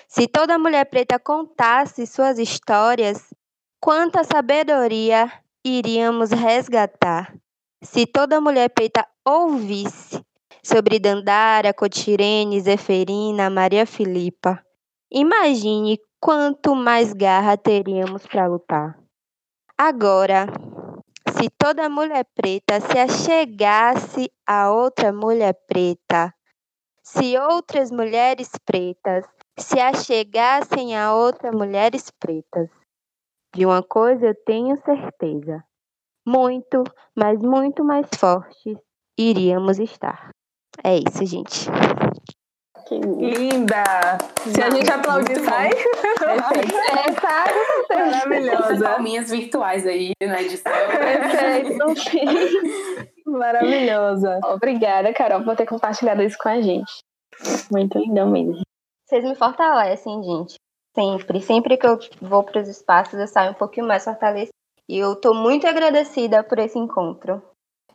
Se 0.08 0.28
toda 0.28 0.58
mulher 0.58 0.84
preta 0.88 1.18
contasse 1.18 2.06
suas 2.06 2.38
histórias, 2.38 3.34
quanta 3.80 4.22
sabedoria 4.22 5.42
iríamos 5.64 6.30
resgatar. 6.30 7.34
Se 7.82 8.06
toda 8.06 8.40
mulher 8.40 8.70
preta 8.70 9.06
ouvisse 9.24 10.24
sobre 10.62 11.00
Dandara, 11.00 11.74
Cotirene, 11.74 12.60
Zeferina, 12.60 13.50
Maria 13.50 13.84
Filipa, 13.84 14.62
imagine 15.10 15.98
quanto 16.20 16.74
mais 16.74 17.12
garra 17.12 17.56
teríamos 17.56 18.26
para 18.26 18.46
lutar. 18.46 18.98
Agora, 19.76 20.46
se 21.36 21.50
toda 21.50 21.88
mulher 21.88 22.24
preta 22.34 22.80
se 22.80 22.98
achegasse 22.98 24.32
a 24.46 24.70
outra 24.70 25.12
mulher 25.12 25.54
preta, 25.66 26.32
se 27.02 27.36
outras 27.36 27.90
mulheres 27.90 28.50
pretas 28.64 29.24
se 29.58 29.80
achegassem 29.80 30.96
a 30.96 31.14
outras 31.14 31.54
mulheres 31.54 32.10
pretas. 32.20 32.68
De 33.54 33.64
uma 33.64 33.82
coisa 33.82 34.26
eu 34.26 34.34
tenho 34.44 34.76
certeza: 34.76 35.64
muito, 36.26 36.84
mas 37.16 37.40
muito 37.40 37.84
mais 37.84 38.06
fortes 38.18 38.78
iríamos 39.18 39.78
estar. 39.78 40.30
É 40.84 40.96
isso, 40.96 41.24
gente. 41.24 41.66
Que 42.86 42.94
linda! 43.00 43.82
Se 44.36 44.62
a 44.62 44.70
gente 44.70 44.90
aplaudir, 44.92 45.40
sai. 45.40 45.70
É, 46.26 47.12
sai. 47.20 48.10
Maravilhosa. 48.10 48.84
Palminhas 48.84 49.30
virtuais 49.30 49.86
aí 49.86 50.12
na 50.22 50.40
edição. 50.40 50.72
Perfeito. 50.72 51.78
Maravilhosa. 53.26 54.38
Obrigada, 54.44 55.12
Carol, 55.12 55.42
por 55.42 55.56
ter 55.56 55.66
compartilhado 55.66 56.22
isso 56.22 56.36
com 56.38 56.48
a 56.48 56.60
gente. 56.60 57.00
Muito 57.70 57.98
lindão 57.98 58.30
mesmo. 58.30 58.62
Vocês 59.06 59.24
me 59.24 59.36
fortalecem, 59.36 60.22
gente. 60.22 60.54
Sempre. 60.94 61.40
Sempre 61.40 61.76
que 61.76 61.86
eu 61.86 61.98
vou 62.20 62.42
para 62.42 62.60
os 62.60 62.68
espaços, 62.68 63.18
eu 63.18 63.26
saio 63.28 63.52
um 63.52 63.54
pouquinho 63.54 63.86
mais 63.86 64.04
fortalecida. 64.04 64.50
E 64.88 64.98
eu 64.98 65.14
tô 65.16 65.32
muito 65.32 65.66
agradecida 65.66 66.42
por 66.42 66.58
esse 66.58 66.78
encontro. 66.78 67.42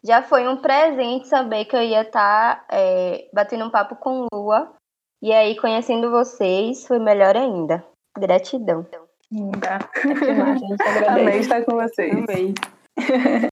Já 0.03 0.23
foi 0.23 0.47
um 0.47 0.57
presente 0.57 1.27
saber 1.27 1.65
que 1.65 1.75
eu 1.75 1.81
ia 1.81 2.01
estar 2.01 2.65
tá, 2.65 2.65
é, 2.71 3.29
batendo 3.33 3.65
um 3.65 3.69
papo 3.69 3.95
com 3.95 4.25
Lua. 4.33 4.73
E 5.21 5.31
aí, 5.31 5.55
conhecendo 5.57 6.09
vocês, 6.09 6.87
foi 6.87 6.97
melhor 6.97 7.35
ainda. 7.35 7.85
Gratidão. 8.17 8.85
Linda. 9.31 9.79
Amei 11.07 11.39
estar 11.39 11.63
com 11.63 11.75
vocês. 11.75 12.11
Amei. 12.13 12.53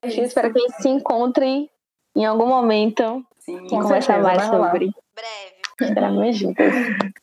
A 0.04 0.08
gente 0.08 0.28
espera 0.28 0.52
que 0.52 0.58
a 0.58 0.62
gente 0.62 0.82
se 0.82 0.90
encontre 0.90 1.70
em 2.16 2.26
algum 2.26 2.48
momento 2.48 3.24
Sim, 3.40 3.66
e 3.66 3.70
conversar 3.70 4.22
mais 4.22 4.44
sobre. 4.44 4.92
Breve. 5.14 5.59
Esperamos 5.82 6.38
juntas. 6.38 6.74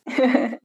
É 0.09 0.59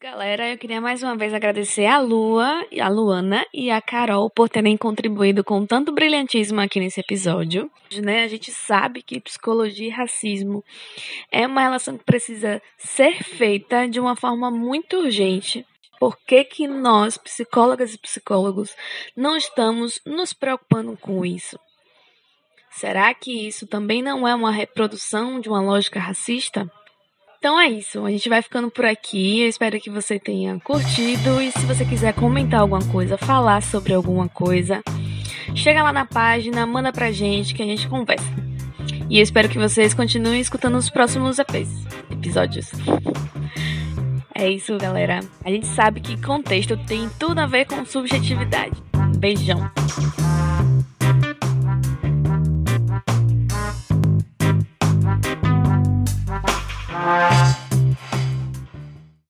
galera. 0.00 0.48
Eu 0.48 0.56
queria 0.56 0.80
mais 0.80 1.02
uma 1.02 1.16
vez 1.16 1.34
agradecer 1.34 1.86
a 1.86 1.98
Lua, 1.98 2.64
a 2.80 2.88
Luana 2.88 3.44
e 3.52 3.68
a 3.70 3.82
Carol 3.82 4.30
por 4.30 4.48
terem 4.48 4.76
contribuído 4.76 5.42
com 5.42 5.66
tanto 5.66 5.92
brilhantismo 5.92 6.60
aqui 6.60 6.78
nesse 6.78 7.00
episódio. 7.00 7.68
Né? 8.00 8.22
A 8.22 8.28
gente 8.28 8.52
sabe 8.52 9.02
que 9.02 9.20
psicologia 9.20 9.88
e 9.88 9.90
racismo 9.90 10.64
é 11.32 11.46
uma 11.46 11.62
relação 11.62 11.98
que 11.98 12.04
precisa 12.04 12.62
ser 12.76 13.24
feita 13.24 13.88
de 13.88 13.98
uma 13.98 14.14
forma 14.14 14.50
muito 14.50 14.98
urgente. 14.98 15.66
Por 15.98 16.16
que, 16.24 16.44
que 16.44 16.68
nós, 16.68 17.18
psicólogas 17.18 17.92
e 17.92 17.98
psicólogos, 17.98 18.76
não 19.16 19.36
estamos 19.36 20.00
nos 20.06 20.32
preocupando 20.32 20.96
com 20.96 21.26
isso? 21.26 21.58
Será 22.78 23.12
que 23.12 23.48
isso 23.48 23.66
também 23.66 24.00
não 24.00 24.26
é 24.26 24.32
uma 24.32 24.52
reprodução 24.52 25.40
de 25.40 25.48
uma 25.48 25.60
lógica 25.60 25.98
racista? 25.98 26.70
Então 27.36 27.60
é 27.60 27.66
isso, 27.68 28.06
a 28.06 28.10
gente 28.12 28.28
vai 28.28 28.40
ficando 28.40 28.70
por 28.70 28.84
aqui. 28.84 29.40
Eu 29.40 29.48
espero 29.48 29.80
que 29.80 29.90
você 29.90 30.16
tenha 30.16 30.60
curtido 30.60 31.42
e 31.42 31.50
se 31.50 31.66
você 31.66 31.84
quiser 31.84 32.14
comentar 32.14 32.60
alguma 32.60 32.84
coisa, 32.84 33.18
falar 33.18 33.64
sobre 33.64 33.94
alguma 33.94 34.28
coisa, 34.28 34.80
chega 35.56 35.82
lá 35.82 35.92
na 35.92 36.06
página, 36.06 36.64
manda 36.68 36.92
pra 36.92 37.10
gente 37.10 37.52
que 37.52 37.64
a 37.64 37.66
gente 37.66 37.88
conversa. 37.88 38.32
E 39.10 39.18
eu 39.18 39.24
espero 39.24 39.48
que 39.48 39.58
vocês 39.58 39.92
continuem 39.92 40.40
escutando 40.40 40.78
os 40.78 40.88
próximos 40.88 41.40
EPs, 41.40 41.84
episódios. 42.12 42.70
É 44.36 44.48
isso, 44.48 44.78
galera. 44.78 45.18
A 45.44 45.50
gente 45.50 45.66
sabe 45.66 46.00
que 46.00 46.22
contexto 46.22 46.76
tem 46.76 47.10
tudo 47.18 47.40
a 47.40 47.46
ver 47.46 47.64
com 47.64 47.84
subjetividade. 47.84 48.80
Beijão. 49.16 49.68
Bye. 57.08 57.47